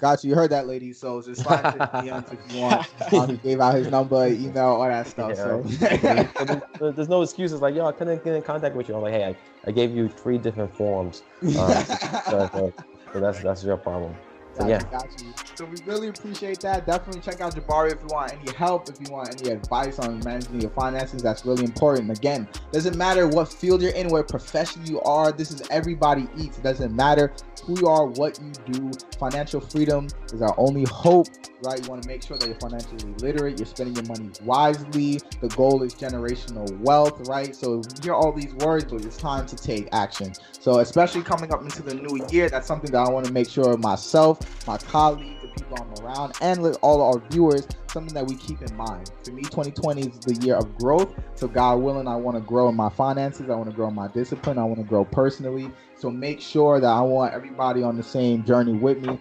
Got 0.05 0.23
you. 0.23 0.29
You 0.29 0.37
heard 0.37 0.51
that, 0.51 0.67
ladies. 0.67 0.99
So 0.99 1.23
just 1.23 1.43
slide 1.43 1.63
to 1.63 1.79
DMs 1.95 2.31
if 2.31 2.53
you 2.53 2.61
want. 2.61 2.87
Um, 3.15 3.31
he 3.31 3.37
gave 3.39 3.59
out 3.59 3.75
his 3.75 3.91
number, 3.91 4.27
email, 4.29 4.67
all 4.67 4.87
that 4.87 5.07
stuff. 5.07 5.33
Yeah, 5.35 6.29
so. 6.35 6.61
There's, 6.79 6.95
there's 6.95 7.09
no 7.09 7.23
excuses 7.23 7.63
like, 7.63 7.75
yo, 7.75 7.87
I 7.87 7.93
couldn't 7.93 8.23
get 8.23 8.35
in 8.35 8.43
contact 8.43 8.77
with 8.77 8.87
you. 8.87 8.97
I'm 8.97 9.01
like, 9.01 9.15
hey, 9.15 9.25
I, 9.25 9.37
I 9.67 9.71
gave 9.71 9.93
you 9.93 10.11
three 10.11 10.37
different 10.37 10.77
forms. 10.77 11.23
Uh, 11.43 11.85
so, 12.29 12.51
so, 12.53 12.75
so 13.15 13.21
that's 13.21 13.41
that's 13.41 13.65
your 13.65 13.79
problem. 13.79 14.15
So 14.55 14.61
Got 14.61 14.69
yeah, 14.69 14.79
you, 14.79 14.91
got 14.91 15.23
you. 15.23 15.35
So 15.57 15.65
we 15.65 15.77
really 15.85 16.09
appreciate 16.09 16.61
that. 16.61 16.87
Definitely 16.87 17.23
check 17.23 17.41
out 17.41 17.55
Jabari 17.55 17.93
if 17.93 18.01
you 18.01 18.09
want 18.11 18.33
any 18.33 18.53
help, 18.53 18.89
if 18.89 18.97
you 19.01 19.13
want 19.13 19.41
any 19.41 19.51
advice 19.51 19.99
on 19.99 20.21
managing 20.25 20.61
your 20.61 20.71
finances. 20.71 21.23
That's 21.23 21.45
really 21.45 21.65
important. 21.65 22.11
Again, 22.17 22.49
doesn't 22.73 22.97
matter 22.97 23.27
what 23.27 23.53
field 23.53 23.83
you're 23.83 23.93
in, 23.93 24.09
what 24.09 24.29
profession 24.29 24.87
you 24.87 25.01
are. 25.01 25.33
This 25.33 25.51
is 25.51 25.63
everybody 25.71 26.29
eats. 26.39 26.59
It 26.59 26.63
doesn't 26.63 26.95
matter 26.95 27.33
who 27.65 27.81
you 27.81 27.89
are, 27.89 28.07
what 28.07 28.39
you 28.41 28.53
do. 28.73 28.91
Financial 29.19 29.61
freedom 29.61 30.07
is 30.33 30.43
our 30.43 30.55
only 30.59 30.85
hope, 30.85 31.29
right? 31.63 31.83
You 31.83 31.89
want 31.89 32.03
to 32.03 32.09
make 32.09 32.23
sure 32.23 32.37
that 32.37 32.47
you're 32.47 32.59
financially 32.61 33.13
literate. 33.19 33.59
You're 33.59 33.67
spending 33.67 33.95
your 33.97 34.05
money 34.05 34.31
wisely. 34.43 35.21
The 35.41 35.49
goal 35.49 35.83
is 35.83 35.95
generational 35.95 36.79
wealth, 36.81 37.27
right? 37.29 37.57
So 37.57 37.77
you 37.77 37.83
hear 38.03 38.15
all 38.15 38.33
these 38.33 38.55
words, 38.57 38.85
but 38.85 39.05
it's 39.05 39.17
time 39.17 39.47
to 39.47 39.57
take 39.57 39.89
action. 39.93 40.33
So 40.53 40.79
especially 40.79 41.23
coming 41.23 41.53
up 41.53 41.63
into 41.63 41.83
the 41.83 41.95
new 41.95 42.27
year, 42.31 42.49
that's 42.49 42.67
something 42.67 42.91
that 42.93 43.07
I 43.07 43.11
want 43.11 43.27
to 43.27 43.33
make 43.33 43.49
sure 43.49 43.77
myself, 43.79 44.41
my 44.67 44.79
colleagues, 44.79 45.43
the 45.43 45.49
people 45.49 45.77
I'm 45.81 46.05
around, 46.05 46.35
and 46.41 46.61
with 46.63 46.79
all 46.83 47.03
our 47.03 47.21
viewers, 47.31 47.67
something 47.89 48.15
that 48.15 48.27
we 48.27 48.37
keep 48.37 48.63
in 48.63 48.77
mind. 48.77 49.11
For 49.25 49.33
me, 49.33 49.43
2020 49.43 50.03
is 50.03 50.19
the 50.21 50.35
year 50.45 50.57
of 50.57 50.77
growth. 50.79 51.09
So 51.35 51.47
God 51.47 51.77
willing, 51.81 52.09
I 52.09 52.17
want 52.17 52.37
to 52.37 52.41
grow 52.43 52.69
in 52.69 52.75
my 52.75 52.91
finances. 52.91 53.51
I 53.51 53.55
want 53.55 53.71
to 53.71 53.77
grow 53.77 53.89
in 53.89 53.95
my 53.95 54.09
discipline. 54.09 54.59
I 54.59 54.65
want 54.65 54.79
to 54.79 54.85
grow 54.85 55.05
personally. 55.05 55.71
So 55.97 56.11
make 56.11 56.41
sure 56.41 56.81
that 56.81 56.87
I 56.87 57.01
want 57.01 57.35
everybody 57.35 57.83
on 57.83 57.97
the 57.97 58.03
same 58.03 58.45
journey 58.45 58.75
with 58.75 58.99
me. 59.05 59.19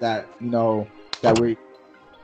That 0.00 0.26
you 0.40 0.50
know 0.50 0.86
that 1.22 1.38
we 1.38 1.56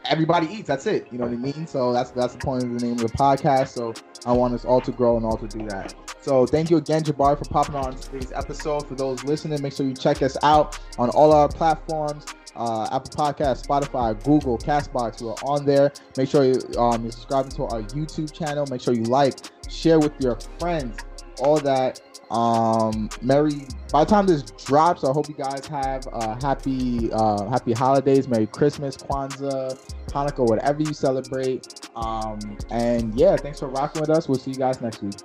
everybody 0.05 0.47
eats. 0.49 0.69
That's 0.69 0.87
it. 0.87 1.07
You 1.11 1.19
know 1.19 1.27
what 1.27 1.35
I 1.35 1.37
mean? 1.37 1.67
So 1.67 1.93
that's 1.93 2.11
that's 2.11 2.35
the 2.35 2.39
point 2.39 2.65
of 2.65 2.79
the 2.79 2.85
name 2.85 2.95
of 2.95 3.03
the 3.03 3.17
podcast. 3.17 3.69
So 3.69 3.95
I 4.27 4.33
want 4.33 4.55
us 4.55 4.65
all 4.65 4.81
to 4.81 4.93
grow 4.93 5.17
and 5.17 5.25
all 5.25 5.37
to 5.37 5.47
do 5.47 5.67
that. 5.69 5.95
So 6.23 6.47
thank 6.47 6.71
you 6.71 6.77
again, 6.77 7.03
Jabari, 7.03 7.39
for 7.39 7.45
popping 7.47 7.77
on 7.77 7.97
today's 7.97 8.33
episode. 8.33 8.87
For 8.87 8.95
those 8.95 9.25
listening, 9.25 9.63
make 9.63 9.73
sure 9.73 9.87
you 9.87 9.95
check 9.95 10.23
us 10.23 10.37
out 10.43 10.79
on 10.99 11.11
all 11.11 11.33
our 11.33 11.49
platforms. 11.49 12.27
Uh, 12.57 12.89
Apple 12.93 13.11
Podcast, 13.11 13.67
Spotify, 13.67 14.23
Google, 14.25 14.59
Castbox. 14.59 15.23
We're 15.23 15.33
on 15.49 15.65
there. 15.65 15.93
Make 16.17 16.29
sure 16.29 16.45
you, 16.45 16.61
um, 16.79 17.03
you're 17.03 17.13
subscribing 17.13 17.53
to 17.53 17.65
our 17.65 17.83
YouTube 17.83 18.33
channel. 18.33 18.67
Make 18.71 18.81
sure 18.81 18.95
you 18.95 19.05
like, 19.05 19.39
share 19.69 19.99
with 19.99 20.13
your 20.21 20.39
friends, 20.59 20.99
all 21.41 21.59
that. 21.61 22.01
Um, 22.31 23.11
Merry. 23.23 23.67
By 23.93 24.05
the 24.05 24.11
time 24.11 24.27
this 24.27 24.43
drops, 24.43 25.03
I 25.03 25.13
hope 25.13 25.29
you 25.29 25.35
guys 25.35 25.67
have 25.67 26.07
uh, 26.13 26.39
happy, 26.41 27.11
uh, 27.13 27.49
happy 27.49 27.73
holidays, 27.73 28.29
Merry 28.29 28.47
Christmas, 28.47 28.97
Kwanzaa, 28.97 29.77
Hanukkah, 30.07 30.47
whatever 30.47 30.81
you 30.81 30.93
celebrate. 30.93 31.91
Um, 31.97 32.39
and 32.71 33.13
yeah, 33.17 33.37
thanks 33.37 33.59
for 33.59 33.69
rocking 33.69 34.01
with 34.01 34.11
us. 34.11 34.29
We'll 34.29 34.39
see 34.39 34.53
you 34.53 34.59
guys 34.59 34.81
next 34.81 35.03
week. 35.03 35.17